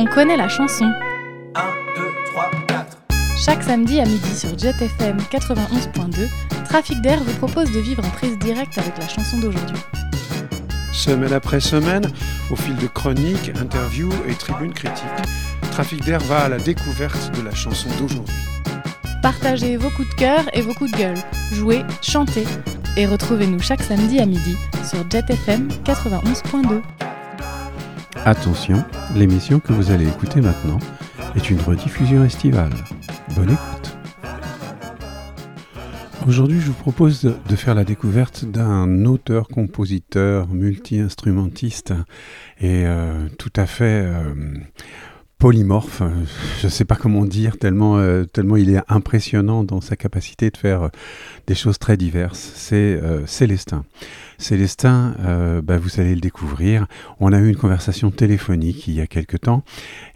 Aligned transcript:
on 0.00 0.06
connaît 0.06 0.36
la 0.36 0.48
chanson. 0.48 0.90
1, 1.54 1.60
2, 1.96 2.02
3, 2.32 2.50
4. 2.68 2.98
Chaque 3.36 3.62
samedi 3.62 4.00
à 4.00 4.06
midi 4.06 4.34
sur 4.34 4.58
JetFM 4.58 5.18
91.2, 5.30 6.26
Trafic 6.64 7.00
d'air 7.02 7.22
vous 7.22 7.34
propose 7.34 7.70
de 7.70 7.80
vivre 7.80 8.02
en 8.04 8.08
prise 8.10 8.38
directe 8.38 8.78
avec 8.78 8.96
la 8.96 9.06
chanson 9.06 9.38
d'aujourd'hui. 9.38 9.76
Semaine 10.92 11.34
après 11.34 11.60
semaine, 11.60 12.10
au 12.50 12.56
fil 12.56 12.76
de 12.76 12.86
chroniques, 12.86 13.52
interviews 13.60 14.12
et 14.26 14.34
tribunes 14.34 14.72
critiques, 14.72 15.06
Trafic 15.70 16.02
d'air 16.04 16.20
va 16.20 16.44
à 16.44 16.48
la 16.48 16.58
découverte 16.58 17.36
de 17.36 17.42
la 17.42 17.54
chanson 17.54 17.90
d'aujourd'hui. 17.98 18.34
Partagez 19.22 19.76
vos 19.76 19.90
coups 19.90 20.08
de 20.08 20.14
cœur 20.14 20.44
et 20.54 20.62
vos 20.62 20.72
coups 20.72 20.92
de 20.92 20.96
gueule. 20.96 21.18
Jouez, 21.52 21.82
chantez. 22.00 22.46
Et 22.96 23.06
retrouvez-nous 23.06 23.60
chaque 23.60 23.82
samedi 23.82 24.18
à 24.18 24.24
midi 24.24 24.56
sur 24.82 25.08
JetFM 25.10 25.68
91.2. 25.84 26.80
Attention, 28.26 28.84
l'émission 29.16 29.60
que 29.60 29.72
vous 29.72 29.90
allez 29.90 30.06
écouter 30.06 30.42
maintenant 30.42 30.78
est 31.36 31.48
une 31.48 31.58
rediffusion 31.58 32.22
estivale. 32.22 32.72
Bonne 33.34 33.50
écoute. 33.50 33.96
Aujourd'hui, 36.28 36.60
je 36.60 36.66
vous 36.66 36.74
propose 36.74 37.22
de 37.22 37.56
faire 37.56 37.74
la 37.74 37.84
découverte 37.84 38.44
d'un 38.44 39.06
auteur, 39.06 39.48
compositeur, 39.48 40.48
multi-instrumentiste 40.48 41.94
et 42.60 42.84
euh, 42.84 43.26
tout 43.38 43.52
à 43.56 43.64
fait 43.64 44.04
euh, 44.04 44.34
polymorphe, 45.38 46.02
je 46.60 46.66
ne 46.66 46.70
sais 46.70 46.84
pas 46.84 46.96
comment 46.96 47.24
dire, 47.24 47.58
tellement, 47.58 47.96
euh, 47.96 48.24
tellement 48.24 48.58
il 48.58 48.68
est 48.68 48.82
impressionnant 48.88 49.64
dans 49.64 49.80
sa 49.80 49.96
capacité 49.96 50.50
de 50.50 50.58
faire 50.58 50.90
des 51.46 51.54
choses 51.54 51.78
très 51.78 51.96
diverses. 51.96 52.52
C'est 52.54 53.00
Célestin. 53.24 53.86
Célestin, 54.40 55.14
euh, 55.20 55.60
bah, 55.60 55.76
vous 55.76 56.00
allez 56.00 56.14
le 56.14 56.20
découvrir. 56.20 56.86
On 57.20 57.32
a 57.32 57.38
eu 57.38 57.48
une 57.48 57.56
conversation 57.56 58.10
téléphonique 58.10 58.88
il 58.88 58.94
y 58.94 59.00
a 59.00 59.06
quelque 59.06 59.36
temps 59.36 59.62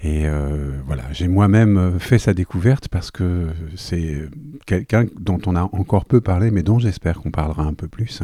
et 0.03 0.27
euh, 0.27 0.81
voilà, 0.87 1.05
j'ai 1.13 1.29
moi-même 1.29 1.99
fait 2.01 2.19
sa 2.19 2.33
découverte 2.33 2.89
parce 2.89 3.11
que 3.11 3.49
c'est 3.77 4.29
quelqu'un 4.67 5.07
dont 5.21 5.41
on 5.47 5.55
a 5.57 5.63
encore 5.63 6.07
peu 6.07 6.23
parlé, 6.23 6.51
mais 6.51 6.63
dont 6.63 6.79
j'espère 6.79 7.21
qu'on 7.21 7.31
parlera 7.31 7.65
un 7.65 7.75
peu 7.75 7.87
plus. 7.87 8.23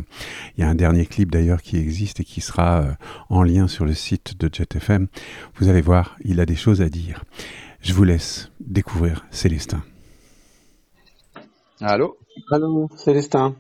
Il 0.57 0.62
y 0.62 0.65
a 0.65 0.69
un 0.70 0.75
dernier 0.75 1.05
clip 1.05 1.31
d'ailleurs 1.31 1.61
qui 1.61 1.77
existe 1.77 2.20
et 2.20 2.25
qui 2.25 2.41
sera 2.41 2.81
euh, 2.81 2.92
en 3.29 3.42
lien 3.42 3.69
sur 3.69 3.85
le 3.85 3.92
site 3.92 4.41
de 4.41 4.48
JetFM. 4.51 5.07
Vous 5.57 5.69
allez 5.69 5.83
voir, 5.83 6.17
il 6.25 6.41
a 6.41 6.47
des 6.47 6.57
choses 6.57 6.81
à 6.81 6.89
dire. 6.89 7.25
Je 7.83 7.92
vous 7.92 8.05
laisse 8.05 8.51
découvrir 8.61 9.27
Célestin. 9.31 9.83
Allô? 11.81 12.17
Allô, 12.51 12.89
Célestin. 12.97 13.55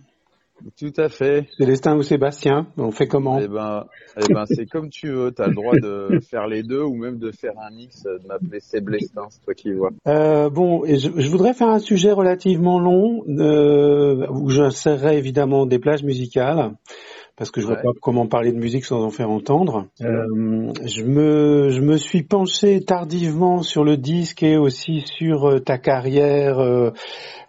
Tout 0.78 0.92
à 0.96 1.08
fait. 1.08 1.46
Célestin 1.58 1.96
ou 1.96 2.02
Sébastien, 2.02 2.66
on 2.76 2.90
fait 2.90 3.06
comment? 3.06 3.38
Eh 3.38 3.48
ben, 3.48 3.86
eh 4.16 4.32
ben 4.32 4.44
c'est 4.46 4.66
comme 4.66 4.90
tu 4.90 5.08
veux. 5.08 5.32
Tu 5.32 5.42
as 5.42 5.48
le 5.48 5.54
droit 5.54 5.76
de 5.76 6.20
faire 6.30 6.46
les 6.46 6.62
deux 6.62 6.82
ou 6.82 6.94
même 6.94 7.18
de 7.18 7.30
faire 7.30 7.54
un 7.58 7.70
mix, 7.74 8.02
de 8.02 8.26
m'appeler 8.26 8.60
Célestin, 8.60 9.26
c'est 9.30 9.42
toi 9.44 9.54
qui 9.54 9.72
vois. 9.72 9.90
euh, 10.06 10.50
Bon, 10.50 10.84
et 10.84 10.98
je, 10.98 11.10
je, 11.16 11.28
voudrais 11.28 11.54
faire 11.54 11.68
un 11.68 11.78
sujet 11.78 12.12
relativement 12.12 12.78
long 12.78 13.24
euh, 13.28 14.26
où 14.30 14.50
j'insérerai 14.50 15.18
évidemment 15.18 15.66
des 15.66 15.78
plages 15.78 16.02
musicales 16.02 16.72
parce 17.40 17.50
que 17.50 17.62
je 17.62 17.66
ne 17.68 17.72
Ouais. 17.72 17.80
vois 17.82 17.94
pas 17.94 17.98
comment 18.02 18.26
parler 18.26 18.52
de 18.52 18.58
musique 18.58 18.84
sans 18.84 19.02
en 19.02 19.08
faire 19.08 19.30
entendre. 19.30 19.86
Euh, 20.02 20.26
je 20.84 21.02
me 21.04 21.70
je 21.70 21.80
me 21.80 21.96
suis 21.96 22.22
penché 22.22 22.82
tardivement 22.84 23.62
sur 23.62 23.82
le 23.82 23.96
disque 23.96 24.42
et 24.42 24.58
aussi 24.58 25.00
sur 25.06 25.48
euh, 25.48 25.58
ta 25.58 25.78
carrière 25.78 26.58
euh, 26.58 26.90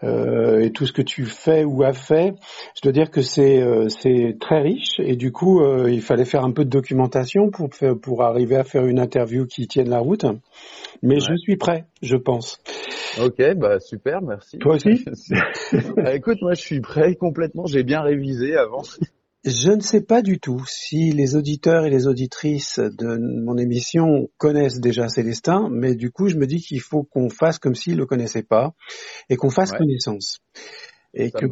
euh, 0.06 0.62
et 0.62 0.72
tout 0.72 0.86
ce 0.86 0.94
que 0.94 1.02
tu 1.02 1.26
fais 1.26 1.66
ou 1.66 1.84
as 1.84 1.92
fait. 1.92 2.36
Je 2.78 2.82
dois 2.84 2.94
dire 2.94 3.12
que 3.12 3.22
c'est 3.22 3.62
euh, 3.62 3.90
c'est 3.90 4.38
très 4.40 4.62
riche 4.62 4.96
et 5.00 5.18
du 5.18 5.34
coup 5.34 5.60
euh, 5.62 5.92
il 5.92 6.02
fallait 6.02 6.24
faire 6.24 6.46
un 6.46 6.52
peu 6.54 6.64
de 6.64 6.70
documentation 6.70 7.50
pour 7.52 7.68
pour 8.02 8.24
arriver 8.24 8.56
à 8.56 8.64
faire 8.64 8.86
une 8.86 8.98
interview 8.98 9.46
qui 9.46 9.68
tienne 9.68 9.90
la 9.90 10.00
route. 10.00 10.26
Mais 11.04 11.20
je 11.20 11.36
suis 11.36 11.58
prêt, 11.58 11.84
je 12.02 12.16
pense. 12.16 12.62
Ok, 13.22 13.42
bah 13.58 13.82
super, 13.82 14.22
merci. 14.22 14.58
Toi 14.60 14.76
aussi 14.76 15.04
Bah, 15.98 16.16
Écoute, 16.16 16.38
moi 16.42 16.54
je 16.54 16.62
suis 16.62 16.80
prêt 16.80 17.16
complètement. 17.16 17.66
J'ai 17.66 17.84
bien 17.84 18.00
révisé 18.02 18.56
avant. 18.56 18.84
Je 19.44 19.72
ne 19.72 19.82
sais 19.82 20.02
pas 20.02 20.22
du 20.22 20.40
tout 20.40 20.64
si 20.68 21.12
les 21.12 21.36
auditeurs 21.36 21.86
et 21.86 21.90
les 21.90 22.06
auditrices 22.06 22.78
de 22.78 23.18
mon 23.18 23.58
émission 23.58 24.30
connaissent 24.38 24.80
déjà 24.80 25.10
Célestin, 25.10 25.68
mais 25.72 25.96
du 25.96 26.12
coup, 26.12 26.28
je 26.30 26.36
me 26.36 26.46
dis 26.46 26.62
qu'il 26.62 26.80
faut 26.80 27.04
qu'on 27.04 27.30
fasse 27.30 27.58
comme 27.58 27.74
s'ils 27.74 27.98
le 27.98 28.06
connaissaient 28.06 28.44
pas 28.44 28.76
et 29.30 29.38
qu'on 29.38 29.50
fasse 29.50 29.72
Ouais. 29.72 29.80
connaissance. 29.80 30.42
Et 31.16 31.30
Ça 31.30 31.40
que 31.40 31.46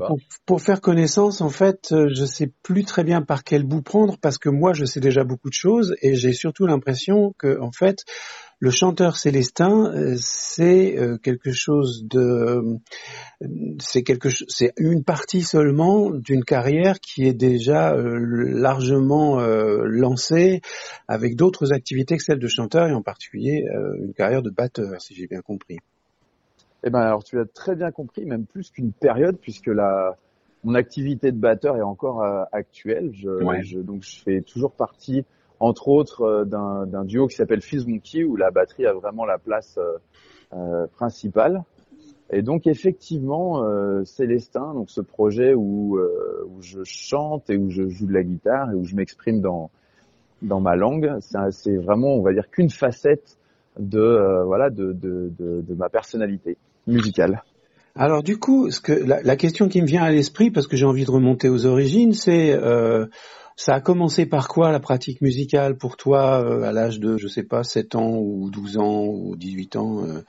pour 0.45 0.61
faire 0.61 0.81
connaissance, 0.81 1.41
en 1.41 1.49
fait, 1.49 1.91
euh, 1.91 2.07
je 2.13 2.25
sais 2.25 2.53
plus 2.63 2.85
très 2.85 3.03
bien 3.03 3.21
par 3.23 3.43
quel 3.43 3.63
bout 3.63 3.81
prendre 3.81 4.17
parce 4.21 4.37
que 4.37 4.49
moi, 4.49 4.73
je 4.73 4.85
sais 4.85 4.99
déjà 4.99 5.23
beaucoup 5.23 5.49
de 5.49 5.55
choses 5.55 5.95
et 6.01 6.15
j'ai 6.15 6.31
surtout 6.31 6.67
l'impression 6.67 7.33
que, 7.39 7.59
en 7.59 7.71
fait, 7.71 8.05
le 8.59 8.71
chanteur 8.71 9.15
Célestin, 9.15 9.91
euh, 9.93 10.15
c'est 10.17 10.97
euh, 10.97 11.17
quelque 11.17 11.51
chose 11.51 12.05
de, 12.05 12.79
c'est 13.79 14.03
quelque, 14.03 14.27
c'est 14.47 14.73
une 14.77 15.03
partie 15.05 15.43
seulement 15.43 16.09
d'une 16.11 16.43
carrière 16.43 16.99
qui 16.99 17.25
est 17.25 17.33
déjà 17.33 17.93
euh, 17.93 18.19
largement 18.19 19.39
euh, 19.39 19.83
lancée 19.85 20.61
avec 21.07 21.37
d'autres 21.37 21.71
activités 21.71 22.17
que 22.17 22.23
celle 22.23 22.39
de 22.39 22.47
chanteur 22.49 22.87
et 22.87 22.93
en 22.93 23.01
particulier 23.01 23.65
euh, 23.73 23.95
une 24.03 24.13
carrière 24.13 24.41
de 24.41 24.49
batteur, 24.49 25.01
si 25.01 25.15
j'ai 25.15 25.27
bien 25.27 25.41
compris. 25.41 25.77
Eh 26.83 26.89
ben 26.89 26.99
alors 26.99 27.23
tu 27.23 27.39
as 27.39 27.45
très 27.45 27.75
bien 27.75 27.91
compris, 27.91 28.25
même 28.25 28.45
plus 28.45 28.71
qu'une 28.71 28.91
période, 28.91 29.37
puisque 29.39 29.67
la 29.67 30.17
mon 30.65 30.75
activité 30.75 31.31
de 31.31 31.37
batteur 31.37 31.77
est 31.77 31.81
encore 31.81 32.21
euh, 32.21 32.43
actuelle. 32.51 33.11
Je, 33.13 33.29
Ouais. 33.29 33.63
je- 33.63 33.79
donc 33.79 34.03
je 34.03 34.19
fais 34.21 34.41
toujours 34.41 34.73
partie, 34.73 35.23
entre 35.59 35.87
autres, 35.89 36.21
euh, 36.21 36.45
d'un 36.45 37.05
duo 37.05 37.27
qui 37.27 37.35
s'appelle 37.35 37.61
Fizz 37.61 37.85
Monkey, 37.87 38.23
où 38.23 38.35
la 38.35 38.51
batterie 38.51 38.85
a 38.85 38.93
vraiment 38.93 39.25
la 39.25 39.37
place 39.37 39.77
euh, 39.77 39.97
euh, 40.53 40.87
principale. 40.87 41.63
Et 42.31 42.43
donc 42.43 42.67
effectivement, 42.67 43.63
euh, 43.63 44.03
Célestin, 44.05 44.73
donc 44.73 44.89
ce 44.89 45.01
projet 45.01 45.53
où, 45.55 45.97
euh, 45.97 46.47
où 46.47 46.61
je 46.61 46.81
chante 46.83 47.49
et 47.49 47.57
où 47.57 47.69
je 47.71 47.89
joue 47.89 48.05
de 48.05 48.13
la 48.13 48.23
guitare 48.23 48.71
et 48.71 48.75
où 48.75 48.85
je 48.85 48.95
m'exprime 48.95 49.41
dans 49.41 49.71
dans 50.41 50.61
ma 50.61 50.77
langue, 50.77 51.17
c'est 51.51 51.75
vraiment, 51.75 52.15
on 52.15 52.21
va 52.21 52.31
dire, 52.31 52.49
qu'une 52.49 52.69
facette 52.69 53.37
de 53.77 53.99
euh, 53.99 54.45
voilà 54.45 54.69
de, 54.69 54.93
de, 54.93 55.31
de, 55.37 55.61
de 55.61 55.73
ma 55.73 55.89
personnalité 55.89 56.55
musicale. 56.87 57.43
Alors 57.95 58.23
du 58.23 58.37
coup, 58.37 58.71
ce 58.71 58.79
que 58.79 58.93
la, 58.93 59.21
la 59.21 59.35
question 59.35 59.67
qui 59.67 59.81
me 59.81 59.87
vient 59.87 60.03
à 60.03 60.11
l'esprit, 60.11 60.49
parce 60.51 60.67
que 60.67 60.77
j'ai 60.77 60.85
envie 60.85 61.03
de 61.03 61.11
remonter 61.11 61.49
aux 61.49 61.65
origines, 61.65 62.13
c'est 62.13 62.57
ça 63.59 63.73
a 63.73 63.81
commencé 63.81 64.25
par 64.25 64.47
quoi 64.47 64.71
la 64.71 64.79
pratique 64.79 65.19
musicale 65.19 65.75
pour 65.75 65.97
toi 65.97 66.41
euh, 66.41 66.61
à 66.61 66.71
l'âge 66.71 67.01
de, 67.01 67.17
je 67.17 67.27
sais 67.27 67.43
pas, 67.43 67.65
7 67.65 67.95
ans 67.95 68.15
ou 68.17 68.49
12 68.49 68.77
ans 68.77 69.03
ou 69.03 69.35
18 69.35 69.75
ans 69.75 70.05
euh, 70.05 70.21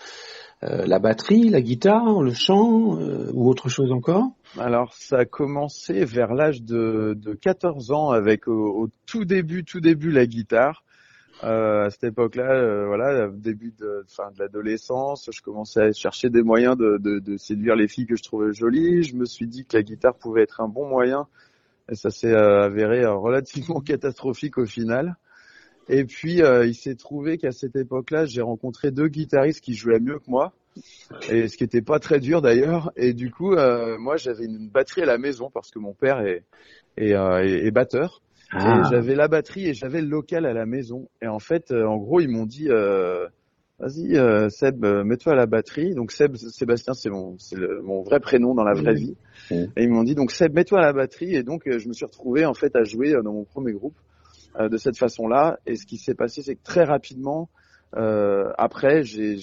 euh, 0.64 0.84
La 0.84 0.98
batterie, 0.98 1.48
la 1.48 1.60
guitare, 1.60 2.22
le 2.22 2.32
chant 2.32 2.98
euh, 2.98 3.30
ou 3.32 3.48
autre 3.48 3.68
chose 3.68 3.92
encore? 3.92 4.32
Alors 4.58 4.94
ça 4.94 5.18
a 5.18 5.24
commencé 5.26 6.04
vers 6.04 6.34
l'âge 6.34 6.62
de, 6.62 7.14
de 7.16 7.32
14 7.34 7.92
ans 7.92 8.10
avec 8.10 8.48
au, 8.48 8.82
au 8.82 8.88
tout 9.06 9.24
début, 9.24 9.62
tout 9.62 9.80
début 9.80 10.10
la 10.10 10.26
guitare. 10.26 10.82
Euh, 11.44 11.86
à 11.86 11.90
cette 11.90 12.04
époque-là, 12.04 12.52
euh, 12.52 12.86
voilà, 12.86 13.28
début 13.28 13.72
de, 13.78 14.04
fin, 14.08 14.32
de 14.32 14.40
l'adolescence, 14.40 15.30
je 15.32 15.40
commençais 15.40 15.80
à 15.80 15.92
chercher 15.92 16.30
des 16.30 16.42
moyens 16.42 16.76
de, 16.76 16.98
de, 16.98 17.20
de 17.20 17.36
séduire 17.36 17.76
les 17.76 17.86
filles 17.86 18.06
que 18.06 18.16
je 18.16 18.24
trouvais 18.24 18.52
jolies. 18.52 19.04
Je 19.04 19.14
me 19.14 19.24
suis 19.24 19.46
dit 19.46 19.64
que 19.64 19.76
la 19.76 19.84
guitare 19.84 20.16
pouvait 20.16 20.42
être 20.42 20.60
un 20.60 20.68
bon 20.68 20.86
moyen, 20.88 21.28
et 21.90 21.94
ça 21.94 22.10
s'est 22.10 22.32
euh, 22.32 22.62
avéré 22.64 23.02
euh, 23.04 23.14
relativement 23.14 23.80
catastrophique 23.84 24.58
au 24.58 24.66
final. 24.66 25.16
Et 25.88 26.04
puis, 26.04 26.40
euh, 26.42 26.66
il 26.66 26.74
s'est 26.74 26.94
trouvé 26.94 27.36
qu'à 27.36 27.50
cette 27.52 27.74
époque-là, 27.74 28.24
j'ai 28.24 28.42
rencontré 28.42 28.92
deux 28.92 29.08
guitaristes 29.08 29.60
qui 29.60 29.74
jouaient 29.74 29.98
mieux 29.98 30.18
que 30.20 30.30
moi, 30.30 30.52
et 31.28 31.48
ce 31.48 31.56
qui 31.56 31.64
était 31.64 31.82
pas 31.82 31.98
très 31.98 32.20
dur 32.20 32.42
d'ailleurs. 32.42 32.92
Et 32.96 33.12
du 33.12 33.30
coup, 33.32 33.54
euh, 33.54 33.98
moi, 33.98 34.16
j'avais 34.16 34.44
une 34.44 34.68
batterie 34.68 35.02
à 35.02 35.06
la 35.06 35.18
maison 35.18 35.50
parce 35.52 35.70
que 35.72 35.80
mon 35.80 35.92
père 35.92 36.20
est, 36.20 36.44
est, 36.96 37.14
euh, 37.14 37.42
est- 37.42 37.66
est 37.66 37.70
batteur. 37.72 38.22
Ah. 38.52 38.82
J'avais 38.90 39.14
la 39.16 39.26
batterie 39.28 39.66
et 39.68 39.74
j'avais 39.74 40.00
le 40.00 40.08
local 40.08 40.46
à 40.46 40.52
la 40.52 40.66
maison. 40.66 41.08
Et 41.22 41.26
en 41.26 41.38
fait, 41.40 41.72
euh, 41.72 41.86
en 41.86 41.96
gros, 41.96 42.20
ils 42.20 42.28
m'ont 42.28 42.46
dit, 42.46 42.68
euh, 42.68 43.26
vas-y, 43.80 44.16
euh, 44.16 44.48
Seb, 44.50 44.84
euh, 44.84 45.02
mets-toi 45.04 45.32
à 45.32 45.36
la 45.36 45.46
batterie. 45.46 45.94
Donc 45.94 46.12
Seb, 46.12 46.36
Sébastien, 46.36 46.94
c'est 46.94 47.10
mon, 47.10 47.36
c'est 47.38 47.56
mon 47.82 48.02
vrai 48.02 48.20
prénom 48.20 48.54
dans 48.54 48.64
la 48.64 48.74
vraie 48.74 48.94
vie. 48.94 49.16
Et 49.50 49.84
ils 49.84 49.90
m'ont 49.90 50.04
dit, 50.04 50.14
donc 50.14 50.30
Seb, 50.30 50.54
mets-toi 50.54 50.78
à 50.78 50.82
la 50.82 50.92
batterie. 50.92 51.34
Et 51.34 51.42
donc, 51.42 51.66
euh, 51.66 51.78
je 51.78 51.88
me 51.88 51.92
suis 51.92 52.04
retrouvé 52.04 52.44
en 52.44 52.54
fait 52.54 52.76
à 52.76 52.84
jouer 52.84 53.14
euh, 53.14 53.22
dans 53.22 53.32
mon 53.32 53.44
premier 53.44 53.72
groupe 53.72 53.96
euh, 54.58 54.68
de 54.68 54.76
cette 54.76 54.98
façon-là. 54.98 55.58
Et 55.66 55.76
ce 55.76 55.86
qui 55.86 55.96
s'est 55.96 56.14
passé, 56.14 56.42
c'est 56.42 56.54
que 56.54 56.62
très 56.62 56.84
rapidement, 56.84 57.48
euh, 57.96 58.52
après, 58.58 59.02
j'ai 59.02 59.36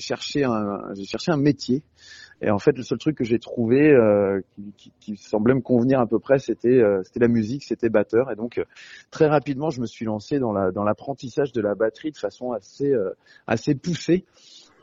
cherché 0.00 0.44
un, 0.44 0.92
j'ai 0.94 1.04
cherché 1.04 1.32
un 1.32 1.38
métier. 1.38 1.82
Et 2.40 2.50
en 2.50 2.58
fait, 2.58 2.76
le 2.76 2.82
seul 2.84 2.98
truc 2.98 3.16
que 3.16 3.24
j'ai 3.24 3.38
trouvé 3.38 3.90
euh, 3.90 4.40
qui, 4.76 4.92
qui, 5.00 5.16
semblait 5.16 5.54
me 5.54 5.60
convenir 5.60 6.00
à 6.00 6.06
peu 6.06 6.20
près, 6.20 6.38
c'était 6.38 6.68
euh, 6.68 7.02
c'était 7.02 7.20
la 7.20 7.28
musique, 7.28 7.64
c'était 7.64 7.88
batteur. 7.88 8.30
Et 8.30 8.36
donc, 8.36 8.58
euh, 8.58 8.64
très 9.10 9.26
rapidement, 9.26 9.70
je 9.70 9.80
me 9.80 9.86
suis 9.86 10.04
lancé 10.04 10.38
dans 10.38 10.52
la 10.52 10.70
dans 10.70 10.84
l'apprentissage 10.84 11.52
de 11.52 11.60
la 11.60 11.74
batterie 11.74 12.12
de 12.12 12.16
façon 12.16 12.52
assez 12.52 12.92
euh, 12.92 13.10
assez 13.46 13.74
poussée. 13.74 14.24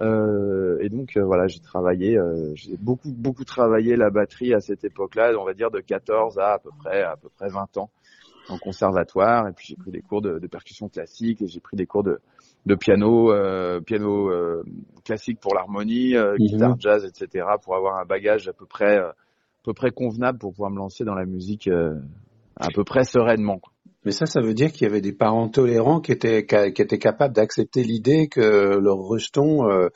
Euh, 0.02 0.78
et 0.82 0.90
donc 0.90 1.16
euh, 1.16 1.24
voilà, 1.24 1.48
j'ai 1.48 1.62
travaillé, 1.62 2.20
j'ai 2.56 2.76
beaucoup 2.76 3.14
beaucoup 3.14 3.46
travaillé 3.46 3.96
la 3.96 4.10
batterie 4.10 4.54
à 4.54 4.60
cette 4.60 4.84
époque-là, 4.84 5.32
on 5.40 5.46
va 5.46 5.54
dire 5.54 5.72
de 5.72 5.80
14 5.80 6.38
à 6.38 6.54
à 6.54 6.60
peu 6.60 6.72
près 6.78 7.04
à 7.04 7.16
peu 7.16 7.30
près 7.30 7.48
20 7.48 7.78
ans. 7.78 7.90
En 8.48 8.58
conservatoire 8.58 9.48
et 9.48 9.54
puis 9.54 9.68
j'ai 9.70 9.76
pris 9.76 9.92
des 9.92 10.02
cours 10.02 10.22
de, 10.22 10.40
de 10.40 10.48
percussion 10.48 10.90
classique 10.90 11.42
et 11.42 11.48
j'ai 11.48 11.60
pris 11.60 11.78
des 11.78 11.86
cours 11.86 12.04
de, 12.04 12.20
de 12.66 12.76
piano, 12.76 13.32
euh, 13.32 13.82
piano 13.82 14.30
euh, 14.32 14.64
classique 15.04 15.40
pour 15.40 15.56
l'harmonie, 15.56 16.16
euh, 16.16 16.36
Mhm. 16.38 16.48
guitare 16.48 16.80
jazz, 16.80 17.06
etc. 17.06 17.46
pour 17.64 17.76
avoir 17.76 17.98
un 17.98 18.06
bagage 18.06 18.48
à 18.48 18.54
peu 18.54 18.66
près, 18.66 18.98
euh, 18.98 19.10
à 19.10 19.16
peu 19.64 19.74
près 19.74 19.92
convenable 19.92 20.40
pour 20.40 20.52
pouvoir 20.52 20.72
me 20.72 20.78
lancer 20.78 21.04
dans 21.04 21.16
la 21.16 21.26
musique 21.26 21.68
euh, 21.68 21.96
à 22.56 22.70
peu 22.74 22.84
près 22.84 23.04
sereinement. 23.04 23.60
quoi. 23.60 23.72
Mais 24.06 24.12
ça, 24.12 24.28
ça 24.28 24.40
veut 24.40 24.54
dire 24.54 24.72
qu'il 24.72 24.84
y 24.84 24.90
avait 24.90 25.02
des 25.02 25.14
parents 25.14 25.50
tolérants 25.50 26.00
qui 26.00 26.12
étaient, 26.12 26.46
qui 26.46 26.82
étaient 26.82 27.00
capables 27.00 27.34
d'accepter 27.34 27.84
l'idée 27.84 28.28
que 28.28 28.78
leur 28.78 28.98
rejeton 28.98 29.68
euh, 29.68 29.88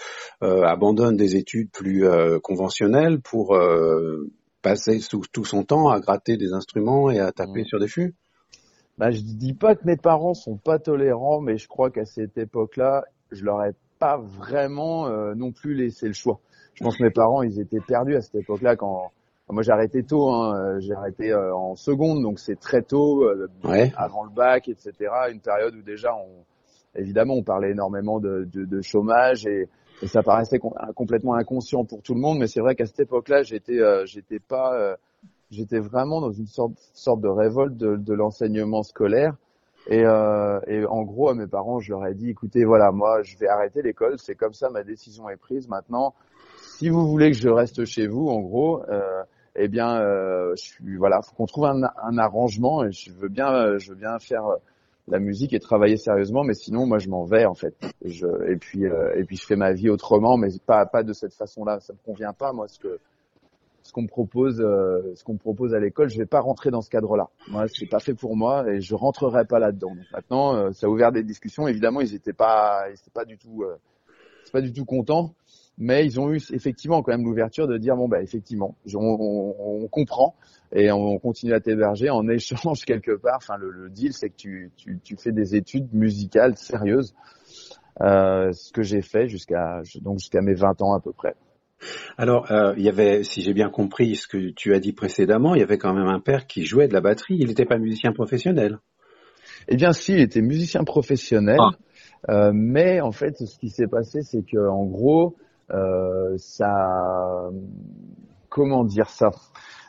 euh, 0.41 0.63
abandonne 0.63 1.15
des 1.15 1.35
études 1.35 1.69
plus 1.71 2.07
euh, 2.07 2.39
conventionnelles 2.39 3.21
pour 3.21 3.55
euh, 3.55 4.31
passer 4.63 4.99
tout 5.31 5.45
son 5.45 5.63
temps 5.63 5.89
à 5.89 5.99
gratter 5.99 6.37
des 6.37 6.53
instruments 6.53 7.11
et 7.11 7.19
à 7.19 7.31
taper 7.31 7.59
Mhm. 7.59 7.65
sur 7.65 7.79
des 7.79 7.87
fûts. 7.87 8.15
Bah, 8.99 9.11
je 9.11 9.21
dis 9.21 9.53
pas 9.53 9.75
que 9.75 9.85
mes 9.85 9.95
parents 9.95 10.33
sont 10.33 10.57
pas 10.57 10.77
tolérants, 10.77 11.39
mais 11.39 11.57
je 11.57 11.69
crois 11.69 11.89
qu'à 11.89 12.03
cette 12.03 12.37
époque-là, 12.37 13.05
je 13.31 13.45
leur 13.45 13.63
ai 13.63 13.71
pas 13.97 14.17
vraiment 14.17 15.07
euh, 15.07 15.33
non 15.35 15.53
plus 15.53 15.73
laissé 15.73 16.05
le 16.07 16.13
choix. 16.13 16.39
Je 16.73 16.83
pense 16.83 16.97
que 16.97 17.03
mes 17.03 17.09
parents, 17.09 17.41
ils 17.41 17.61
étaient 17.61 17.79
perdus 17.79 18.15
à 18.17 18.21
cette 18.21 18.35
époque-là 18.35 18.75
quand 18.75 19.11
moi 19.49 19.63
j'ai 19.63 19.71
arrêté 19.71 20.03
tôt, 20.03 20.29
hein, 20.29 20.53
euh, 20.53 20.79
j'ai 20.81 20.93
arrêté 20.93 21.31
euh, 21.31 21.55
en 21.55 21.75
seconde, 21.75 22.21
donc 22.21 22.39
c'est 22.39 22.59
très 22.59 22.81
tôt, 22.81 23.23
euh, 23.23 23.47
Ouais. 23.63 23.91
avant 23.95 24.23
le 24.25 24.29
bac, 24.31 24.67
etc. 24.67 24.93
Une 25.31 25.39
période 25.39 25.73
où 25.75 25.81
déjà, 25.81 26.13
on, 26.13 26.43
évidemment, 26.99 27.35
on 27.35 27.43
parlait 27.43 27.71
énormément 27.71 28.19
de, 28.19 28.47
de, 28.51 28.65
de 28.65 28.81
chômage 28.81 29.47
et, 29.47 29.69
et 30.01 30.07
ça 30.07 30.23
paraissait 30.23 30.59
com- 30.59 30.73
complètement 30.93 31.35
inconscient 31.35 31.85
pour 31.85 32.01
tout 32.01 32.13
le 32.13 32.19
monde. 32.19 32.37
Mais 32.37 32.47
c'est 32.47 32.59
vrai 32.59 32.75
qu'à 32.75 32.85
cette 32.85 32.99
époque-là, 32.99 33.43
j'étais, 33.43 33.79
j'étais 34.05 34.39
pas, 34.39 34.97
j'étais 35.51 35.79
vraiment 35.79 36.21
dans 36.21 36.31
une 36.31 36.47
sorte, 36.47 36.73
sorte 36.93 37.21
de 37.21 37.27
révolte 37.27 37.77
de, 37.77 37.95
de 37.95 38.13
l'enseignement 38.13 38.83
scolaire. 38.83 39.35
Et, 39.87 40.05
euh, 40.05 40.59
et 40.67 40.85
en 40.85 41.03
gros, 41.03 41.29
à 41.29 41.33
mes 41.33 41.47
parents, 41.47 41.79
je 41.79 41.91
leur 41.91 42.05
ai 42.05 42.13
dit, 42.13 42.29
écoutez, 42.29 42.63
voilà, 42.65 42.91
moi, 42.91 43.23
je 43.23 43.37
vais 43.37 43.47
arrêter 43.47 43.81
l'école. 43.81 44.19
C'est 44.19 44.35
comme 44.35 44.53
ça, 44.53 44.69
ma 44.69 44.83
décision 44.83 45.29
est 45.29 45.37
prise. 45.37 45.67
Maintenant, 45.67 46.13
si 46.77 46.89
vous 46.89 47.07
voulez 47.07 47.31
que 47.31 47.37
je 47.37 47.49
reste 47.49 47.85
chez 47.85 48.05
vous, 48.05 48.27
en 48.27 48.39
gros, 48.41 48.83
euh, 48.89 49.23
eh 49.55 49.67
bien, 49.67 49.99
euh, 49.99 50.53
je 50.55 50.63
suis, 50.63 50.97
voilà, 50.97 51.21
faut 51.21 51.33
qu'on 51.35 51.47
trouve 51.47 51.65
un, 51.65 51.81
un 52.03 52.17
arrangement. 52.17 52.83
Et 52.83 52.91
je 52.91 53.11
veux 53.11 53.29
bien, 53.29 53.51
euh, 53.51 53.79
je 53.79 53.89
veux 53.91 53.95
bien 53.97 54.19
faire 54.19 54.45
euh, 54.45 54.57
la 55.07 55.19
musique 55.19 55.53
et 55.53 55.59
travailler 55.59 55.97
sérieusement, 55.97 56.43
mais 56.43 56.53
sinon, 56.53 56.85
moi, 56.85 56.99
je 56.99 57.09
m'en 57.09 57.23
vais 57.23 57.45
en 57.45 57.55
fait. 57.55 57.73
Je, 58.05 58.27
et 58.51 58.57
puis, 58.57 58.85
euh, 58.85 59.15
et 59.15 59.23
puis, 59.23 59.37
je 59.37 59.45
fais 59.45 59.55
ma 59.55 59.71
vie 59.71 59.89
autrement, 59.89 60.37
mais 60.37 60.49
pas, 60.67 60.85
pas 60.85 61.01
de 61.01 61.13
cette 61.13 61.33
façon-là. 61.33 61.79
Ça 61.79 61.93
me 61.93 61.99
convient 62.05 62.33
pas, 62.33 62.53
moi, 62.53 62.67
ce 62.67 62.77
que 62.77 62.99
ce 63.89 63.93
qu'on 63.93 64.05
propose, 64.05 64.61
euh, 64.61 65.13
ce 65.15 65.23
qu'on 65.23 65.37
propose 65.37 65.73
à 65.73 65.79
l'école, 65.79 66.09
je 66.09 66.17
vais 66.19 66.27
pas 66.27 66.39
rentrer 66.41 66.69
dans 66.69 66.81
ce 66.81 66.91
cadre-là. 66.91 67.27
Moi, 67.49 67.65
c'est 67.67 67.87
pas 67.89 67.99
fait 67.99 68.13
pour 68.13 68.37
moi 68.37 68.69
et 68.71 68.81
je 68.81 68.93
rentrerai 68.93 69.45
pas 69.45 69.57
là-dedans. 69.57 69.93
Maintenant, 70.13 70.55
euh, 70.55 70.71
ça 70.73 70.85
a 70.85 70.89
ouvert 70.91 71.11
des 71.11 71.23
discussions. 71.23 71.67
Évidemment, 71.67 71.99
ils 72.01 72.13
étaient 72.13 72.33
pas, 72.33 72.83
ils 72.89 72.93
étaient 72.93 73.09
pas 73.11 73.25
du 73.25 73.37
tout, 73.39 73.63
euh, 73.63 73.75
pas 74.53 74.61
du 74.61 74.71
tout 74.71 74.85
contents, 74.85 75.33
mais 75.79 76.05
ils 76.05 76.19
ont 76.19 76.31
eu 76.31 76.39
effectivement 76.53 77.01
quand 77.01 77.11
même 77.11 77.23
l'ouverture 77.25 77.67
de 77.67 77.77
dire 77.79 77.95
bon 77.95 78.07
bah 78.07 78.21
effectivement, 78.21 78.75
on, 78.93 78.99
on- 78.99 79.55
on 79.83 79.87
comprend 79.87 80.35
et 80.71 80.91
on 80.91 81.17
continue 81.17 81.53
à 81.53 81.59
t'héberger 81.59 82.11
en 82.11 82.27
échange 82.29 82.85
quelque 82.85 83.15
part. 83.15 83.37
Enfin, 83.37 83.57
le, 83.57 83.71
le 83.71 83.89
deal, 83.89 84.13
c'est 84.13 84.29
que 84.29 84.35
tu, 84.35 84.71
tu, 84.77 84.99
tu 85.03 85.15
fais 85.17 85.31
des 85.31 85.55
études 85.55 85.91
musicales 85.95 86.55
sérieuses, 86.57 87.15
euh, 88.01 88.51
ce 88.53 88.71
que 88.71 88.83
j'ai 88.83 89.01
fait 89.01 89.27
jusqu'à 89.27 89.81
donc 90.01 90.19
jusqu'à 90.19 90.41
mes 90.41 90.53
20 90.53 90.79
ans 90.83 90.93
à 90.93 90.99
peu 90.99 91.11
près. 91.11 91.33
Alors, 92.17 92.51
euh, 92.51 92.73
il 92.77 92.83
y 92.83 92.89
avait, 92.89 93.23
si 93.23 93.41
j'ai 93.41 93.53
bien 93.53 93.69
compris 93.69 94.15
ce 94.15 94.27
que 94.27 94.49
tu 94.51 94.73
as 94.73 94.79
dit 94.79 94.93
précédemment, 94.93 95.55
il 95.55 95.59
y 95.59 95.63
avait 95.63 95.77
quand 95.77 95.93
même 95.93 96.07
un 96.07 96.19
père 96.19 96.47
qui 96.47 96.65
jouait 96.65 96.87
de 96.87 96.93
la 96.93 97.01
batterie. 97.01 97.37
Il 97.39 97.47
n'était 97.47 97.65
pas 97.65 97.77
musicien 97.77 98.11
professionnel. 98.11 98.79
Eh 99.67 99.75
bien, 99.75 99.91
si, 99.93 100.13
il 100.13 100.19
était 100.19 100.41
musicien 100.41 100.83
professionnel, 100.83 101.59
Ah. 101.61 101.71
euh, 102.29 102.51
mais 102.53 103.01
en 103.01 103.11
fait, 103.11 103.37
ce 103.37 103.57
qui 103.59 103.69
s'est 103.69 103.87
passé, 103.87 104.21
c'est 104.23 104.43
que 104.43 104.57
en 104.67 104.85
gros, 104.85 105.35
euh, 105.71 106.35
ça, 106.37 107.49
comment 108.49 108.83
dire 108.83 109.09
ça? 109.09 109.31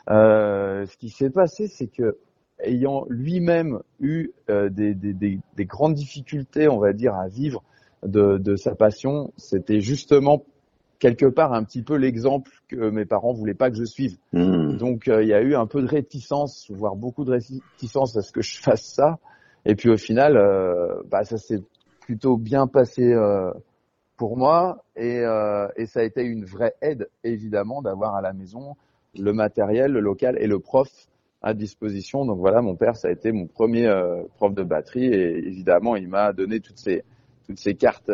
Euh, 0.09 0.85
Ce 0.85 0.97
qui 0.97 1.09
s'est 1.09 1.29
passé, 1.29 1.67
c'est 1.67 1.87
que 1.87 2.17
ayant 2.63 3.05
lui-même 3.09 3.79
eu 3.99 4.29
euh, 4.49 4.69
des, 4.69 4.93
des, 4.93 5.13
des, 5.13 5.39
des 5.55 5.65
grandes 5.65 5.95
difficultés, 5.95 6.67
on 6.69 6.77
va 6.79 6.93
dire, 6.93 7.15
à 7.15 7.27
vivre 7.27 7.63
de, 8.05 8.37
de 8.37 8.55
sa 8.55 8.75
passion, 8.75 9.31
c'était 9.37 9.81
justement 9.81 10.43
quelque 11.01 11.25
part 11.25 11.51
un 11.51 11.63
petit 11.63 11.81
peu 11.81 11.95
l'exemple 11.95 12.51
que 12.67 12.89
mes 12.91 13.05
parents 13.05 13.33
voulaient 13.33 13.55
pas 13.55 13.71
que 13.71 13.75
je 13.75 13.83
suive. 13.83 14.17
Hmm. 14.33 14.77
Donc 14.77 15.07
euh, 15.07 15.23
il 15.23 15.29
y 15.29 15.33
a 15.33 15.41
eu 15.41 15.55
un 15.55 15.65
peu 15.65 15.81
de 15.81 15.87
réticence, 15.87 16.69
voire 16.69 16.95
beaucoup 16.95 17.25
de 17.25 17.31
réticence 17.31 18.15
à 18.15 18.21
ce 18.21 18.31
que 18.31 18.41
je 18.43 18.57
fasse 18.61 18.83
ça. 18.83 19.17
Et 19.65 19.75
puis 19.75 19.89
au 19.89 19.97
final, 19.97 20.37
euh, 20.37 21.01
bah, 21.09 21.23
ça 21.23 21.37
s'est 21.37 21.61
plutôt 22.01 22.37
bien 22.37 22.67
passé 22.67 23.13
euh, 23.13 23.51
pour 24.15 24.37
moi 24.37 24.83
et, 24.95 25.23
et 25.75 25.85
ça 25.87 26.01
a 26.01 26.03
été 26.03 26.21
une 26.21 26.45
vraie 26.45 26.75
aide 26.81 27.09
évidemment 27.23 27.81
d'avoir 27.81 28.13
à 28.15 28.21
la 28.21 28.33
maison 28.33 28.75
le 29.17 29.33
matériel, 29.33 29.91
le 29.91 29.99
local 29.99 30.37
et 30.39 30.45
le 30.45 30.59
prof 30.59 30.87
à 31.41 31.55
disposition. 31.55 32.25
Donc 32.25 32.37
voilà, 32.37 32.61
mon 32.61 32.75
père 32.75 32.95
ça 32.95 33.07
a 33.07 33.11
été 33.11 33.31
mon 33.31 33.47
premier 33.47 33.91
prof 34.35 34.53
de 34.53 34.61
batterie 34.61 35.05
et 35.05 35.47
évidemment 35.47 35.95
il 35.95 36.07
m'a 36.07 36.33
donné 36.33 36.59
toutes 36.59 36.77
ces 36.77 37.03
toutes 37.47 37.57
ces 37.57 37.73
cartes 37.73 38.11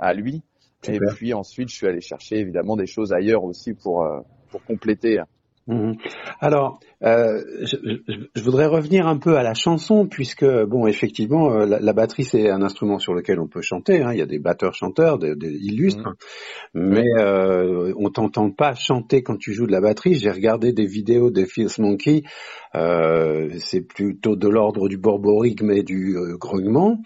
à 0.00 0.14
lui. 0.14 0.42
Et 0.86 0.98
puis 1.16 1.34
ensuite 1.34 1.68
je 1.70 1.74
suis 1.76 1.86
allé 1.86 2.00
chercher 2.00 2.36
évidemment 2.38 2.76
des 2.76 2.86
choses 2.86 3.12
ailleurs 3.12 3.44
aussi 3.44 3.74
pour 3.74 4.04
euh, 4.04 4.20
pour 4.50 4.62
compléter. 4.64 5.18
Mhm. 5.66 5.96
Alors, 6.40 6.80
euh, 7.04 7.42
je, 7.60 7.76
je- 8.08 8.14
je 8.34 8.42
voudrais 8.42 8.64
revenir 8.64 9.06
un 9.06 9.18
peu 9.18 9.36
à 9.36 9.42
la 9.42 9.52
chanson, 9.52 10.06
puisque, 10.06 10.46
bon, 10.64 10.86
effectivement, 10.86 11.52
euh, 11.52 11.66
la, 11.66 11.78
la 11.78 11.92
batterie, 11.92 12.24
c'est 12.24 12.48
un 12.48 12.62
instrument 12.62 12.98
sur 12.98 13.12
lequel 13.12 13.38
on 13.38 13.48
peut 13.48 13.60
chanter. 13.60 14.00
hein. 14.00 14.12
Il 14.14 14.18
y 14.18 14.22
a 14.22 14.26
des 14.26 14.38
batteurs-chanteurs, 14.38 15.18
des, 15.18 15.36
des 15.36 15.52
illustres, 15.52 16.14
mais 16.72 17.04
euh, 17.18 17.92
on 17.98 18.08
t'entend 18.08 18.50
pas 18.50 18.74
chanter 18.74 19.22
quand 19.22 19.36
tu 19.36 19.52
joues 19.52 19.66
de 19.66 19.72
la 19.72 19.82
batterie. 19.82 20.14
J'ai 20.14 20.30
regardé 20.30 20.72
des 20.72 20.86
vidéos 20.86 21.30
de 21.30 21.44
Phil 21.44 21.66
Monkey. 21.78 22.22
Euh, 22.74 23.50
c'est 23.58 23.82
plutôt 23.82 24.36
de 24.36 24.48
l'ordre 24.48 24.88
du 24.88 24.96
borborigme 24.96 25.70
et 25.70 25.82
du 25.82 26.16
grognement. 26.40 26.96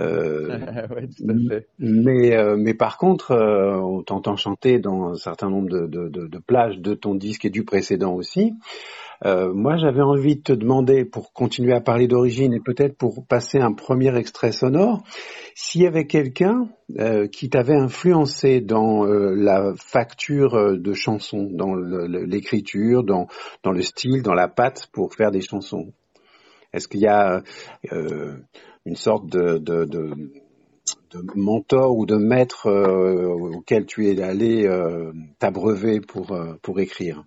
Euh, 0.00 0.48
ouais, 0.90 1.08
tout 1.08 1.24
à 1.28 1.48
fait. 1.48 1.68
mais, 1.78 2.36
euh, 2.36 2.56
mais 2.58 2.74
par 2.74 2.98
contre, 2.98 3.30
euh, 3.30 3.76
on 3.76 4.02
t'entend 4.02 4.36
chanter 4.36 4.78
dans 4.78 5.10
un 5.10 5.14
certain 5.14 5.48
nombre 5.50 5.68
de, 5.68 5.86
de, 5.86 6.08
de, 6.08 6.26
de 6.26 6.38
plages 6.38 6.78
de 6.78 6.94
ton 6.94 7.14
disque 7.14 7.44
et 7.44 7.50
du 7.50 7.64
précédent 7.64 8.14
aussi. 8.14 8.52
Moi, 9.24 9.78
j'avais 9.78 10.02
envie 10.02 10.36
de 10.36 10.42
te 10.42 10.52
demander, 10.52 11.06
pour 11.06 11.32
continuer 11.32 11.72
à 11.72 11.80
parler 11.80 12.06
d'origine 12.06 12.52
et 12.52 12.60
peut-être 12.60 12.94
pour 12.98 13.26
passer 13.26 13.58
un 13.58 13.72
premier 13.72 14.14
extrait 14.18 14.52
sonore, 14.52 15.02
s'il 15.54 15.80
y 15.80 15.86
avait 15.86 16.06
quelqu'un 16.06 16.68
qui 17.32 17.48
t'avait 17.48 17.76
influencé 17.76 18.60
dans 18.60 19.04
la 19.06 19.72
facture 19.76 20.78
de 20.78 20.92
chansons, 20.92 21.48
dans 21.50 21.74
l'écriture, 21.74 23.02
dans, 23.02 23.26
dans 23.62 23.72
le 23.72 23.80
style, 23.80 24.22
dans 24.22 24.34
la 24.34 24.48
patte 24.48 24.88
pour 24.92 25.14
faire 25.14 25.30
des 25.30 25.40
chansons. 25.40 25.94
Est-ce 26.74 26.88
qu'il 26.88 27.00
y 27.00 27.06
a 27.06 27.42
euh, 27.92 28.34
une 28.86 28.96
sorte 28.96 29.26
de, 29.26 29.58
de, 29.58 30.10
mentor 31.34 31.96
ou 31.96 32.06
de 32.06 32.16
maître 32.16 32.66
euh, 32.66 33.26
auquel 33.28 33.86
tu 33.86 34.08
es 34.08 34.20
allé 34.20 34.66
euh, 34.66 35.12
t'abreuver 35.38 36.00
pour, 36.00 36.32
euh, 36.32 36.54
pour 36.62 36.80
écrire 36.80 37.24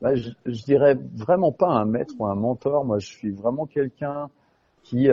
Bah, 0.00 0.14
je, 0.14 0.30
dirais 0.64 0.96
vraiment 1.14 1.52
pas 1.52 1.68
un 1.68 1.86
maître 1.86 2.14
ou 2.18 2.26
un 2.26 2.34
mentor. 2.34 2.84
Moi, 2.84 2.98
je 2.98 3.06
suis 3.06 3.30
vraiment 3.30 3.66
quelqu'un 3.66 4.28
qui 4.82 5.08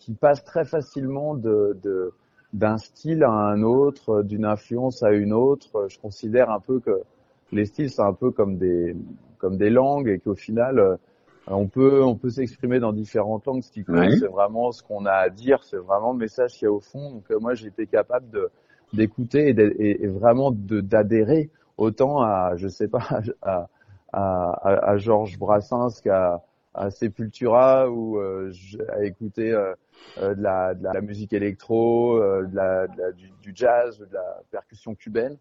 qui 0.00 0.14
passe 0.14 0.42
très 0.42 0.64
facilement 0.64 1.36
de 1.36 1.78
de- 1.82 2.12
d'un 2.52 2.76
style 2.76 3.22
à 3.22 3.30
un 3.30 3.62
autre, 3.62 4.22
d'une 4.22 4.44
influence 4.44 5.02
à 5.02 5.12
une 5.12 5.32
autre. 5.32 5.86
Je 5.88 5.98
considère 5.98 6.50
un 6.50 6.60
peu 6.60 6.80
que 6.80 7.02
les 7.50 7.66
styles 7.66 7.88
c'est 7.88 8.02
un 8.02 8.12
peu 8.12 8.30
comme 8.30 8.58
des 8.58 8.96
comme 9.38 9.56
des 9.56 9.70
langues 9.70 10.08
et 10.08 10.18
qu'au 10.18 10.34
final 10.34 10.98
on 11.46 11.66
peut 11.68 12.02
on 12.04 12.16
peut 12.16 12.30
s'exprimer 12.30 12.78
dans 12.80 12.92
différentes 12.92 13.46
langues. 13.46 13.62
Ce 13.62 13.70
qui 13.72 13.84
compte, 13.84 14.12
c'est 14.18 14.28
vraiment 14.28 14.70
ce 14.72 14.82
qu'on 14.82 15.06
a 15.06 15.12
à 15.12 15.28
dire, 15.28 15.62
c'est 15.64 15.76
vraiment 15.76 16.12
le 16.12 16.18
message 16.18 16.52
qu'il 16.54 16.66
y 16.66 16.68
a 16.68 16.72
au 16.72 16.80
fond. 16.80 17.10
Donc 17.12 17.30
euh, 17.30 17.38
moi, 17.40 17.54
j'ai 17.54 17.68
été 17.68 17.86
capable 17.86 18.30
de 18.30 18.50
d'écouter 18.92 19.48
et, 19.48 19.54
d'être- 19.54 19.74
et, 19.80 20.04
et 20.04 20.06
vraiment 20.06 20.50
d'adhérer 20.52 21.50
autant 21.78 22.20
à 22.22 22.52
je 22.56 22.68
sais 22.68 22.88
pas 22.88 23.22
à 23.42 23.68
à, 24.12 24.50
à, 24.52 24.90
à 24.90 24.96
Georges 24.98 25.38
Brassens 25.38 26.00
qu'à 26.02 26.42
à 26.74 26.90
Sepultura 26.90 27.90
ou 27.90 28.18
euh, 28.18 28.50
à 28.90 29.04
écouter 29.04 29.50
euh, 29.52 29.74
euh, 30.18 30.34
de, 30.34 30.42
la, 30.42 30.74
de 30.74 30.84
la 30.84 31.00
musique 31.00 31.32
électro, 31.32 32.16
euh, 32.16 32.46
de 32.46 32.54
la, 32.56 32.86
de 32.86 32.98
la- 32.98 33.12
du, 33.12 33.30
du 33.42 33.52
jazz, 33.54 33.98
de 33.98 34.08
la 34.12 34.40
percussion 34.50 34.94
cubaine. 34.94 35.36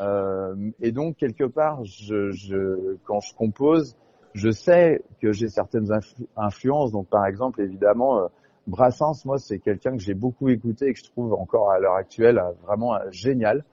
Euh, 0.00 0.54
et 0.80 0.92
donc 0.92 1.16
quelque 1.16 1.44
part, 1.44 1.84
je, 1.84 2.30
je, 2.30 2.96
quand 3.04 3.20
je 3.20 3.34
compose, 3.34 3.96
je 4.34 4.50
sais 4.50 5.02
que 5.20 5.32
j'ai 5.32 5.48
certaines 5.48 5.90
influ- 5.90 6.26
influences. 6.36 6.92
Donc 6.92 7.08
par 7.08 7.26
exemple, 7.26 7.60
évidemment, 7.60 8.20
euh, 8.20 8.26
Brassens, 8.66 9.24
moi, 9.24 9.38
c'est 9.38 9.58
quelqu'un 9.58 9.92
que 9.92 10.02
j'ai 10.02 10.14
beaucoup 10.14 10.48
écouté 10.48 10.88
et 10.88 10.92
que 10.92 10.98
je 10.98 11.10
trouve 11.10 11.32
encore 11.34 11.70
à 11.70 11.78
l'heure 11.78 11.94
actuelle 11.94 12.38
euh, 12.38 12.52
vraiment 12.62 12.94
euh, 12.94 13.10
génial. 13.10 13.64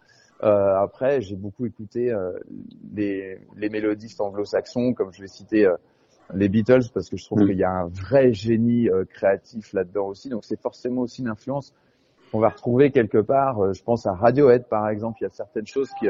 Euh, 0.44 0.76
après, 0.78 1.22
j'ai 1.22 1.36
beaucoup 1.36 1.66
écouté 1.66 2.12
euh, 2.12 2.32
les, 2.94 3.40
les 3.56 3.70
mélodistes 3.70 4.22
anglo-saxons, 4.22 4.94
comme 4.94 5.12
je 5.12 5.22
vais 5.22 5.28
citer 5.28 5.66
euh, 5.66 5.76
les 6.34 6.50
Beatles 6.50 6.90
parce 6.94 7.10
que 7.10 7.18
je 7.18 7.26
trouve 7.26 7.46
qu'il 7.46 7.58
y 7.58 7.64
a 7.64 7.72
un 7.72 7.88
vrai 7.88 8.34
génie 8.34 8.90
euh, 8.90 9.06
créatif 9.06 9.74
là-dedans 9.74 10.08
aussi. 10.08 10.30
Donc 10.30 10.46
c'est 10.46 10.60
forcément 10.60 11.02
aussi 11.02 11.22
une 11.22 11.30
influence 11.30 11.74
qu'on 12.32 12.40
va 12.40 12.50
retrouver 12.50 12.92
quelque 12.92 13.18
part. 13.20 13.64
Euh, 13.64 13.74
je 13.74 13.84
pense 13.84 14.06
à 14.06 14.14
Radiohead 14.14 14.68
par 14.68 14.90
exemple. 14.90 15.18
Il 15.22 15.24
y 15.24 15.28
a 15.28 15.32
certaines 15.32 15.68
choses 15.68 15.90
qui 16.00 16.08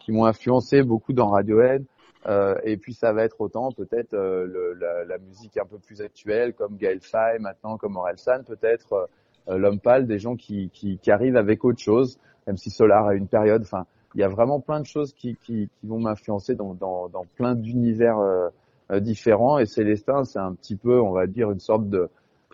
qui 0.00 0.12
m'ont 0.12 0.24
influencé 0.24 0.82
beaucoup 0.82 1.12
dans 1.12 1.28
Radiohead. 1.28 1.84
Euh, 2.26 2.54
et 2.64 2.76
puis 2.76 2.92
ça 2.92 3.12
va 3.12 3.24
être 3.24 3.40
autant 3.40 3.72
peut-être 3.72 4.12
euh, 4.12 4.74
la, 4.78 5.04
la 5.06 5.18
musique 5.18 5.56
un 5.56 5.64
peu 5.64 5.78
plus 5.78 6.02
actuelle 6.02 6.52
comme 6.52 6.76
Gaël 6.76 7.00
Faye 7.00 7.38
maintenant, 7.38 7.78
comme 7.78 7.96
Orelsan 7.96 8.42
peut-être 8.44 9.08
euh, 9.48 9.56
L'Homme 9.56 9.80
Pâle, 9.80 10.06
des 10.06 10.18
gens 10.18 10.36
qui, 10.36 10.70
qui, 10.70 10.98
qui 10.98 11.10
arrivent 11.10 11.36
avec 11.36 11.64
autre 11.64 11.80
chose, 11.80 12.18
même 12.46 12.56
si 12.56 12.70
Solar 12.70 13.06
a 13.06 13.14
une 13.14 13.26
période. 13.26 13.62
Enfin, 13.62 13.86
il 14.14 14.20
y 14.20 14.24
a 14.24 14.28
vraiment 14.28 14.60
plein 14.60 14.80
de 14.80 14.86
choses 14.86 15.12
qui, 15.12 15.36
qui, 15.36 15.68
vont 15.82 16.00
m'influencer 16.00 16.54
dans, 16.54 16.74
dans, 16.74 17.08
dans 17.08 17.24
plein 17.36 17.54
d'univers 17.54 18.18
euh, 18.18 18.48
euh, 18.90 19.00
différents. 19.00 19.58
Et 19.58 19.66
Célestin, 19.66 20.24
c'est 20.24 20.38
un 20.38 20.54
petit 20.54 20.76
peu, 20.76 21.00
on 21.00 21.12
va 21.12 21.26
dire, 21.26 21.50
une 21.50 21.60
sorte 21.60 21.88
de, 21.88 22.08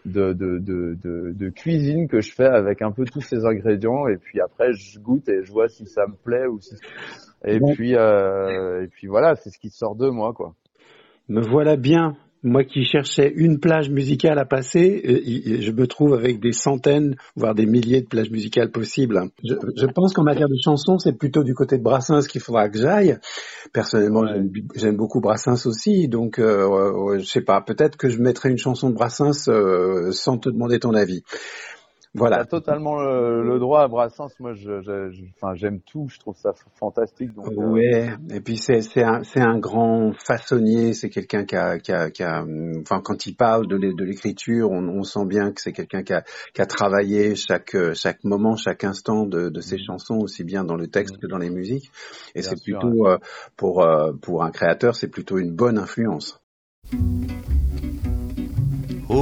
de, 0.05 0.33
de, 0.33 0.59
de, 0.59 0.97
de 1.33 1.49
cuisine 1.49 2.09
que 2.09 2.21
je 2.21 2.33
fais 2.33 2.47
avec 2.47 2.83
un 2.83 2.93
peu 2.93 3.05
tous 3.05 3.23
ces 3.23 3.45
ingrédients 3.45 4.07
et 4.07 4.17
puis 4.17 4.41
après 4.41 4.73
je 4.73 5.01
goûte 5.01 5.29
et 5.29 5.43
je 5.43 5.51
vois 5.51 5.69
si 5.69 5.85
ça 5.87 6.07
me 6.07 6.15
plaît 6.15 6.47
ou 6.47 6.61
si 6.61 6.77
et 7.47 7.59
Bon. 7.59 7.73
puis 7.75 7.95
euh, 7.97 8.83
et 8.85 8.89
puis 8.89 9.07
voilà 9.07 9.35
c'est 9.37 9.51
ce 9.51 9.59
qui 9.59 9.71
sort 9.71 9.95
de 9.97 10.09
moi 10.11 10.33
quoi 10.35 10.55
Me 11.29 11.41
voilà 11.41 11.77
bien. 11.77 12.17
Moi 12.43 12.63
qui 12.63 12.85
cherchais 12.85 13.33
une 13.35 13.59
plage 13.59 13.91
musicale 13.91 14.39
à 14.39 14.45
passer, 14.45 15.03
je 15.61 15.73
me 15.73 15.87
trouve 15.89 16.15
avec 16.15 16.39
des 16.39 16.53
centaines, 16.53 17.17
voire 17.35 17.57
des 17.57 17.67
milliers 17.67 18.03
de 18.03 18.07
plages 18.07 18.31
musicales 18.31 18.71
possibles. 18.71 19.21
Je, 19.43 19.55
je 19.77 19.87
pense 19.87 20.13
qu'en 20.13 20.23
matière 20.23 20.47
de 20.49 20.55
chansons, 20.63 20.99
c'est 20.99 21.15
plutôt 21.19 21.43
du 21.43 21.55
côté 21.55 21.77
de 21.77 21.83
Brassens 21.83 22.29
qu'il 22.29 22.41
faudra 22.41 22.69
que 22.69 22.79
j'aille. 22.79 23.17
Personnellement, 23.73 24.21
Ouais. 24.21 24.45
j'aime, 24.77 24.97
beaucoup 24.97 25.21
Brassens 25.21 25.67
aussi, 25.67 26.07
donc 26.09 26.39
euh, 26.39 27.19
je 27.19 27.25
sais 27.25 27.41
pas. 27.41 27.61
Peut-être 27.63 27.97
que 27.97 28.09
je 28.09 28.21
mettrai 28.21 28.51
une 28.51 28.59
chanson 28.59 28.91
de 28.91 28.95
Brassens 28.95 29.49
euh, 29.49 30.13
sans 30.13 30.39
te 30.39 30.49
demander 30.49 30.79
ton 30.79 30.95
avis. 30.95 31.25
T'as 32.17 32.21
Voilà. 32.21 32.45
totalement 32.47 32.97
le, 32.99 33.43
le 33.43 33.59
droit 33.59 33.83
à 33.83 33.89
Brassens. 33.89 34.29
Moi 34.41 34.55
je, 34.55 34.81
je, 34.81 35.11
je- 35.11 35.25
enfin 35.37 35.55
j'aime 35.55 35.81
tout. 35.81 36.07
Je 36.09 36.19
trouve 36.19 36.35
ça 36.37 36.55
fantastique. 36.79 37.35
Donc 37.35 37.49
euh, 37.49 37.71
Ouais, 37.71 38.09
et 38.31 38.41
puis 38.41 38.57
c'est 38.57 38.81
c'est 38.81 39.03
un 39.03 39.23
c'est 39.23 39.41
un 39.41 39.59
grand 39.59 40.13
façonnier, 40.19 40.95
c'est 40.95 41.11
quelqu'un 41.11 41.45
qui 41.45 41.57
a 41.57 41.79
qui 41.79 41.93
a 41.93 42.11
qui 42.11 42.23
a 42.23 42.43
enfin 42.81 43.01
quand 43.05 43.27
il 43.27 43.35
parle 43.37 43.67
de 43.69 43.77
l'é- 43.77 43.93
de 43.93 44.05
l'écriture, 44.05 44.71
on, 44.71 44.89
on 44.89 45.03
sent 45.03 45.27
bien 45.27 45.53
que 45.53 45.61
c'est 45.61 45.73
quelqu'un 45.73 46.03
qui 46.03 46.15
a 46.15 46.23
qui 46.55 46.63
a 46.63 46.67
travaillé 46.67 47.35
chaque 47.37 47.75
euh, 47.75 47.93
chaque 47.95 48.25
moment, 48.25 48.57
chaque 48.57 48.85
instant 48.85 49.27
de 49.27 49.49
de 49.51 49.61
ses 49.61 49.79
chansons 49.79 50.17
aussi 50.17 50.43
bien 50.43 50.65
dans 50.65 50.77
le 50.77 50.87
texte 50.87 51.19
que 51.19 51.27
dans 51.27 51.39
les 51.39 51.51
musiques. 51.51 51.91
Et 52.35 52.41
Bien 52.41 52.49
c'est 52.51 52.57
sûr, 52.59 52.79
plutôt 52.79 53.07
euh, 53.09 53.19
pour 53.57 53.83
euh, 53.83 54.13
pour 54.23 54.43
un 54.43 54.51
créateur, 54.51 54.97
c'est 54.97 55.09
plutôt 55.09 55.39
une 55.39 55.53
bonne 55.53 55.77
influence. 55.79 56.41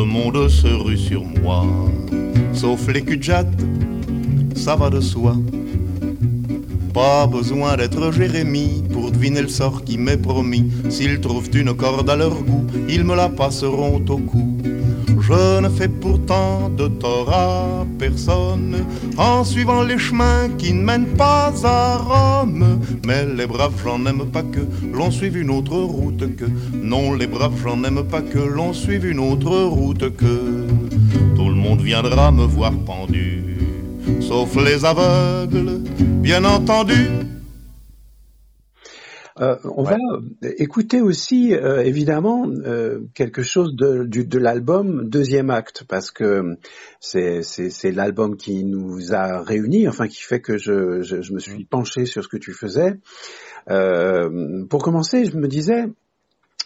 Le 0.00 0.06
monde 0.06 0.48
se 0.48 0.66
rue 0.66 0.96
sur 0.96 1.22
moi, 1.42 1.66
sauf 2.54 2.88
les 2.88 3.02
cul 3.02 3.20
ça 4.56 4.74
va 4.74 4.88
de 4.88 4.98
soi. 4.98 5.36
Pas 6.94 7.26
besoin 7.26 7.76
d'être 7.76 8.10
Jérémie 8.10 8.82
pour 8.90 9.10
deviner 9.10 9.42
le 9.42 9.48
sort 9.48 9.84
qui 9.84 9.98
m'est 9.98 10.16
promis. 10.16 10.72
S'ils 10.88 11.20
trouvent 11.20 11.50
une 11.52 11.74
corde 11.74 12.08
à 12.08 12.16
leur 12.16 12.30
goût, 12.30 12.66
ils 12.88 13.04
me 13.04 13.14
la 13.14 13.28
passeront 13.28 14.02
au 14.08 14.16
cou. 14.16 14.49
Je 15.30 15.60
ne 15.60 15.68
fais 15.68 15.86
pourtant 15.86 16.68
de 16.76 16.88
tort 16.88 17.32
à 17.32 17.86
personne 18.00 18.84
en 19.16 19.44
suivant 19.44 19.84
les 19.84 19.96
chemins 19.96 20.48
qui 20.58 20.72
ne 20.72 20.82
mènent 20.82 21.14
pas 21.16 21.52
à 21.62 21.98
Rome. 21.98 22.80
Mais 23.06 23.24
les 23.26 23.46
braves, 23.46 23.80
j'en 23.84 24.04
aime 24.06 24.24
pas 24.32 24.42
que 24.42 24.58
l'on 24.92 25.12
suive 25.12 25.36
une 25.36 25.50
autre 25.50 25.76
route 25.76 26.34
que. 26.34 26.46
Non, 26.74 27.14
les 27.14 27.28
braves, 27.28 27.54
j'en 27.62 27.84
aime 27.84 28.02
pas 28.02 28.22
que 28.22 28.40
l'on 28.40 28.72
suive 28.72 29.06
une 29.06 29.20
autre 29.20 29.56
route 29.56 30.16
que. 30.16 30.66
Tout 31.36 31.48
le 31.48 31.54
monde 31.54 31.80
viendra 31.80 32.32
me 32.32 32.44
voir 32.44 32.72
pendu, 32.84 33.44
sauf 34.20 34.56
les 34.56 34.84
aveugles, 34.84 35.78
bien 36.22 36.44
entendu. 36.44 37.06
Euh, 39.40 39.56
on 39.64 39.82
va 39.82 39.96
écouter 40.58 41.00
aussi 41.00 41.54
euh, 41.54 41.82
évidemment 41.82 42.46
euh, 42.48 43.00
quelque 43.14 43.42
chose 43.42 43.74
de, 43.74 44.04
du- 44.04 44.26
de 44.26 44.38
l'album 44.38 45.08
Deuxième 45.08 45.48
Acte 45.50 45.84
parce 45.88 46.10
que 46.10 46.56
c'est 47.00 47.42
c'est- 47.42 47.70
c'est 47.70 47.90
l'album 47.92 48.36
qui 48.36 48.64
nous 48.64 49.14
a 49.14 49.42
réunis, 49.42 49.88
enfin 49.88 50.08
qui 50.08 50.20
fait 50.22 50.40
que 50.40 50.58
je, 50.58 51.00
je, 51.02 51.22
je 51.22 51.32
me 51.32 51.38
suis 51.38 51.64
penché 51.64 52.04
sur 52.04 52.22
ce 52.22 52.28
que 52.28 52.36
tu 52.36 52.52
faisais. 52.52 52.96
Euh, 53.70 54.64
pour 54.68 54.82
commencer, 54.82 55.24
je 55.24 55.36
me 55.36 55.48
disais 55.48 55.86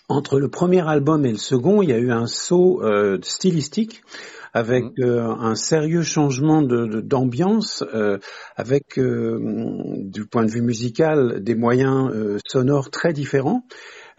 entre 0.09 0.39
le 0.39 0.49
premier 0.49 0.87
album 0.87 1.25
et 1.25 1.33
le 1.33 1.39
second, 1.39 1.81
il 1.81 1.89
y 1.89 1.93
a 1.93 1.99
eu 1.99 2.11
un 2.11 2.27
saut 2.27 2.83
euh, 2.83 3.19
stylistique 3.23 4.03
avec 4.55 4.85
euh, 5.01 5.21
un 5.21 5.57
sérieux 5.57 6.03
changement 6.03 6.63
de- 6.63 7.01
d'ambiance, 7.01 7.83
euh, 7.93 8.19
avec 8.57 8.99
euh, 8.99 9.39
du 9.99 10.27
point 10.27 10.45
de 10.45 10.51
vue 10.51 10.63
musical 10.63 11.43
des 11.43 11.57
moyens 11.57 12.11
euh, 12.15 12.39
sonores 12.47 12.91
très 12.91 13.13
différents. 13.13 13.67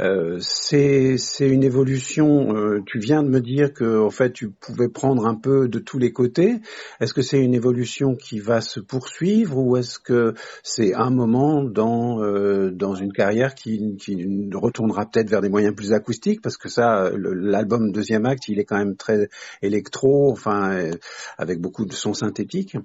Euh, 0.02 0.38
c'est 0.42 1.18
une 1.40 1.64
évolution. 1.64 2.56
euh, 2.56 2.82
tu 2.86 3.00
viens 3.00 3.24
de 3.24 3.30
me 3.30 3.40
dire 3.40 3.74
que 3.74 4.02
en 4.04 4.10
fait 4.10 4.34
tu 4.34 4.50
pouvais 4.50 4.90
prendre 4.90 5.26
un 5.26 5.36
peu 5.36 5.68
de 5.70 5.80
tous 5.80 5.98
les 6.00 6.12
côtés. 6.12 6.60
Est-ce 7.00 7.14
que 7.14 7.22
c'est 7.22 7.40
une 7.40 7.54
évolution 7.54 8.16
qui 8.16 8.40
va 8.40 8.60
se 8.62 8.80
poursuivre 8.82 9.58
ou 9.58 9.78
est-ce 9.78 10.00
que 10.00 10.34
c'est 10.64 10.94
un 10.94 11.10
moment 11.12 11.64
dans 11.64 12.22
euh, 12.22 12.72
dans 12.72 12.96
une 12.96 13.14
carrière 13.14 13.56
qui, 13.56 13.96
qui 13.98 14.50
retournera 14.54 15.06
peut-être 15.06 15.30
vers 15.30 15.42
des 15.42 15.50
moyens 15.50 15.74
plus 15.76 15.94
acoustiques? 15.94 16.42
Parce 16.42 16.58
que 16.58 16.68
ça 16.70 17.10
l'album 17.16 17.92
deuxième 17.92 18.26
acte 18.26 18.50
il 18.50 18.60
est 18.60 18.66
quand 18.66 18.78
même 18.78 18.98
très 18.98 19.30
électro 19.62 20.30
enfin 20.32 20.74
euh, 20.74 20.92
avec 21.38 21.60
beaucoup 21.62 21.86
de 21.86 21.94
sons 21.94 22.14
synthétiques. 22.14 22.78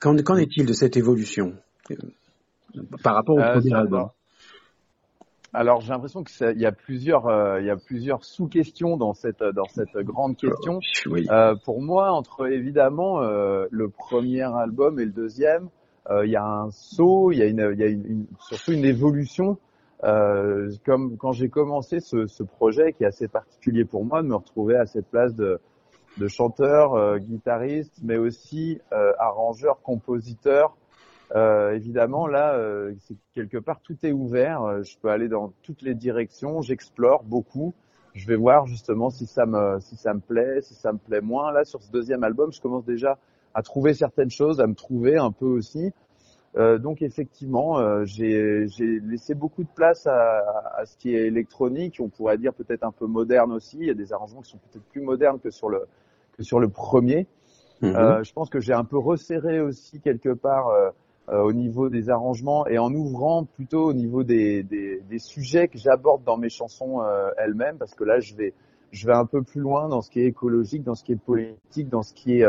Qu'en 0.00 0.16
est-il 0.16 0.66
de 0.66 0.72
cette 0.72 0.96
évolution 0.96 1.54
euh, 1.92 1.94
par 3.02 3.14
rapport 3.14 3.36
au 3.36 3.40
Euh, 3.40 3.52
premier 3.52 3.74
album? 3.74 4.08
Alors 5.56 5.80
j'ai 5.80 5.88
l'impression 5.88 6.22
que 6.22 6.30
ça- 6.30 6.52
il 6.52 6.60
y 6.60 6.66
a 6.66 6.72
plusieurs 6.72 7.28
euh, 7.28 7.60
il 7.62 7.66
y 7.66 7.70
a 7.70 7.76
plusieurs 7.78 8.24
sous-questions 8.24 8.98
dans 8.98 9.14
cette 9.14 9.42
dans 9.42 9.64
cette 9.64 9.96
grande 9.96 10.36
question. 10.36 10.80
Oui. 11.06 11.26
Euh, 11.30 11.54
pour 11.64 11.80
moi, 11.80 12.12
entre 12.12 12.46
évidemment 12.52 13.22
euh, 13.22 13.64
le 13.70 13.88
premier 13.88 14.42
album 14.42 15.00
et 15.00 15.06
le 15.06 15.12
deuxième, 15.12 15.70
il 16.22 16.30
y 16.30 16.36
a 16.36 16.44
un 16.44 16.70
saut, 16.70 17.32
il 17.32 17.38
y 17.38 17.42
a 17.42 17.46
une 17.46 17.70
il 17.72 17.80
y 17.80 17.82
a 17.82 17.86
une, 17.86 18.04
une- 18.06 18.26
surtout 18.38 18.72
une 18.72 18.84
évolution 18.84 19.56
comme 20.02 21.16
quand 21.16 21.32
j'ai 21.32 21.48
commencé 21.48 22.00
ce, 22.00 22.26
ce, 22.26 22.42
projet 22.42 22.92
qui 22.92 23.04
est 23.04 23.06
assez 23.06 23.26
particulier 23.26 23.86
pour 23.86 24.04
moi 24.04 24.22
de 24.22 24.28
me 24.28 24.36
retrouver 24.36 24.76
à 24.76 24.84
cette 24.84 25.08
place 25.10 25.34
de, 25.34 25.58
de 26.18 26.28
chanteur, 26.28 27.18
guitariste, 27.18 27.98
mais 28.04 28.18
aussi 28.18 28.78
arrangeur, 29.18 29.80
compositeur. 29.82 30.76
Euh, 31.34 31.74
évidemment, 31.74 32.26
là, 32.26 32.54
euh, 32.54 32.94
quelque 33.34 33.58
part 33.58 33.80
tout 33.80 33.96
est 34.04 34.12
ouvert. 34.12 34.82
Je 34.84 34.96
peux 34.98 35.08
aller 35.08 35.28
dans 35.28 35.52
toutes 35.62 35.82
les 35.82 35.94
directions. 35.94 36.62
J'explore 36.62 37.24
beaucoup. 37.24 37.74
Je 38.14 38.26
vais 38.26 38.36
voir 38.36 38.66
justement 38.66 39.10
si 39.10 39.26
ça 39.26 39.44
me 39.44 39.78
si 39.80 39.96
ça 39.96 40.14
me 40.14 40.20
plaît, 40.20 40.62
si 40.62 40.74
ça 40.74 40.92
me 40.92 40.98
plaît 40.98 41.20
moins. 41.20 41.52
Là, 41.52 41.64
sur 41.64 41.82
ce 41.82 41.90
deuxième 41.90 42.24
album, 42.24 42.52
je 42.52 42.60
commence 42.60 42.84
déjà 42.84 43.18
à 43.54 43.62
trouver 43.62 43.94
certaines 43.94 44.30
choses, 44.30 44.60
à 44.60 44.66
me 44.66 44.74
trouver 44.74 45.16
un 45.16 45.32
peu 45.32 45.46
aussi. 45.46 45.92
Euh, 46.56 46.78
donc 46.78 47.02
effectivement, 47.02 47.78
euh, 47.78 48.04
j'ai 48.06 48.66
laissé 49.00 49.34
beaucoup 49.34 49.62
de 49.62 49.68
place 49.74 50.06
à, 50.06 50.38
à, 50.74 50.86
ce 50.86 50.96
qui 50.96 51.14
est 51.14 51.26
électronique, 51.26 51.98
on 52.00 52.08
pourrait 52.08 52.38
dire 52.38 52.54
peut-être 52.54 52.84
un 52.84 52.92
peu 52.92 53.06
moderne 53.06 53.52
aussi. 53.52 53.76
Il 53.78 53.86
y 53.86 53.90
a 53.90 53.94
des 53.94 54.14
arrangements 54.14 54.40
qui 54.40 54.52
sont 54.52 54.58
peut-être 54.58 54.84
plus 54.84 55.02
modernes 55.02 55.38
que 55.38 55.50
sur 55.50 55.68
le 55.68 55.86
que 56.36 56.42
sur 56.42 56.60
le 56.60 56.68
premier. 56.68 57.26
Euh, 57.82 58.24
je 58.24 58.32
pense 58.32 58.48
que 58.48 58.60
j'ai 58.60 58.72
un 58.72 58.84
peu 58.84 58.98
resserré 58.98 59.60
aussi 59.60 60.00
quelque 60.00 60.30
part 60.30 60.68
euh, 60.68 60.88
euh, 60.88 60.90
au 61.28 61.52
niveau 61.52 61.88
des 61.88 62.08
arrangements 62.08 62.66
et 62.66 62.78
en 62.78 62.92
ouvrant 62.94 63.44
plutôt 63.44 63.86
au 63.86 63.92
niveau 63.92 64.22
des, 64.22 64.62
des, 64.62 65.00
des 65.08 65.18
sujets 65.18 65.66
que 65.66 65.76
j'aborde 65.76 66.22
dans 66.24 66.36
mes 66.36 66.48
chansons 66.48 67.02
elles-mêmes, 67.36 67.78
parce 67.78 67.94
que 67.94 68.04
là 68.04 68.20
je 68.20 68.34
vais 68.34 68.54
je 68.92 69.06
vais 69.06 69.14
un 69.14 69.26
peu 69.26 69.42
plus 69.42 69.60
loin 69.60 69.88
dans 69.88 70.00
ce 70.00 70.10
qui 70.10 70.20
est 70.20 70.26
écologique, 70.26 70.84
dans 70.84 70.94
ce 70.94 71.02
qui 71.02 71.12
est 71.12 71.16
politique, 71.16 71.88
dans 71.88 72.02
ce 72.02 72.14
qui 72.14 72.40
est 72.40 72.46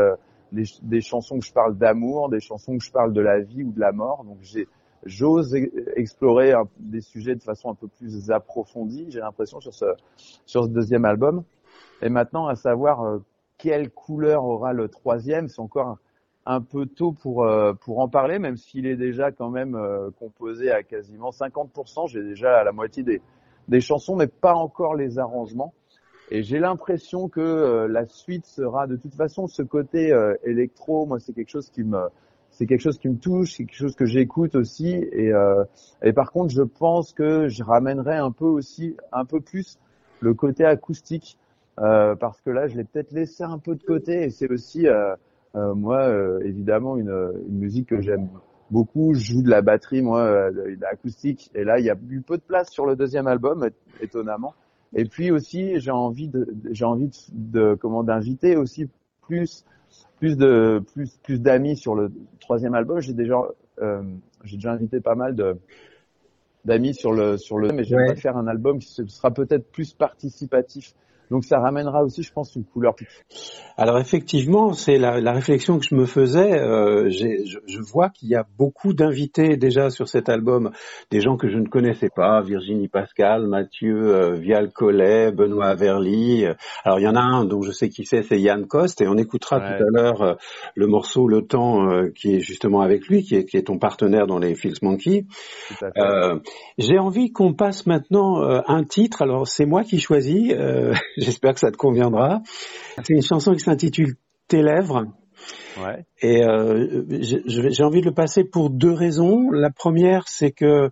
des, 0.52 1.00
chansons 1.00 1.38
que 1.38 1.44
je 1.44 1.52
parle 1.52 1.76
d'amour, 1.76 2.28
des 2.28 2.40
chansons 2.40 2.78
que 2.78 2.84
je 2.84 2.90
parle 2.90 3.12
de 3.12 3.20
la 3.20 3.40
vie 3.40 3.64
ou 3.64 3.72
de 3.72 3.80
la 3.80 3.92
mort. 3.92 4.24
Donc 4.24 4.38
j'ai 4.40 4.68
j'ose 5.04 5.54
explorer 5.96 6.54
des 6.78 7.00
sujets 7.00 7.36
de 7.36 7.42
façon 7.42 7.70
un 7.70 7.74
peu 7.74 7.88
plus 7.88 8.30
approfondie. 8.30 9.06
J'ai 9.10 9.20
l'impression 9.20 9.60
sur 9.60 9.74
ce 9.74 9.86
sur 10.46 10.64
ce 10.64 10.68
deuxième 10.68 11.04
album. 11.04 11.44
Et 12.02 12.08
maintenant, 12.08 12.46
à 12.46 12.54
savoir 12.54 13.02
euh, 13.02 13.18
quelle 13.58 13.90
couleur 13.90 14.44
aura 14.44 14.72
le 14.72 14.88
troisième, 14.88 15.48
c'est 15.48 15.60
encore 15.60 15.98
un, 16.48 16.60
peu 16.60 16.86
tôt 16.86 17.12
pour 17.12 17.44
euh, 17.44 17.74
pour 17.74 18.00
en 18.00 18.08
parler, 18.08 18.38
même 18.38 18.56
s'il 18.56 18.86
est 18.86 18.96
déjà 18.96 19.30
quand 19.30 19.50
même 19.50 19.74
euh, 19.74 20.10
composé 20.18 20.70
à 20.70 20.82
quasiment 20.82 21.30
50%. 21.30 22.08
J'ai 22.08 22.22
déjà 22.22 22.64
la 22.64 22.72
moitié 22.72 23.02
des 23.02 23.20
des 23.68 23.80
chansons, 23.80 24.16
mais 24.16 24.26
pas 24.26 24.54
encore 24.54 24.94
les 24.94 25.18
arrangements. 25.18 25.72
Et 26.30 26.42
j'ai 26.42 26.58
l'impression 26.58 27.28
que 27.28 27.40
euh, 27.40 27.88
la 27.88 28.06
suite 28.06 28.44
sera 28.44 28.86
de 28.86 28.96
toute 28.96 29.14
façon 29.14 29.46
ce 29.46 29.62
côté 29.62 30.12
euh, 30.12 30.34
électro. 30.44 31.06
Moi, 31.06 31.20
c'est 31.20 31.32
quelque 31.32 31.50
chose 31.50 31.70
qui 31.70 31.82
me, 31.84 32.08
c'est 32.50 32.66
quelque 32.66 32.82
chose 32.82 32.98
qui 32.98 33.08
me 33.08 33.16
touche, 33.16 33.54
c'est 33.56 33.64
quelque 33.64 33.78
chose 33.78 33.94
que 33.94 34.04
j'écoute 34.04 34.54
aussi. 34.54 34.90
Et, 35.12 35.32
euh, 35.32 35.64
et 36.02 36.12
par 36.12 36.30
contre, 36.32 36.52
je 36.52 36.62
pense 36.62 37.12
que 37.12 37.48
je 37.48 37.62
ramènerai 37.62 38.16
un 38.16 38.30
peu 38.30 38.44
aussi, 38.44 38.94
un 39.12 39.24
peu 39.24 39.40
plus 39.40 39.78
le 40.20 40.34
côté 40.34 40.64
acoustique, 40.64 41.38
parce 41.76 42.40
que 42.40 42.50
là, 42.50 42.66
je 42.66 42.76
l'ai 42.76 42.82
peut-être 42.82 43.12
laissé 43.12 43.44
un 43.44 43.58
peu 43.58 43.76
de 43.76 43.82
côté. 43.84 44.24
Et 44.24 44.30
c'est 44.30 44.50
aussi, 44.50 44.86
moi, 45.54 46.12
évidemment, 46.44 46.96
une, 46.96 47.42
une 47.48 47.58
musique 47.58 47.88
que 47.88 48.00
j'aime 48.00 48.28
beaucoup. 48.70 49.14
Je 49.14 49.20
joue 49.20 49.42
de 49.42 49.50
la 49.50 49.62
batterie, 49.62 50.02
moi, 50.02 50.50
de, 50.50 50.76
l'acoustique. 50.80 51.50
Et 51.54 51.64
là, 51.64 51.78
il 51.78 51.84
y 51.84 51.90
a 51.90 51.96
eu 52.08 52.20
peu 52.20 52.36
de 52.36 52.42
place 52.42 52.70
sur 52.70 52.86
le 52.86 52.96
deuxième 52.96 53.26
album, 53.26 53.68
étonnamment. 54.00 54.54
Et 54.94 55.04
puis 55.04 55.30
aussi, 55.30 55.78
j'ai 55.80 55.90
envie 55.90 56.28
de, 56.28 56.46
j'ai 56.70 56.84
envie 56.84 57.10
de, 57.32 57.76
comment 57.78 58.02
d'inviter 58.02 58.56
aussi 58.56 58.88
plus, 59.22 59.64
plus 60.18 60.36
de, 60.36 60.82
plus, 60.94 61.18
plus 61.18 61.40
d'amis 61.40 61.76
sur 61.76 61.94
le 61.94 62.10
troisième 62.40 62.74
album. 62.74 63.00
J'ai 63.00 63.12
déjà, 63.12 63.36
euh, 63.82 64.02
j'ai 64.44 64.56
déjà 64.56 64.72
invité 64.72 65.00
pas 65.00 65.14
mal 65.14 65.34
de 65.34 65.56
d'amis 66.64 66.92
sur 66.92 67.12
le 67.12 67.38
sur 67.38 67.56
le, 67.56 67.68
mais 67.72 67.84
j'aimerais 67.84 68.16
faire 68.16 68.36
un 68.36 68.46
album 68.46 68.78
qui 68.78 68.88
sera 69.08 69.30
peut-être 69.30 69.70
plus 69.70 69.94
participatif 69.94 70.94
donc 71.30 71.44
ça 71.44 71.58
ramènera 71.58 72.02
aussi, 72.02 72.22
je 72.22 72.32
pense, 72.32 72.54
une 72.56 72.64
couleur. 72.64 72.94
Alors 73.76 73.98
effectivement, 73.98 74.72
c'est 74.72 74.98
la, 74.98 75.20
la, 75.20 75.32
réflexion 75.32 75.78
que 75.78 75.84
je 75.88 75.94
me 75.94 76.06
faisais. 76.06 76.58
Euh, 76.58 77.10
je, 77.10 77.58
je, 77.66 77.78
vois 77.80 78.08
qu'il 78.08 78.28
y 78.28 78.34
a 78.34 78.44
beaucoup 78.58 78.92
d'invités 78.92 79.56
déjà 79.56 79.90
sur 79.90 80.08
cet 80.08 80.28
album, 80.28 80.72
des 81.10 81.20
gens 81.20 81.36
que 81.36 81.48
je 81.48 81.58
ne 81.58 81.66
connaissais 81.66 82.08
pas, 82.08 82.40
Virginie 82.40 82.88
Pascal, 82.88 83.46
Mathieu 83.46 84.14
euh, 84.14 84.32
Vial 84.32 84.72
Collet, 84.72 85.30
Benoît 85.30 85.66
Averly. 85.66 86.46
Alors 86.84 86.98
il 86.98 87.04
y 87.04 87.08
en 87.08 87.14
a 87.14 87.20
un 87.20 87.44
dont 87.44 87.62
je 87.62 87.70
sais 87.70 87.88
qui 87.88 88.04
c'est, 88.04 88.22
c'est 88.22 88.40
Yann 88.40 88.66
Coste, 88.66 89.00
et 89.00 89.06
on 89.06 89.16
écoutera 89.16 89.60
tout 89.60 89.84
à 89.84 89.86
l'heure 89.92 90.22
euh, 90.22 90.34
le 90.74 90.86
morceau 90.86 91.28
Le 91.28 91.42
Temps 91.42 91.88
euh, 91.88 92.10
qui 92.14 92.34
est 92.34 92.40
justement 92.40 92.80
avec 92.80 93.06
lui, 93.06 93.22
qui 93.22 93.36
est, 93.36 93.44
qui 93.44 93.56
est 93.56 93.68
ton 93.68 93.78
partenaire 93.78 94.26
dans 94.26 94.38
les 94.38 94.54
Fields 94.54 94.78
Monkey. 94.82 95.26
J'ai 96.78 96.98
envie 96.98 97.32
qu'on 97.32 97.54
passe 97.54 97.86
maintenant 97.86 98.40
un 98.40 98.84
titre. 98.84 99.22
Alors 99.22 99.46
c'est 99.46 99.66
moi 99.66 99.84
qui 99.84 100.00
choisis. 100.00 100.52
J'espère 101.18 101.54
que 101.54 101.60
ça 101.60 101.70
te 101.70 101.76
conviendra. 101.76 102.42
C'est 102.96 103.14
une 103.14 103.22
chanson 103.22 103.52
qui 103.52 103.60
s'intitule 103.60 104.14
Tes 104.48 104.62
lèvres. 104.62 105.06
Ouais. 105.80 106.04
Et 106.20 106.42
euh, 106.44 107.04
j'ai 107.20 107.84
envie 107.84 108.00
de 108.00 108.06
le 108.06 108.14
passer 108.14 108.44
pour 108.44 108.70
deux 108.70 108.92
raisons. 108.92 109.50
La 109.50 109.70
première, 109.70 110.26
c'est 110.26 110.50
que 110.50 110.90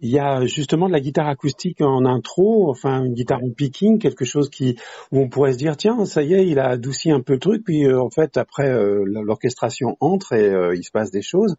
il 0.00 0.10
y 0.10 0.18
a 0.18 0.44
justement 0.46 0.86
de 0.86 0.92
la 0.92 1.00
guitare 1.00 1.28
acoustique 1.28 1.80
en 1.80 2.04
intro, 2.04 2.70
enfin 2.70 3.04
une 3.04 3.14
guitare 3.14 3.42
en 3.42 3.50
picking, 3.50 3.98
quelque 3.98 4.24
chose 4.24 4.48
qui 4.48 4.76
où 5.10 5.20
on 5.20 5.28
pourrait 5.28 5.52
se 5.52 5.58
dire 5.58 5.76
tiens 5.76 6.04
ça 6.04 6.22
y 6.22 6.34
est 6.34 6.46
il 6.46 6.58
a 6.58 6.68
adouci 6.68 7.10
un 7.10 7.20
peu 7.20 7.34
le 7.34 7.38
truc, 7.40 7.64
puis 7.64 7.84
euh, 7.84 8.00
en 8.00 8.10
fait 8.10 8.36
après 8.36 8.68
euh, 8.68 9.02
l'orchestration 9.04 9.96
entre 10.00 10.34
et 10.34 10.48
euh, 10.48 10.74
il 10.76 10.84
se 10.84 10.90
passe 10.90 11.10
des 11.10 11.22
choses 11.22 11.56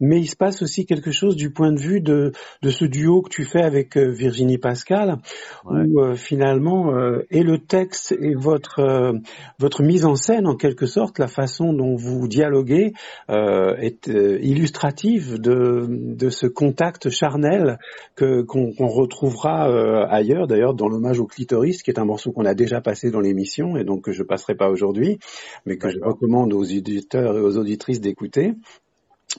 mais 0.00 0.20
il 0.20 0.26
se 0.26 0.36
passe 0.36 0.62
aussi 0.62 0.86
quelque 0.86 1.10
chose 1.10 1.36
du 1.36 1.50
point 1.50 1.72
de 1.72 1.80
vue 1.80 2.00
de, 2.00 2.32
de 2.62 2.70
ce 2.70 2.84
duo 2.84 3.22
que 3.22 3.30
tu 3.30 3.44
fais 3.44 3.62
avec 3.62 3.96
euh, 3.96 4.10
Virginie 4.10 4.58
Pascal, 4.58 5.18
où 5.64 6.00
euh, 6.00 6.14
finalement 6.14 6.94
euh, 6.94 7.26
et 7.30 7.42
le 7.42 7.58
texte 7.58 8.12
et 8.12 8.34
votre 8.34 9.14
votre 9.58 9.82
mise 9.82 10.04
en 10.04 10.14
scène 10.14 10.46
en 10.46 10.56
quelque 10.56 10.86
sorte, 10.86 11.18
la 11.18 11.28
façon 11.28 11.72
dont 11.72 11.96
vous 11.96 12.28
dialoguez 12.28 12.92
est 13.28 14.06
illustrative 14.06 15.40
de 15.40 15.86
de 15.88 16.28
ce 16.30 16.46
contact 16.46 17.10
charnel 17.10 17.78
que 18.14 18.42
qu'on 18.42 18.86
retrouvera 18.86 19.64
ailleurs, 20.08 20.46
d'ailleurs 20.46 20.74
dans 20.74 20.88
l'hommage 20.88 21.20
au 21.20 21.26
clitoris, 21.26 21.82
qui 21.82 21.90
est 21.90 21.98
un 21.98 22.04
morceau 22.04 22.32
qu'on 22.32 22.44
a 22.44 22.54
déjà 22.54 22.80
passé 22.80 23.10
dans 23.10 23.20
l'émission 23.20 23.76
et 23.76 23.84
donc 23.84 24.04
que 24.04 24.12
je 24.12 24.22
passerai 24.22 24.54
pas 24.54 24.68
aujourd'hui, 24.68 25.18
mais 25.64 25.76
que 25.78 25.88
je 25.88 25.98
recommande 26.00 26.52
aux 26.52 26.64
auditeurs 26.64 27.36
et 27.36 27.40
aux 27.40 27.56
auditrices 27.56 28.00
d'écouter. 28.00 28.54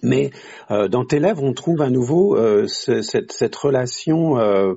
Mais 0.03 0.31
euh, 0.71 0.87
dans 0.87 1.05
tes 1.05 1.19
lèvres, 1.19 1.43
on 1.43 1.53
trouve 1.53 1.81
à 1.81 1.89
nouveau 1.89 2.35
euh, 2.35 2.67
cette, 2.67 3.31
cette, 3.31 3.55
relation 3.55 4.37
euh, 4.39 4.75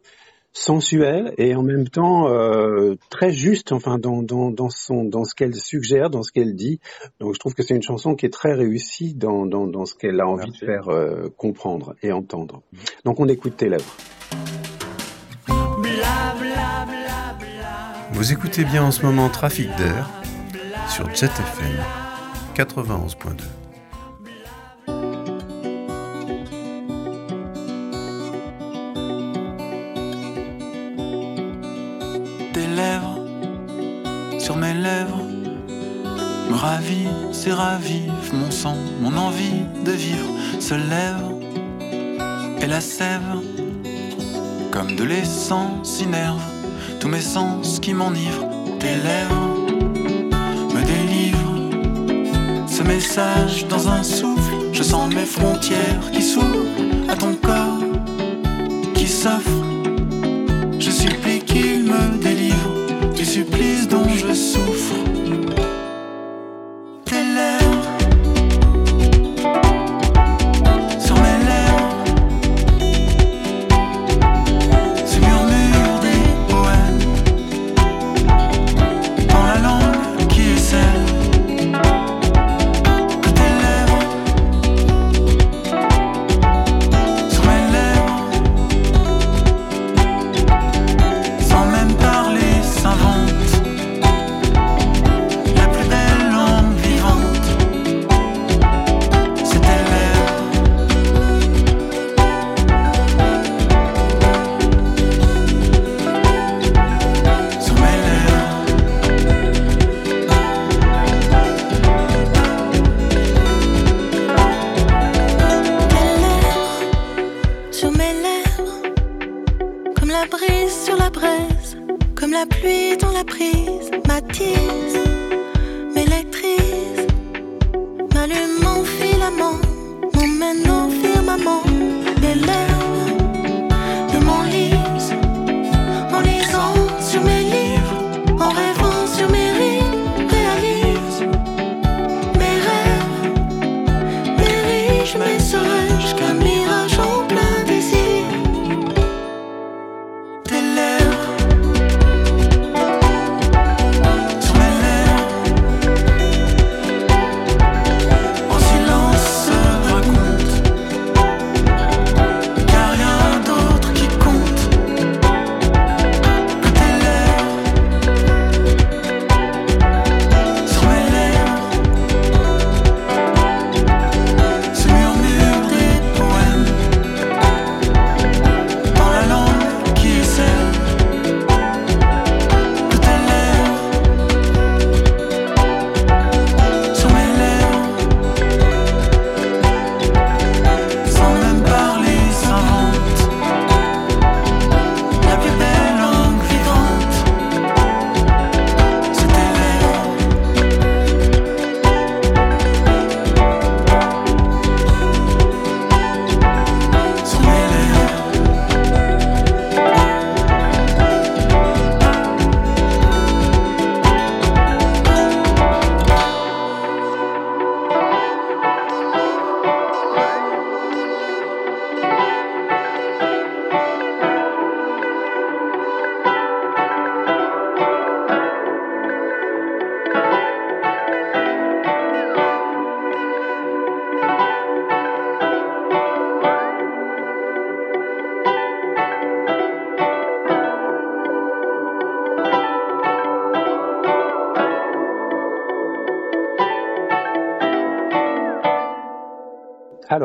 sensuelle 0.53 1.33
et 1.39 1.55
en 1.55 1.63
même 1.63 1.89
temps 1.89 2.29
euh, 2.29 2.97
très 3.09 3.31
juste, 3.31 3.73
enfin 3.73 3.99
dans, 3.99 4.23
dans, 4.23 4.51
dans, 4.51 4.71
son, 4.71 5.05
dans 5.05 5.25
ce 5.25 5.35
qu'elle 5.35 5.55
suggère, 5.55 6.11
dans 6.11 6.23
ce 6.23 6.33
qu'elle 6.33 6.55
dit. 6.55 6.81
Donc 7.21 7.35
je 7.35 7.39
trouve 7.39 7.55
que 7.55 7.63
c'est 7.63 7.75
une 7.75 7.83
chanson 7.83 8.15
qui 8.15 8.27
est 8.27 8.33
très 8.33 8.55
réussie 8.55 9.15
dans, 9.15 9.47
dans, 9.47 9.67
dans 9.67 9.87
ce 9.87 9.95
qu'elle 9.95 10.21
a 10.21 10.27
envie 10.27 10.51
de 10.51 10.57
faire 10.57 10.89
euh, 10.89 11.29
comprendre 11.37 11.95
et 12.03 12.13
entendre. 12.13 12.63
Donc 13.05 13.21
on 13.21 13.29
écoute 13.29 13.57
tes 13.57 13.69
lèvres. 13.69 13.97
Vous 18.13 18.33
écoutez 18.33 18.65
bien 18.65 18.85
en 18.85 18.91
ce 18.91 19.05
moment 19.07 19.29
Trafic 19.29 19.69
d'air 19.77 20.11
sur 20.89 21.09
Jet 21.15 21.27
FM 21.27 21.77
91.2. 22.57 23.60
c'est 37.43 37.55
ravive 37.55 38.35
mon 38.35 38.51
sang, 38.51 38.77
mon 39.01 39.17
envie 39.17 39.63
de 39.83 39.93
vivre 39.93 40.29
se 40.59 40.75
lève 40.75 41.25
et 42.61 42.67
la 42.67 42.83
sève 42.83 43.41
comme 44.71 44.95
de 44.95 45.05
l'essence 45.05 46.03
innerve 46.03 46.43
tous 47.01 47.09
mes 47.09 47.23
sens 47.23 47.81
qui 47.81 47.95
m'enivrent. 47.95 48.47
Tes 48.79 48.95
lèvres 49.09 49.57
me 50.75 50.83
délivrent 50.85 52.69
ce 52.69 52.83
message 52.83 53.67
dans 53.69 53.89
un 53.89 54.03
souffle. 54.03 54.57
Je 54.75 54.83
sens 54.83 55.15
mes 55.15 55.25
frontières 55.25 56.11
qui 56.13 56.23
s'ouvrent 56.23 56.67
à 57.09 57.17
ton 57.17 57.35
corps 57.37 57.81
qui 58.95 59.07
s'offre. 59.07 59.65
Je 60.79 60.91
supplie 60.91 61.41
qu'il 61.41 61.85
me 61.85 62.19
délivre 62.19 63.15
du 63.17 63.25
supplice 63.25 63.89
dont 63.89 64.09
je 64.11 64.35
souffre. 64.35 65.10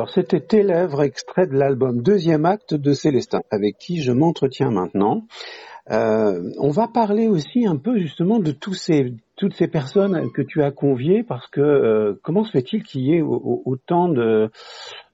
Alors, 0.05 0.13
c'était 0.13 0.39
Tes 0.39 0.61
lèvres, 0.61 1.01
extrait 1.01 1.47
de 1.47 1.55
l'album 1.55 2.03
Deuxième 2.03 2.45
acte 2.45 2.75
de 2.75 2.93
Célestin, 2.93 3.41
avec 3.49 3.79
qui 3.79 4.03
je 4.03 4.11
m'entretiens 4.11 4.69
maintenant. 4.69 5.23
Euh, 5.89 6.51
on 6.59 6.69
va 6.69 6.87
parler 6.87 7.27
aussi 7.27 7.65
un 7.65 7.77
peu 7.77 7.97
justement 7.97 8.37
de 8.37 8.51
tous 8.51 8.75
ces, 8.75 9.15
toutes 9.35 9.55
ces 9.55 9.67
personnes 9.67 10.31
que 10.31 10.43
tu 10.43 10.61
as 10.61 10.69
conviées, 10.69 11.23
parce 11.23 11.47
que 11.47 11.59
euh, 11.59 12.19
comment 12.21 12.43
se 12.43 12.51
fait-il 12.51 12.83
qu'il 12.83 13.01
y 13.01 13.15
ait 13.15 13.21
au- 13.23 13.33
au- 13.33 13.63
autant 13.65 14.07
de, 14.07 14.51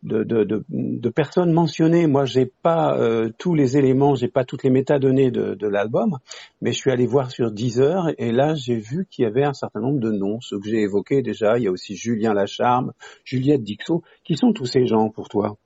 de, 0.04 0.24
de, 0.24 0.44
de, 0.44 0.64
de 0.70 1.10
personnes 1.10 1.52
mentionnées 1.52 2.08
Moi, 2.08 2.26
j'ai 2.26 2.46
pas 2.46 2.98
euh, 2.98 3.30
tous 3.38 3.54
les 3.56 3.78
éléments, 3.78 4.16
j'ai 4.16 4.28
pas 4.28 4.44
toutes 4.46 4.64
les 4.64 4.70
métadonnées 4.70 5.32
de, 5.32 5.54
de 5.54 5.68
l'album, 5.68 6.18
mais 6.62 6.72
je 6.72 6.78
suis 6.78 6.92
allé 6.92 7.06
voir 7.06 7.32
sur 7.32 7.52
Deezer 7.52 8.10
et 8.18 8.32
là, 8.32 8.56
j'ai 8.56 8.78
vu 8.78 9.06
qu'il 9.10 9.24
y 9.24 9.28
avait 9.28 9.44
un 9.44 9.54
certain 9.54 9.80
nombre 9.80 10.00
de 10.00 10.12
noms, 10.12 10.40
ceux 10.42 10.60
que 10.60 10.68
j'ai 10.68 10.82
évoqués 10.82 11.22
déjà. 11.22 11.58
Il 11.58 11.64
y 11.64 11.68
a 11.68 11.72
aussi 11.72 11.96
Julien 11.96 12.34
Lacharme, 12.34 12.94
Juliette 13.24 13.64
Dixot. 13.64 14.04
Qui 14.24 14.36
sont 14.38 14.54
tous 14.54 14.66
ces 14.66 14.86
gens 14.86 15.10
pour 15.10 15.30
toi? 15.30 15.58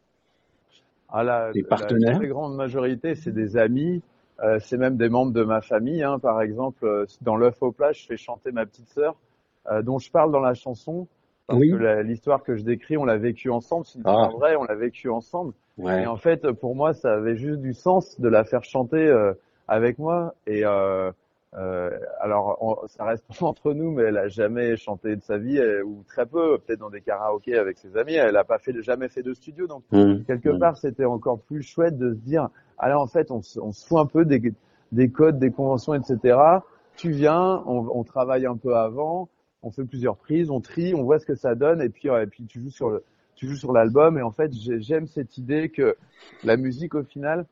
Ah, 1.09 1.23
la, 1.23 1.51
Des 1.53 1.61
la 1.61 1.67
partenaires? 1.67 2.17
très 2.17 2.27
grande 2.27 2.55
majorité, 2.55 3.15
c'est 3.15 3.31
des 3.33 3.57
amis. 3.57 4.01
Euh, 4.43 4.59
c'est 4.59 4.77
même 4.77 4.97
des 4.97 5.07
membres 5.07 5.31
de 5.31 5.43
ma 5.43 5.61
famille. 5.61 6.03
Hein. 6.03 6.19
Par 6.19 6.41
exemple, 6.41 6.85
euh, 6.85 7.05
dans 7.21 7.37
l'œuf 7.37 7.61
au 7.61 7.71
plat, 7.71 7.93
je 7.93 8.05
fais 8.05 8.17
chanter 8.17 8.51
ma 8.51 8.65
petite 8.65 8.89
sœur, 8.89 9.15
euh, 9.71 9.81
dont 9.81 9.97
je 9.97 10.11
parle 10.11 10.31
dans 10.31 10.41
la 10.41 10.53
chanson. 10.53 11.07
Parce 11.47 11.59
Oui. 11.59 11.69
que 11.71 12.01
l'histoire 12.01 12.43
que 12.43 12.55
je 12.55 12.63
décris, 12.63 12.97
on 12.97 13.05
l'a 13.05 13.17
vécue 13.17 13.49
ensemble. 13.49 13.85
C'est 13.85 13.99
une 13.99 14.03
Ah. 14.05 14.29
vraie, 14.33 14.55
on 14.55 14.63
l'a 14.63 14.75
vécue 14.75 15.09
ensemble. 15.09 15.53
Ouais. 15.77 16.03
Et 16.03 16.07
en 16.07 16.17
fait, 16.17 16.51
pour 16.53 16.75
moi, 16.75 16.93
ça 16.93 17.13
avait 17.13 17.35
juste 17.35 17.59
du 17.61 17.73
sens 17.73 18.19
de 18.19 18.27
la 18.27 18.43
faire 18.43 18.63
chanter 18.63 19.05
euh, 19.05 19.33
avec 19.67 19.99
moi. 19.99 20.33
Et 20.47 20.65
euh, 20.65 21.11
euh, 21.55 21.91
alors, 22.19 22.57
on- 22.61 22.87
ça 22.87 23.03
reste 23.05 23.25
entre 23.43 23.73
nous, 23.73 23.91
mais 23.91 24.03
elle 24.03 24.17
a 24.17 24.27
jamais 24.27 24.75
chanté 24.75 25.15
de 25.15 25.21
sa 25.21 25.37
vie, 25.37 25.59
euh, 25.59 25.83
ou 25.83 26.03
très 26.07 26.25
peu, 26.25 26.57
peut-être 26.57 26.79
dans 26.79 26.89
des 26.89 27.01
karaokés 27.01 27.57
avec 27.57 27.77
ses 27.77 27.95
amis. 27.95 28.15
Elle 28.15 28.37
a 28.37 28.43
pas 28.43 28.57
fait, 28.57 28.73
jamais 28.81 29.07
fait 29.09 29.21
de 29.23 29.33
studio, 29.33 29.67
donc 29.67 29.83
Mmh. 29.91 30.23
quelque 30.25 30.49
Mmh. 30.49 30.59
part, 30.59 30.77
c'était 30.77 31.05
encore 31.05 31.39
plus 31.39 31.61
chouette 31.61 31.97
de 31.97 32.11
se 32.13 32.19
dire, 32.19 32.49
ah 32.79 32.89
là, 32.89 32.99
en 32.99 33.07
fait, 33.07 33.29
on, 33.31 33.41
se- 33.43 33.59
on 33.59 33.71
se 33.71 33.85
fout 33.87 33.99
un 33.99 34.05
peu 34.07 34.25
des, 34.25 34.41
des 34.91 35.09
codes, 35.09 35.37
des 35.39 35.51
conventions, 35.51 35.93
etc. 35.93 36.37
Tu 36.95 37.11
viens, 37.11 37.61
on, 37.67 37.87
on 37.93 38.03
travaille 38.03 38.45
un 38.45 38.55
peu 38.57 38.75
avant, 38.75 39.27
on 39.65 39.71
fait 39.71 39.83
plusieurs 39.83 40.15
prises, 40.15 40.49
on 40.51 40.61
trie, 40.61 40.93
on 40.93 41.03
voit 41.03 41.19
ce 41.19 41.25
que 41.25 41.35
ça 41.35 41.55
donne, 41.55 41.81
et 41.81 41.89
puis, 41.89 42.07
euh, 42.09 42.23
et 42.23 42.27
puis 42.27 42.45
tu 42.45 42.61
joues 42.61 42.69
sur 42.69 42.89
le, 42.89 43.03
tu 43.35 43.47
joues 43.47 43.55
sur 43.55 43.73
l'album. 43.73 44.17
Et 44.17 44.21
en 44.21 44.31
fait, 44.31 44.53
j'ai- 44.53 44.79
j'aime 44.79 45.07
cette 45.07 45.37
idée 45.37 45.69
que 45.69 45.97
la 46.43 46.55
musique, 46.55 46.93
au 46.95 47.03
final, 47.03 47.45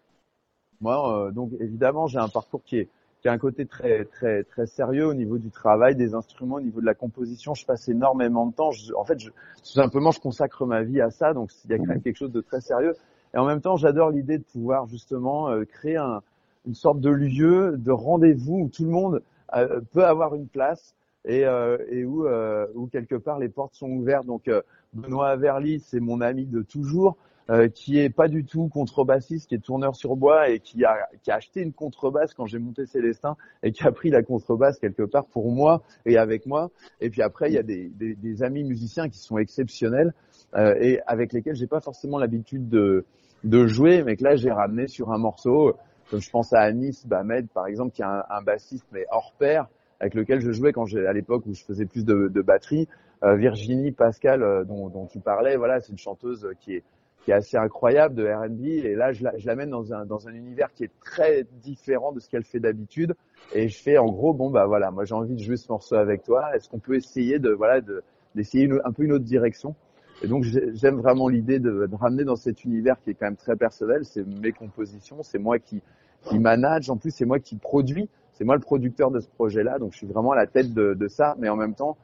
moi, 0.80 1.28
euh, 1.28 1.32
donc 1.32 1.52
évidemment, 1.60 2.08
j'ai 2.08 2.20
un 2.20 2.30
parcours 2.30 2.64
qui 2.64 2.78
est 2.78 2.90
qui 3.22 3.30
a 3.30 3.32
un 3.32 3.38
côté 3.38 3.66
très 3.66 4.04
très 4.04 4.44
très 4.44 4.68
sérieux 4.68 5.08
au 5.08 5.14
niveau 5.14 5.38
du 5.38 5.50
travail, 5.50 5.96
des 5.96 6.14
instruments, 6.14 6.56
au 6.56 6.62
niveau 6.62 6.82
de 6.82 6.86
la 6.86 6.94
composition. 6.94 7.54
Je 7.54 7.66
passe 7.66 7.88
énormément 7.88 8.46
de 8.48 8.54
temps. 8.54 8.72
Je- 8.72 8.94
en 8.96 9.06
fait, 9.06 9.18
je, 9.18 9.30
tout 9.30 9.36
simplement, 9.64 10.12
je 10.12 10.20
consacre 10.20 10.66
ma 10.66 10.84
vie 10.84 11.00
à 11.00 11.10
ça. 11.10 11.34
Donc, 11.34 11.50
il 11.64 11.72
y 11.72 11.74
a 11.74 11.78
quand 11.78 11.86
même 11.86 12.02
quelque 12.02 12.18
chose 12.18 12.34
de 12.34 12.42
très 12.42 12.60
sérieux. 12.60 12.96
Et 13.34 13.38
en 13.38 13.46
même 13.46 13.62
temps, 13.62 13.78
j'adore 13.78 14.10
l'idée 14.12 14.40
de 14.40 14.44
pouvoir 14.44 14.88
justement 14.88 15.50
euh, 15.50 15.64
créer 15.64 15.96
un, 15.96 16.22
une 16.68 16.76
sorte 16.76 17.00
de 17.00 17.10
lieu, 17.10 17.78
de 17.78 17.92
rendez-vous 17.92 18.64
où 18.66 18.68
tout 18.68 18.84
le 18.84 18.92
monde 18.92 19.22
euh, 19.56 19.80
peut 19.94 20.04
avoir 20.06 20.36
une 20.36 20.48
place 20.48 20.94
et, 21.26 21.46
euh, 21.46 21.78
et 21.90 22.06
où, 22.06 22.26
euh, 22.26 22.68
où 22.76 22.88
quelque 22.88 23.16
part 23.16 23.40
les 23.40 23.50
portes 23.50 23.76
sont 23.76 23.90
ouvertes. 23.90 24.26
Donc, 24.26 24.48
euh, 24.48 24.62
Benoît 24.94 25.30
Averly, 25.30 25.80
c'est 25.80 26.00
mon 26.00 26.22
ami 26.22 26.46
de 26.46 26.62
toujours 26.62 27.18
euh, 27.50 27.68
qui 27.68 28.00
est 28.00 28.10
pas 28.10 28.30
du 28.30 28.46
tout 28.46 28.70
contrebassiste, 28.70 29.50
qui 29.50 29.56
est 29.56 29.60
tourneur 29.60 29.96
sur 29.96 30.16
bois 30.16 30.50
et 30.50 30.60
qui 30.60 30.86
a, 30.86 31.10
qui 31.24 31.32
a 31.32 31.36
acheté 31.36 31.62
une 31.62 31.74
contrebasse 31.74 32.34
quand 32.34 32.46
j'ai 32.46 32.60
monté 32.60 32.86
Célestin 32.86 33.36
et 33.64 33.72
qui 33.74 33.84
a 33.84 33.92
pris 33.92 34.10
la 34.10 34.24
contrebasse 34.24 34.80
quelque 34.80 35.04
part 35.04 35.26
pour 35.26 35.52
moi 35.52 35.84
et 36.06 36.18
avec 36.18 36.46
moi. 36.46 36.72
Et 37.02 37.10
puis 37.10 37.22
après, 37.22 37.50
il 37.50 37.56
y 37.56 37.58
a 37.58 37.64
des, 37.64 37.90
des, 37.90 38.16
des 38.16 38.44
amis 38.44 38.64
musiciens 38.64 39.10
qui 39.10 39.20
sont 39.20 39.38
exceptionnels 39.38 40.14
euh, 40.56 40.76
et 40.80 41.02
avec 41.06 41.34
lesquels 41.34 41.56
j'ai 41.56 41.68
pas 41.68 41.82
forcément 41.82 42.18
l'habitude 42.18 42.70
de, 42.70 43.04
de 43.44 43.68
jouer, 43.68 44.04
mais 44.04 44.16
que 44.16 44.24
là 44.24 44.36
j'ai 44.36 44.52
ramené 44.52 44.88
sur 44.88 45.12
un 45.12 45.18
morceau. 45.18 45.76
Comme 46.10 46.22
je 46.22 46.30
pense 46.30 46.54
à 46.54 46.60
Anis 46.60 47.06
Bamed 47.06 47.50
par 47.50 47.68
exemple, 47.68 47.92
qui 47.92 48.04
est 48.04 48.06
un, 48.06 48.24
un 48.30 48.42
bassiste 48.42 48.86
mais 48.94 49.06
hors 49.12 49.34
pair 49.38 49.68
avec 50.04 50.16
lequel 50.16 50.42
je 50.42 50.52
jouais 50.52 50.74
quand 50.74 50.86
à 50.94 51.14
l'époque 51.14 51.46
où 51.48 51.54
je 51.54 51.64
faisais 51.64 51.86
plus 51.86 52.04
de, 52.06 52.28
de 52.28 52.42
batterie. 52.42 52.88
Euh, 53.24 53.36
Virginie 53.36 53.94
Pascal, 53.94 54.44
euh, 54.44 54.66
dont, 54.66 54.90
dont 54.90 55.06
tu 55.06 55.20
parlais, 55.20 55.56
voilà, 55.56 55.80
c'est 55.80 55.94
une 55.94 55.98
chanteuse 55.98 56.48
qui 56.60 56.76
est 56.76 56.84
qui 57.24 57.32
est 57.32 57.36
assez 57.36 57.56
incroyable 57.56 58.16
de 58.16 58.28
R&B 58.28 58.66
et 58.66 58.96
là 58.96 59.14
je 59.14 59.24
la- 59.24 59.38
je 59.38 59.48
l'amène 59.48 59.70
dans 59.70 59.94
un 59.94 60.06
dans 60.06 60.28
un 60.28 60.34
univers 60.34 60.74
qui 60.74 60.84
est 60.84 60.92
très 61.00 61.46
différent 61.64 62.12
de 62.12 62.20
ce 62.20 62.28
qu'elle 62.30 62.44
fait 62.44 62.60
d'habitude. 62.60 63.16
Et 63.56 63.70
je 63.70 63.82
fais 63.82 63.98
en 63.98 64.08
gros 64.08 64.34
bon 64.34 64.50
bah 64.50 64.66
voilà 64.66 64.92
moi 64.92 65.06
j'ai 65.06 65.16
envie 65.16 65.34
de 65.36 65.42
jouer 65.42 65.56
ce 65.56 65.72
morceau 65.72 65.96
avec 65.96 66.24
toi. 66.24 66.54
Est-ce 66.54 66.68
qu'on 66.68 66.80
peut 66.80 66.96
essayer 66.96 67.40
de 67.40 67.52
voilà 67.52 67.80
de 67.80 68.04
d'essayer 68.36 68.66
une- 68.66 68.82
un 68.84 68.92
peu 68.92 69.04
une 69.04 69.14
autre 69.14 69.24
direction? 69.24 69.74
Et 70.22 70.28
donc 70.28 70.44
j'ai- 70.44 70.76
j'aime 70.76 70.98
vraiment 70.98 71.30
l'idée 71.30 71.60
de, 71.60 71.86
de 71.90 71.96
ramener 71.96 72.26
dans 72.26 72.36
cet 72.36 72.66
univers 72.66 72.98
qui 73.02 73.12
est 73.12 73.14
quand 73.14 73.28
même 73.28 73.38
très 73.38 73.56
personnel. 73.56 74.04
C'est 74.04 74.28
mes 74.28 74.52
compositions 74.52 75.24
c'est 75.24 75.40
moi 75.40 75.60
qui 75.60 75.82
qui 76.24 76.40
manage. 76.40 76.90
En 76.90 76.98
plus 76.98 77.12
c'est 77.12 77.26
moi 77.26 77.40
qui 77.40 77.56
produis 77.56 78.10
c'est 78.34 78.44
moi 78.44 78.56
le 78.56 78.62
producteur 78.62 79.12
de 79.12 79.20
ce 79.20 79.30
projet 79.30 79.64
là 79.64 79.78
donc 79.80 79.94
je 79.94 79.98
suis 79.98 80.08
vraiment 80.08 80.32
à 80.32 80.36
la 80.36 80.48
tête 80.48 80.74
de, 80.74 81.08
ça. 81.08 81.36
Mais 81.40 81.50
en 81.50 81.56
même 81.56 81.76
temps 81.76 81.98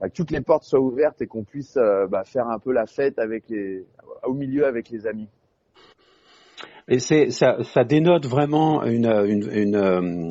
bah, 0.00 0.08
que 0.08 0.14
toutes 0.14 0.30
les 0.30 0.40
portes 0.40 0.64
soient 0.64 0.80
ouvertes 0.80 1.20
et 1.22 1.26
qu'on 1.26 1.44
puisse 1.44 1.76
euh, 1.76 2.06
bah, 2.06 2.24
faire 2.24 2.48
un 2.48 2.58
peu 2.58 2.72
la 2.72 2.86
fête 2.86 3.18
au 4.24 4.34
milieu 4.34 4.66
avec 4.66 4.90
les 4.90 5.06
amis. 5.06 5.28
Et 6.88 6.98
ça, 6.98 7.84
dénote 7.84 8.26
vraiment 8.26 8.82
euh, 8.82 10.28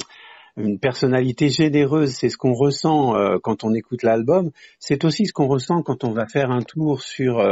une 0.56 0.80
personnalité 0.80 1.50
généreuse, 1.50 2.12
c'est 2.12 2.30
ce 2.30 2.38
qu'on 2.38 2.54
ressent 2.54 3.16
euh, 3.16 3.38
quand 3.42 3.64
on 3.64 3.74
écoute 3.74 4.04
l'album, 4.04 4.52
c'est 4.78 5.04
aussi 5.04 5.26
ce 5.26 5.34
qu'on 5.34 5.48
ressent 5.48 5.82
quand 5.82 6.04
on 6.04 6.12
va 6.12 6.28
faire 6.28 6.52
un 6.52 6.62
tour 6.62 7.02
sur 7.02 7.44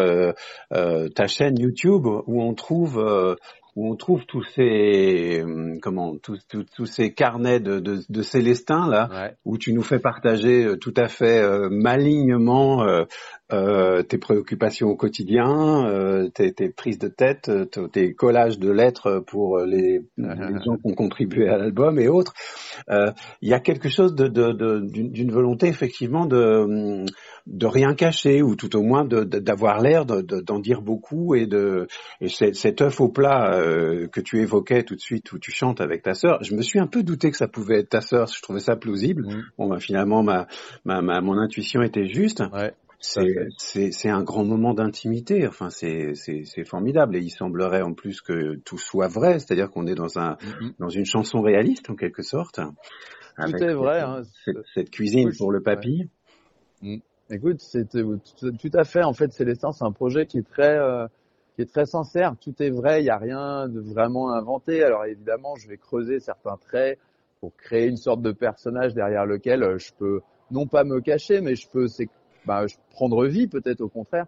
ta 0.70 1.28
chaîne 1.28 1.58
YouTube 1.58 2.06
où 2.06 2.42
on 2.44 2.54
trouve 2.54 3.04
où 3.76 3.92
on 3.92 3.96
trouve 3.96 4.26
tous 4.26 4.44
ces 4.56 5.44
comment 5.82 6.18
tous, 6.18 6.40
tous, 6.48 6.66
tous 6.76 6.86
ces 6.86 7.14
carnets 7.14 7.60
de, 7.60 7.80
de, 7.80 8.00
de 8.08 8.22
Célestin 8.22 8.90
là 8.90 9.32
où 9.46 9.58
tu 9.58 9.74
nous 9.74 9.84
fais 9.84 10.00
partager 10.00 10.78
tout 10.80 10.94
à 10.98 11.08
fait 11.08 11.42
malignement 11.70 12.86
euh, 13.54 14.02
tes 14.04 14.18
préoccupations 14.18 14.88
au 14.88 14.96
quotidien, 14.96 15.86
euh, 15.86 16.30
tes, 16.30 16.54
tes, 16.54 16.70
prises 16.70 17.00
de 17.00 17.10
tête, 17.10 17.50
euh, 17.50 17.66
tes 17.66 18.14
collages 18.14 18.60
de 18.60 18.72
lettres 18.72 19.22
pour 19.28 19.60
les, 19.60 20.00
les 20.18 20.64
gens 20.66 20.78
qui 20.78 20.86
ont 20.86 20.94
contribué 20.96 21.50
à 21.50 21.58
l'album 21.58 22.00
et 22.00 22.08
autres. 22.08 22.34
Il 22.88 23.50
y 23.50 23.54
a 23.54 23.60
quelque 23.60 23.90
chose 23.90 24.16
de, 24.16 24.28
d'une, 24.80 25.12
d'une 25.12 25.32
volonté 25.32 25.68
effectivement 25.68 26.26
de, 26.26 27.06
de 27.48 27.66
rien 27.66 27.94
cacher 27.94 28.42
ou 28.42 28.56
tout 28.56 28.76
au 28.76 28.82
moins 28.82 29.06
d'avoir 29.06 29.80
l'air 29.82 30.06
d'en 30.06 30.60
dire 30.60 30.82
beaucoup 30.82 31.36
et 31.36 31.48
de 31.48 31.88
et 32.20 32.28
cet 32.30 32.82
œuf 32.82 33.02
au 33.02 33.10
plat 33.10 33.60
que 34.12 34.22
tu 34.22 34.40
évoquais 34.42 34.84
tout 34.84 34.96
de 34.96 35.02
suite 35.02 35.32
où 35.32 35.40
tu 35.40 35.52
chantes 35.52 35.82
avec 35.82 36.04
ta 36.04 36.14
sœur. 36.14 36.44
Je 36.44 36.56
me 36.56 36.62
suis 36.62 36.80
un 36.80 36.88
peu 36.88 37.04
douté 37.04 37.32
que 37.32 37.38
ça 37.38 37.48
pouvait 37.48 37.80
être 37.80 37.90
ta 37.90 38.02
sœur. 38.02 38.28
Je 38.28 38.42
trouvais 38.42 38.60
ça 38.60 38.76
plausible. 38.76 39.28
Mmh. 39.28 39.44
Bon, 39.58 39.70
ben, 39.70 39.80
finalement 39.80 40.24
ma, 40.24 40.48
ma, 40.86 41.02
ma, 41.02 41.22
mon 41.22 41.38
intuition 41.38 41.82
était 41.82 42.08
juste. 42.08 42.44
Ouais 42.54 42.74
c'est 43.02 44.10
un 44.10 44.24
grand 44.24 44.46
moment 44.46 44.74
d'intimité. 44.74 45.48
Enfin, 45.48 45.70
c'est 45.70 46.14
formidable. 46.66 47.16
Et 47.16 47.20
il 47.20 47.30
semblerait 47.30 47.82
en 47.82 47.94
plus 47.94 48.22
que 48.22 48.56
tout 48.64 48.78
soit 48.78 49.08
vrai, 49.08 49.40
c'est-à-dire 49.40 49.70
qu'on 49.70 49.88
est 49.88 49.96
dans 49.96 50.20
un 50.20 50.34
mm-hmm. 50.34 50.74
dans 50.80 50.90
une 50.90 51.06
chanson 51.06 51.42
réaliste 51.42 51.90
en 51.90 51.96
quelque 51.96 52.22
sorte. 52.22 52.60
Tout 53.38 53.56
est 53.56 53.74
vrai. 53.74 54.02
Hein. 54.02 54.22
Cette, 54.74 54.92
cuisine 54.92 55.32
pour 55.38 55.52
le 55.52 55.62
papy. 55.62 56.10
Mm. 56.82 56.98
Écoute, 57.34 57.62
c'est 57.62 57.88
tout 57.88 58.72
à 58.74 58.84
fait. 58.84 59.04
En 59.04 59.14
fait, 59.14 59.32
Célestin, 59.32 59.72
c'est 59.72 59.86
un 59.86 59.94
projet 59.94 60.26
qui 60.26 60.38
est 60.38 60.48
très 60.48 60.78
euh, 60.78 61.08
qui 61.56 61.62
est 61.62 61.72
très 61.72 61.86
sincère. 61.86 62.36
Tout 62.42 62.54
est 62.62 62.70
vrai. 62.70 63.00
Il 63.00 63.04
n'y 63.04 63.10
a 63.10 63.18
rien 63.18 63.70
de 63.70 63.80
vraiment 63.80 64.34
inventé. 64.34 64.84
Alors 64.84 65.06
évidemment, 65.06 65.56
je 65.56 65.70
vais 65.70 65.78
creuser 65.78 66.20
certains 66.20 66.58
traits 66.58 67.00
pour 67.40 67.56
créer 67.56 67.88
une 67.88 67.96
sorte 67.96 68.22
de 68.22 68.34
personnage 68.34 68.94
derrière 68.94 69.26
lequel 69.26 69.64
euh, 69.64 69.78
je 69.78 69.94
peux 69.98 70.20
non 70.52 70.68
pas 70.68 70.84
me 70.84 71.00
cacher, 71.00 71.40
mais 71.40 71.56
je 71.56 71.70
peux 71.70 71.88
bah, 72.46 72.66
prendre 72.90 73.26
vie 73.26 73.48
peut-être 73.48 73.80
au 73.80 73.88
contraire. 73.88 74.26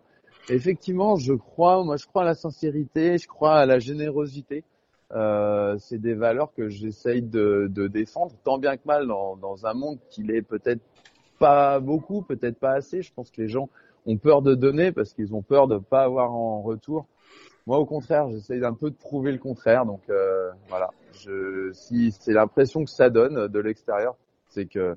effectivement, 0.47 1.17
je 1.17 1.33
crois, 1.33 1.83
moi 1.83 1.97
je 1.97 2.07
crois 2.07 2.21
à 2.21 2.25
la 2.25 2.35
sincérité, 2.35 3.17
je 3.17 3.27
crois 3.27 3.55
à 3.55 3.65
la 3.65 3.79
générosité. 3.79 4.63
Euh, 5.11 5.77
c'est 5.77 5.99
des 5.99 6.13
valeurs 6.13 6.53
que 6.55 6.69
j'essaye 6.69 7.21
de, 7.21 7.67
de, 7.69 7.87
défendre, 7.87 8.33
tant 8.43 8.57
bien 8.57 8.77
que 8.77 8.87
mal 8.87 9.05
dans, 9.05 9.35
dans 9.35 9.67
un 9.67 9.73
monde 9.73 9.99
qui 10.09 10.23
est 10.31 10.41
peut-être 10.41 10.81
pas 11.43 11.81
beaucoup, 11.81 12.21
peut-être 12.21 12.57
pas 12.57 12.71
assez. 12.71 13.01
Je 13.01 13.11
pense 13.13 13.29
que 13.29 13.41
les 13.41 13.49
gens 13.49 13.67
ont 14.05 14.15
peur 14.15 14.41
de 14.41 14.55
donner 14.55 14.93
parce 14.93 15.13
qu'ils 15.13 15.35
ont 15.35 15.41
peur 15.41 15.67
de 15.67 15.77
pas 15.77 16.03
avoir 16.03 16.31
en 16.31 16.61
retour. 16.61 17.05
Moi, 17.67 17.77
au 17.79 17.85
contraire, 17.85 18.29
j'essaye 18.29 18.61
d'un 18.61 18.73
peu 18.73 18.89
de 18.89 18.95
prouver 18.95 19.33
le 19.33 19.39
contraire. 19.39 19.85
Donc 19.85 19.99
euh, 20.09 20.51
voilà, 20.69 20.89
je, 21.11 21.69
si 21.73 22.13
c'est 22.17 22.31
l'impression 22.31 22.85
que 22.85 22.89
ça 22.89 23.09
donne 23.09 23.49
de 23.49 23.59
l'extérieur, 23.59 24.15
c'est 24.47 24.65
que 24.65 24.95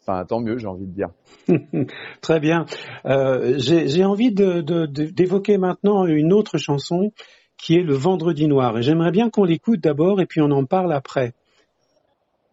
Enfin, 0.00 0.24
tant 0.24 0.40
mieux, 0.40 0.56
j'ai 0.56 0.68
envie 0.68 0.86
de 0.86 0.92
dire. 0.92 1.10
Très 2.22 2.40
bien. 2.40 2.64
Euh, 3.04 3.56
j'ai 3.58 4.04
envie 4.06 4.32
d'évoquer 4.32 5.58
maintenant 5.58 6.06
une 6.06 6.32
autre 6.32 6.56
chanson 6.56 7.12
qui 7.58 7.74
est 7.74 7.82
Le 7.82 7.92
Vendredi 7.92 8.46
Noir. 8.46 8.78
Et 8.78 8.82
j'aimerais 8.82 9.10
bien 9.10 9.28
qu'on 9.28 9.44
l'écoute 9.44 9.80
d'abord 9.80 10.22
et 10.22 10.26
puis 10.26 10.40
on 10.40 10.50
en 10.50 10.64
parle 10.64 10.94
après. 10.94 11.34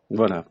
Voilà. 0.09 0.43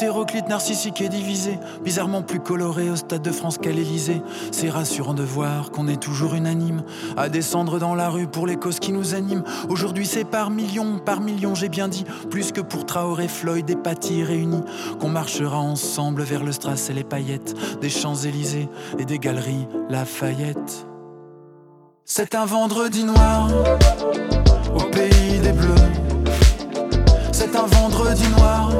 Hétéroclite, 0.00 0.48
narcissique 0.48 1.02
et 1.02 1.10
divisé, 1.10 1.58
bizarrement 1.84 2.22
plus 2.22 2.40
coloré 2.40 2.88
au 2.88 2.96
Stade 2.96 3.20
de 3.20 3.30
France 3.30 3.58
qu'à 3.58 3.70
l'Elysée, 3.70 4.22
c'est 4.50 4.70
rassurant 4.70 5.12
de 5.12 5.22
voir 5.22 5.70
qu'on 5.70 5.88
est 5.88 6.00
toujours 6.00 6.32
unanime 6.32 6.82
à 7.18 7.28
descendre 7.28 7.78
dans 7.78 7.94
la 7.94 8.08
rue 8.08 8.26
pour 8.26 8.46
les 8.46 8.56
causes 8.56 8.80
qui 8.80 8.92
nous 8.92 9.14
animent. 9.14 9.44
Aujourd'hui, 9.68 10.06
c'est 10.06 10.24
par 10.24 10.48
millions, 10.48 10.98
par 10.98 11.20
millions, 11.20 11.54
j'ai 11.54 11.68
bien 11.68 11.86
dit, 11.86 12.06
plus 12.30 12.50
que 12.50 12.62
pour 12.62 12.86
Traoré, 12.86 13.28
Floyd 13.28 13.68
et 13.68 13.76
Paty 13.76 14.24
réunis, 14.24 14.62
qu'on 15.00 15.10
marchera 15.10 15.58
ensemble 15.58 16.22
vers 16.22 16.44
le 16.44 16.52
Strass 16.52 16.88
et 16.88 16.94
les 16.94 17.04
paillettes 17.04 17.54
des 17.82 17.90
Champs-Élysées 17.90 18.70
et 18.98 19.04
des 19.04 19.18
galeries 19.18 19.68
Lafayette. 19.90 20.86
C'est 22.06 22.34
un 22.34 22.46
vendredi 22.46 23.04
noir 23.04 23.50
au 24.74 24.82
pays 24.90 25.40
des 25.42 25.52
Bleus. 25.52 25.74
C'est 27.32 27.54
un 27.54 27.66
vendredi 27.66 28.26
noir 28.38 28.70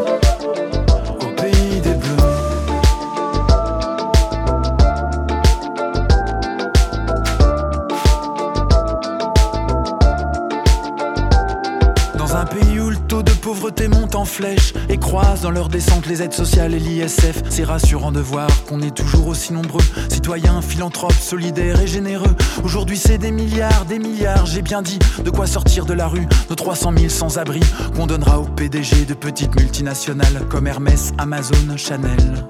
et 14.91 14.99
croise 14.99 15.41
dans 15.41 15.51
leur 15.51 15.69
descente 15.69 16.07
les 16.07 16.21
aides 16.21 16.35
sociales 16.35 16.75
et 16.75 16.79
l'ISF. 16.79 17.43
C'est 17.49 17.65
rassurant 17.65 18.13
de 18.13 18.21
voir 18.21 18.49
qu'on 18.65 18.83
est 18.83 18.95
toujours 18.95 19.29
aussi 19.29 19.53
nombreux, 19.55 19.83
citoyens, 20.11 20.61
philanthropes, 20.61 21.15
solidaires 21.15 21.81
et 21.81 21.87
généreux. 21.87 22.35
Aujourd'hui 22.63 22.99
c'est 22.99 23.17
des 23.17 23.31
milliards, 23.31 23.87
des 23.87 23.99
milliards, 23.99 24.45
j'ai 24.45 24.61
bien 24.61 24.83
dit, 24.83 24.99
de 25.25 25.31
quoi 25.31 25.47
sortir 25.47 25.87
de 25.87 25.95
la 25.95 26.07
rue, 26.07 26.27
nos 26.51 26.55
300 26.55 26.93
000 26.99 27.09
sans-abri, 27.09 27.61
qu'on 27.97 28.07
donnera 28.07 28.41
aux 28.41 28.45
PDG 28.45 29.07
de 29.07 29.15
petites 29.15 29.59
multinationales 29.59 30.47
comme 30.51 30.67
Hermès, 30.67 31.13
Amazon, 31.17 31.77
Chanel 31.77 32.47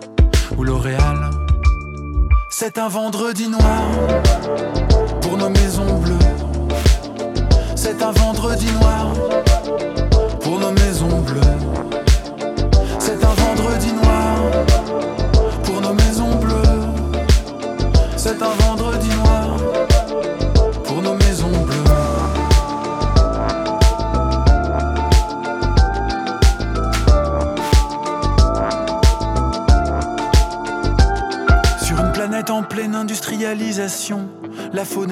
ou 0.57 0.65
L'Oréal. 0.65 1.31
C'est 2.51 2.79
un 2.79 2.89
vendredi 2.89 3.49
noir 3.49 3.83
pour 5.21 5.37
nos 5.37 5.51
maisons 5.51 6.01
bleues. 6.01 6.15
C'est 7.77 8.03
un 8.03 8.11
vendredi 8.11 8.67
noir 8.73 9.15
nos 10.59 10.73
maisons 10.73 11.21
bleues. 11.21 12.10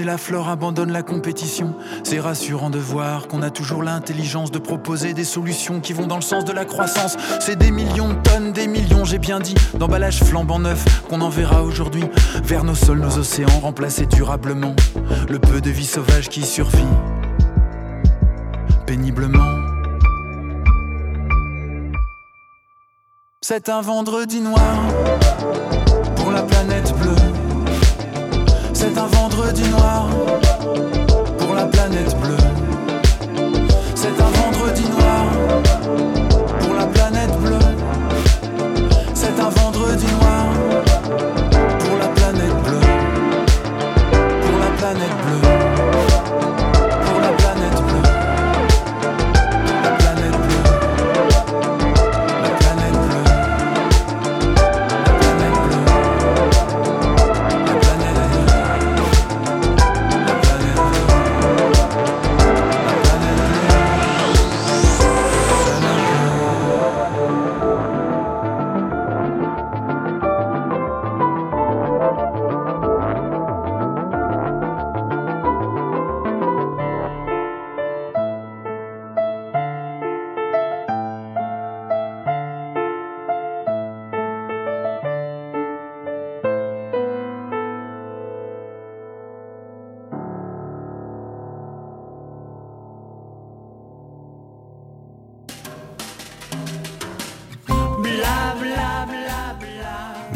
La 0.09 0.17
flore 0.17 0.49
abandonnent 0.49 0.91
la 0.91 1.03
compétition. 1.03 1.75
C'est 2.03 2.19
rassurant 2.19 2.71
de 2.71 2.79
voir 2.79 3.29
qu'on 3.29 3.43
a 3.43 3.51
toujours 3.51 3.83
l'intelligence 3.83 4.51
de 4.51 4.59
proposer 4.59 5.13
des 5.13 5.25
solutions 5.25 5.81
qui 5.81 5.93
vont 5.93 6.07
dans 6.07 6.17
le 6.17 6.23
sens 6.23 6.47
de 6.47 6.53
la 6.53 6.65
croissance. 6.65 7.19
C'est 7.41 7.57
des 7.57 7.71
millions 7.71 8.09
de 8.09 8.15
tonnes, 8.23 8.53
des 8.53 8.69
millions, 8.69 9.05
j'ai 9.05 9.19
bien 9.19 9.39
dit, 9.39 9.55
d'emballages 9.75 10.25
flambant 10.25 10.61
neufs 10.61 11.03
qu'on 11.11 11.21
enverra 11.21 11.63
aujourd'hui 11.63 12.05
vers 12.43 12.65
nos 12.65 12.75
sols, 12.75 13.01
nos 13.01 13.19
océans, 13.19 13.61
remplacer 13.61 14.07
durablement 14.07 14.75
le 15.29 15.39
peu 15.39 15.61
de 15.61 15.69
vie 15.69 15.85
sauvage 15.85 16.31
qui 16.31 16.41
survit 16.41 16.89
péniblement. 18.87 19.45
C'est 23.43 23.69
un 23.69 23.83
vendredi 23.83 24.41
noir 24.41 24.75
pour 26.17 26.31
la 26.31 26.43
planète 26.45 26.95
bleue. 26.97 27.38
C'est 28.81 28.97
un 28.97 29.07
vendredi 29.07 29.69
noir 29.71 30.07
pour 31.37 31.53
la 31.53 31.65
planète 31.67 32.17
bleue. 32.21 32.58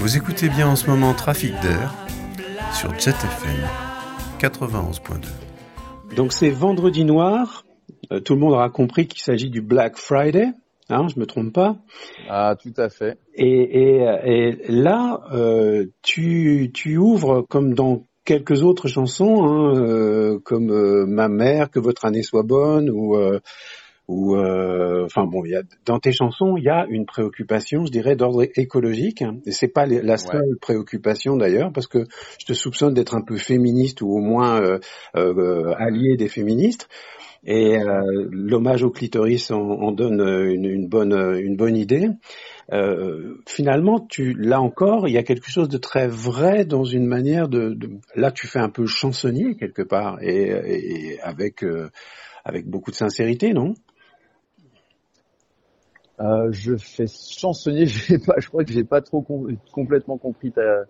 Vous 0.02 0.16
écoutez 0.16 0.48
bien 0.48 0.66
en 0.66 0.74
ce 0.74 0.90
moment 0.90 1.14
Trafic 1.14 1.52
d'air 1.62 1.94
sur 2.74 2.90
Jet 2.98 3.10
FM 3.10 3.54
91.2. 4.40 6.16
Donc 6.16 6.32
c'est 6.32 6.50
vendredi 6.50 7.04
noir. 7.04 7.64
Euh, 8.10 8.18
tout 8.18 8.34
le 8.34 8.40
monde 8.40 8.54
aura 8.54 8.68
compris 8.68 9.06
qu'il 9.06 9.20
s'agit 9.22 9.48
du 9.48 9.60
Black 9.62 9.96
Friday. 9.96 10.48
Hein, 10.88 11.06
je 11.06 11.20
me 11.20 11.24
trompe 11.24 11.52
pas. 11.52 11.76
Ah, 12.28 12.56
tout 12.60 12.74
à 12.78 12.88
fait. 12.88 13.16
Et, 13.36 13.46
et, 13.46 14.04
et 14.24 14.56
là, 14.66 15.20
euh, 15.32 15.86
tu, 16.02 16.72
tu 16.74 16.96
ouvres 16.96 17.46
comme 17.48 17.74
dans 17.74 18.02
quelques 18.24 18.64
autres 18.64 18.88
chansons, 18.88 19.44
hein, 19.44 19.76
euh, 19.76 20.40
comme 20.40 20.72
euh, 20.72 21.06
Ma 21.06 21.28
mère, 21.28 21.70
que 21.70 21.78
votre 21.78 22.06
année 22.06 22.24
soit 22.24 22.42
bonne, 22.42 22.90
ou 22.90 23.16
euh, 24.08 24.12
ou 24.12 24.36
euh, 24.36 25.04
enfin 25.04 25.24
bon, 25.24 25.44
y 25.44 25.54
a, 25.54 25.62
dans 25.86 25.98
tes 25.98 26.12
chansons, 26.12 26.56
il 26.56 26.64
y 26.64 26.68
a 26.68 26.86
une 26.88 27.06
préoccupation, 27.06 27.84
je 27.86 27.92
dirais, 27.92 28.16
d'ordre 28.16 28.46
écologique. 28.56 29.22
Hein, 29.22 29.38
et 29.46 29.52
c'est 29.52 29.68
pas 29.68 29.86
la 29.86 30.16
seule 30.16 30.56
préoccupation 30.60 31.36
d'ailleurs, 31.36 31.72
parce 31.72 31.86
que 31.86 32.04
je 32.38 32.46
te 32.46 32.52
soupçonne 32.52 32.94
d'être 32.94 33.14
un 33.14 33.22
peu 33.22 33.36
féministe 33.36 34.02
ou 34.02 34.10
au 34.10 34.20
moins 34.20 34.60
euh, 34.60 34.78
euh, 35.16 35.74
allié 35.78 36.16
des 36.16 36.28
féministes. 36.28 36.88
Et 37.44 37.76
euh, 37.76 38.28
l'hommage 38.30 38.84
au 38.84 38.90
clitoris 38.90 39.50
en, 39.50 39.58
en 39.58 39.90
donne 39.90 40.20
une, 40.20 40.64
une, 40.64 40.88
bonne 40.88 41.12
une 41.12 41.56
bonne 41.56 41.76
idée. 41.76 42.08
Euh, 42.72 43.34
finalement, 43.48 43.98
tu 43.98 44.32
là 44.34 44.60
encore, 44.60 45.08
il 45.08 45.12
y 45.12 45.18
a 45.18 45.24
quelque 45.24 45.50
chose 45.50 45.68
de 45.68 45.76
très 45.76 46.06
vrai 46.06 46.64
dans 46.64 46.84
une 46.84 47.04
manière 47.04 47.48
de, 47.48 47.74
de 47.74 47.90
là 48.14 48.30
tu 48.30 48.46
fais 48.46 48.60
un 48.60 48.68
peu 48.68 48.86
chansonnier 48.86 49.56
quelque 49.56 49.82
part 49.82 50.22
et, 50.22 50.52
et 51.14 51.20
avec 51.20 51.64
euh, 51.64 51.90
avec 52.44 52.68
beaucoup 52.68 52.92
de 52.92 52.96
sincérité, 52.96 53.52
non? 53.52 53.74
Euh, 56.22 56.48
je 56.52 56.76
fais 56.76 57.06
chansonnier, 57.06 57.86
pas, 58.26 58.34
je 58.38 58.48
crois 58.48 58.64
que 58.64 58.72
j'ai 58.72 58.84
pas 58.84 59.00
trop 59.00 59.22
com 59.22 59.56
complètement 59.72 60.18
compris 60.18 60.52
ta, 60.52 60.84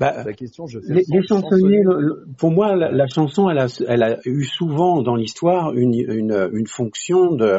bah, 0.00 0.24
ta 0.24 0.32
question. 0.32 0.66
Je 0.66 0.80
fais 0.80 0.94
les, 0.94 1.02
les 1.08 1.22
chansonniers, 1.26 1.82
le, 1.82 2.26
pour 2.38 2.50
moi, 2.50 2.74
la, 2.74 2.90
la, 2.90 3.06
chanson, 3.06 3.50
elle 3.50 3.58
a, 3.58 3.66
elle 3.86 4.02
a 4.02 4.18
eu 4.24 4.44
souvent 4.44 5.02
dans 5.02 5.14
l'histoire 5.14 5.74
une, 5.74 5.94
une, 5.94 6.50
une, 6.52 6.66
fonction 6.66 7.32
de, 7.34 7.58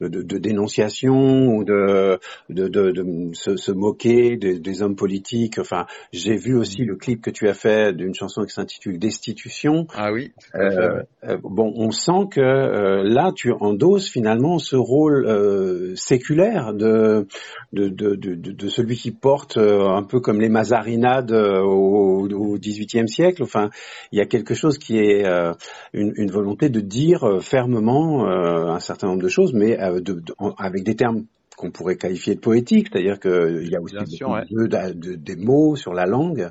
de, 0.00 0.22
de, 0.22 0.38
dénonciation 0.38 1.54
ou 1.54 1.64
de, 1.64 2.18
de, 2.48 2.68
de, 2.68 2.90
de 2.90 3.34
se, 3.34 3.56
se, 3.56 3.70
moquer 3.70 4.36
des, 4.36 4.58
des, 4.58 4.82
hommes 4.82 4.96
politiques. 4.96 5.58
Enfin, 5.58 5.86
j'ai 6.12 6.36
vu 6.36 6.56
aussi 6.56 6.84
le 6.84 6.96
clip 6.96 7.22
que 7.22 7.30
tu 7.30 7.48
as 7.48 7.54
fait 7.54 7.92
d'une 7.94 8.14
chanson 8.14 8.42
qui 8.42 8.52
s'intitule 8.52 8.98
Destitution. 8.98 9.86
Ah 9.94 10.12
oui. 10.12 10.32
Euh, 10.54 11.02
euh, 11.24 11.38
bon, 11.42 11.72
on 11.76 11.90
sent 11.90 12.28
que 12.32 12.40
euh, 12.40 13.02
là, 13.04 13.32
tu 13.34 13.52
endosses 13.52 14.08
finalement 14.08 14.58
ce 14.58 14.76
rôle 14.76 15.26
euh, 15.26 15.94
de 16.72 17.26
de, 17.72 17.88
de, 17.88 18.14
de, 18.14 18.34
de, 18.34 18.68
celui 18.68 18.96
qui 18.96 19.10
porte 19.10 19.56
euh, 19.56 19.88
un 19.88 20.02
peu 20.02 20.20
comme 20.20 20.40
les 20.40 20.48
Mazarinades 20.48 21.32
au, 21.32 22.28
au 22.28 22.58
XVIIIe 22.58 23.08
siècle. 23.08 23.42
Enfin, 23.42 23.70
il 24.12 24.18
y 24.18 24.22
a 24.22 24.26
quelque 24.26 24.54
chose 24.54 24.78
qui 24.78 24.98
est 24.98 25.24
une, 25.92 26.12
une, 26.16 26.30
volonté 26.30 26.68
de 26.68 26.80
dire 26.80 27.42
fermement 27.42 28.26
un 28.26 28.78
certain 28.80 29.08
nombre 29.08 29.22
de 29.22 29.28
choses, 29.28 29.52
mais 29.52 29.76
avec 29.76 30.84
des 30.84 30.94
termes 30.94 31.24
qu'on 31.56 31.70
pourrait 31.70 31.96
qualifier 31.96 32.34
de 32.34 32.40
poétiques, 32.40 32.88
c'est-à-dire 32.92 33.20
qu'il 33.20 33.68
y 33.68 33.76
a 33.76 33.80
aussi 33.80 34.16
sûr, 34.16 34.30
ouais. 34.30 34.44
des 34.94 35.36
mots 35.36 35.76
sur 35.76 35.94
la 35.94 36.06
langue. 36.06 36.50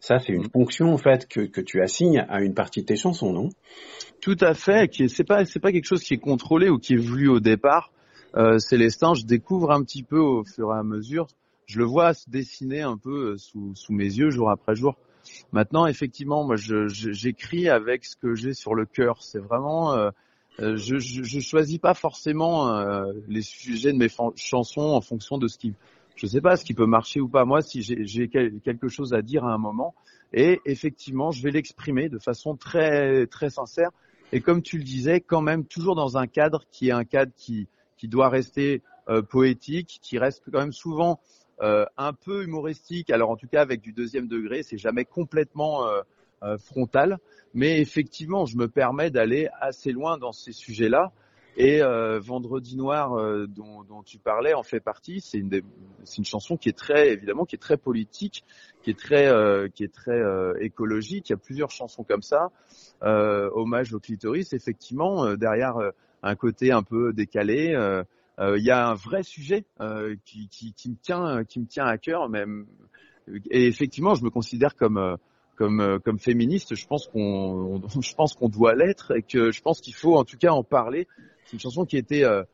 Ça, 0.00 0.18
c'est 0.18 0.32
une 0.32 0.48
fonction 0.50 0.92
en 0.92 0.96
fait 0.96 1.28
que, 1.28 1.40
que 1.40 1.60
tu 1.60 1.82
assignes 1.82 2.24
à 2.28 2.40
une 2.40 2.54
partie 2.54 2.80
de 2.80 2.86
tes 2.86 2.96
chansons, 2.96 3.32
non? 3.32 3.50
Tout 4.20 4.36
à 4.40 4.54
fait. 4.54 4.88
Qui 4.88 5.08
c'est 5.08 5.24
pas 5.24 5.44
c'est 5.44 5.60
pas 5.60 5.72
quelque 5.72 5.84
chose 5.84 6.02
qui 6.02 6.14
est 6.14 6.18
contrôlé 6.18 6.70
ou 6.70 6.78
qui 6.78 6.94
est 6.94 6.98
voulu 6.98 7.28
au 7.28 7.40
départ. 7.40 7.92
Euh, 8.36 8.58
Célestin, 8.58 9.14
je 9.14 9.24
découvre 9.24 9.72
un 9.72 9.82
petit 9.82 10.02
peu 10.02 10.18
au 10.18 10.44
fur 10.44 10.74
et 10.74 10.78
à 10.78 10.82
mesure. 10.82 11.26
Je 11.66 11.78
le 11.78 11.84
vois 11.84 12.14
se 12.14 12.28
dessiner 12.28 12.82
un 12.82 12.96
peu 12.96 13.36
sous, 13.36 13.74
sous 13.74 13.92
mes 13.92 14.04
yeux 14.04 14.30
jour 14.30 14.50
après 14.50 14.74
jour. 14.74 14.96
Maintenant, 15.52 15.86
effectivement, 15.86 16.44
moi, 16.44 16.56
j'écris 16.56 17.68
avec 17.68 18.04
ce 18.04 18.16
que 18.16 18.34
j'ai 18.34 18.54
sur 18.54 18.74
le 18.74 18.86
cœur. 18.86 19.22
C'est 19.22 19.38
vraiment 19.38 20.10
euh, 20.60 20.76
je, 20.76 20.98
je, 20.98 21.22
je, 21.22 21.40
choisis 21.40 21.78
pas 21.78 21.94
forcément 21.94 22.68
euh, 22.68 23.12
les 23.28 23.40
sujets 23.40 23.92
de 23.92 23.98
mes 23.98 24.08
chansons 24.36 24.90
en 24.90 25.00
fonction 25.00 25.38
de 25.38 25.48
ce 25.48 25.56
qui, 25.56 25.74
je 26.16 26.26
sais 26.26 26.42
pas, 26.42 26.56
ce 26.56 26.64
qui 26.64 26.74
peut 26.74 26.86
marcher 26.86 27.20
ou 27.20 27.28
pas. 27.28 27.44
Moi, 27.46 27.62
si 27.62 27.82
j'ai 27.82 28.28
quelque 28.28 28.88
chose 28.88 29.14
à 29.14 29.22
dire 29.22 29.44
à 29.44 29.54
un 29.54 29.58
moment, 29.58 29.94
et 30.34 30.60
effectivement, 30.66 31.30
je 31.30 31.42
vais 31.42 31.50
l'exprimer 31.50 32.08
de 32.08 32.18
façon 32.18 32.56
très 32.56 33.26
très 33.26 33.48
sincère. 33.48 33.90
Et 34.32 34.40
comme 34.40 34.60
tu 34.62 34.76
le 34.76 34.84
disais, 34.84 35.20
quand 35.20 35.40
même 35.40 35.64
toujours 35.64 35.94
dans 35.94 36.18
un 36.18 36.26
cadre 36.26 36.64
qui 36.70 36.88
est 36.88 36.92
un 36.92 37.04
cadre 37.04 37.32
qui 37.36 37.66
qui 38.00 38.08
doit 38.08 38.30
rester 38.30 38.82
euh, 39.10 39.20
poétique, 39.20 39.98
qui 40.00 40.18
reste 40.18 40.42
quand 40.50 40.58
même 40.58 40.72
souvent 40.72 41.20
euh, 41.60 41.84
un 41.98 42.14
peu 42.14 42.44
humoristique. 42.44 43.10
Alors 43.10 43.28
en 43.28 43.36
tout 43.36 43.46
cas 43.46 43.60
avec 43.60 43.82
du 43.82 43.92
deuxième 43.92 44.26
degré, 44.26 44.62
c'est 44.62 44.78
jamais 44.78 45.04
complètement 45.04 45.86
euh, 45.86 46.00
euh, 46.42 46.56
frontal, 46.56 47.18
mais 47.52 47.78
effectivement, 47.82 48.46
je 48.46 48.56
me 48.56 48.68
permets 48.68 49.10
d'aller 49.10 49.48
assez 49.60 49.92
loin 49.92 50.16
dans 50.16 50.32
ces 50.32 50.52
sujets-là. 50.52 51.12
Et 51.56 51.82
euh, 51.82 52.18
Vendredi 52.20 52.76
Noir, 52.76 53.12
euh, 53.18 53.46
dont, 53.46 53.82
dont, 53.82 54.02
tu 54.02 54.18
parlais, 54.18 54.54
en 54.54 54.62
fait 54.62 54.80
partie. 54.80 55.20
C'est 55.20 55.36
une, 55.36 55.60
une 56.16 56.24
chanson 56.24 56.56
qui 56.56 56.70
est 56.70 56.78
très, 56.78 57.10
évidemment, 57.10 57.44
qui 57.44 57.56
est 57.56 57.58
très 57.58 57.76
politique, 57.76 58.44
qui 58.82 58.88
est 58.88 58.98
très, 58.98 59.28
qui 59.74 59.84
est 59.84 59.92
très 59.92 60.18
écologique. 60.60 61.28
Il 61.28 61.32
y 61.32 61.34
a 61.34 61.38
plusieurs 61.38 61.70
chansons 61.70 62.04
comme 62.04 62.22
ça. 62.22 62.50
hommage 63.02 63.92
au 63.92 64.00
clitoris, 64.00 64.54
effectivement, 64.54 65.34
derrière 65.34 65.74
un 66.22 66.36
côté 66.36 66.72
un 66.72 66.82
peu 66.82 67.12
décalé. 67.12 67.74
Il 68.38 68.64
y 68.64 68.70
a 68.70 68.88
un 68.88 68.94
vrai 68.94 69.22
sujet 69.22 69.64
qui, 70.24 70.48
qui, 70.48 70.72
qui, 70.72 70.90
me 70.90 70.96
tient, 70.96 71.44
qui 71.44 71.60
me 71.60 71.66
tient 71.66 71.84
à 71.84 71.98
cœur, 71.98 72.28
même. 72.28 72.66
Et 73.50 73.66
effectivement, 73.66 74.14
je 74.14 74.24
me 74.24 74.30
considère 74.30 74.74
comme 74.74 75.18
comme 75.60 76.00
comme 76.02 76.18
féministe, 76.18 76.74
je 76.74 76.86
pense 76.86 77.06
qu'on 77.06 77.82
je 78.00 78.14
pense 78.14 78.34
qu'on 78.34 78.48
doit 78.48 78.74
l'être 78.74 79.14
et 79.14 79.22
que 79.22 79.52
je 79.52 79.60
pense 79.60 79.82
qu'il 79.82 79.94
faut 79.94 80.16
en 80.16 80.24
tout 80.24 80.38
cas 80.38 80.52
en 80.52 80.64
parler. 80.64 81.06
C'est 81.44 81.52
une 81.52 81.60
chanson 81.60 81.84
qui 81.84 81.98
était 81.98 82.24
euh, 82.24 82.44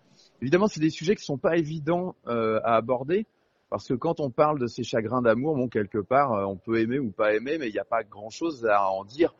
évidemment 0.43 0.67
c'est 0.67 0.81
des 0.81 0.91
sujets 0.91 1.15
qui 1.15 1.25
sont 1.25 1.39
pas 1.39 1.57
évidents 1.57 2.17
euh, 2.27 2.59
à 2.65 2.75
aborder 2.75 3.27
parce 3.71 3.87
que 3.87 3.95
quand 3.95 4.19
on 4.19 4.31
parle 4.31 4.59
de 4.59 4.67
ces 4.67 4.83
chagrins 4.83 5.23
d'amour, 5.23 5.55
bon 5.55 5.69
quelque 5.69 5.99
part 5.99 6.33
euh, 6.33 6.47
on 6.47 6.57
peut 6.57 6.81
aimer 6.81 6.99
ou 6.99 7.13
pas 7.13 7.33
aimer, 7.33 7.59
mais 7.59 7.69
il 7.69 7.73
n'y 7.73 7.79
a 7.79 7.85
pas 7.85 8.03
grand 8.03 8.31
chose 8.31 8.67
à 8.67 8.91
en 8.91 9.05
dire. 9.05 9.37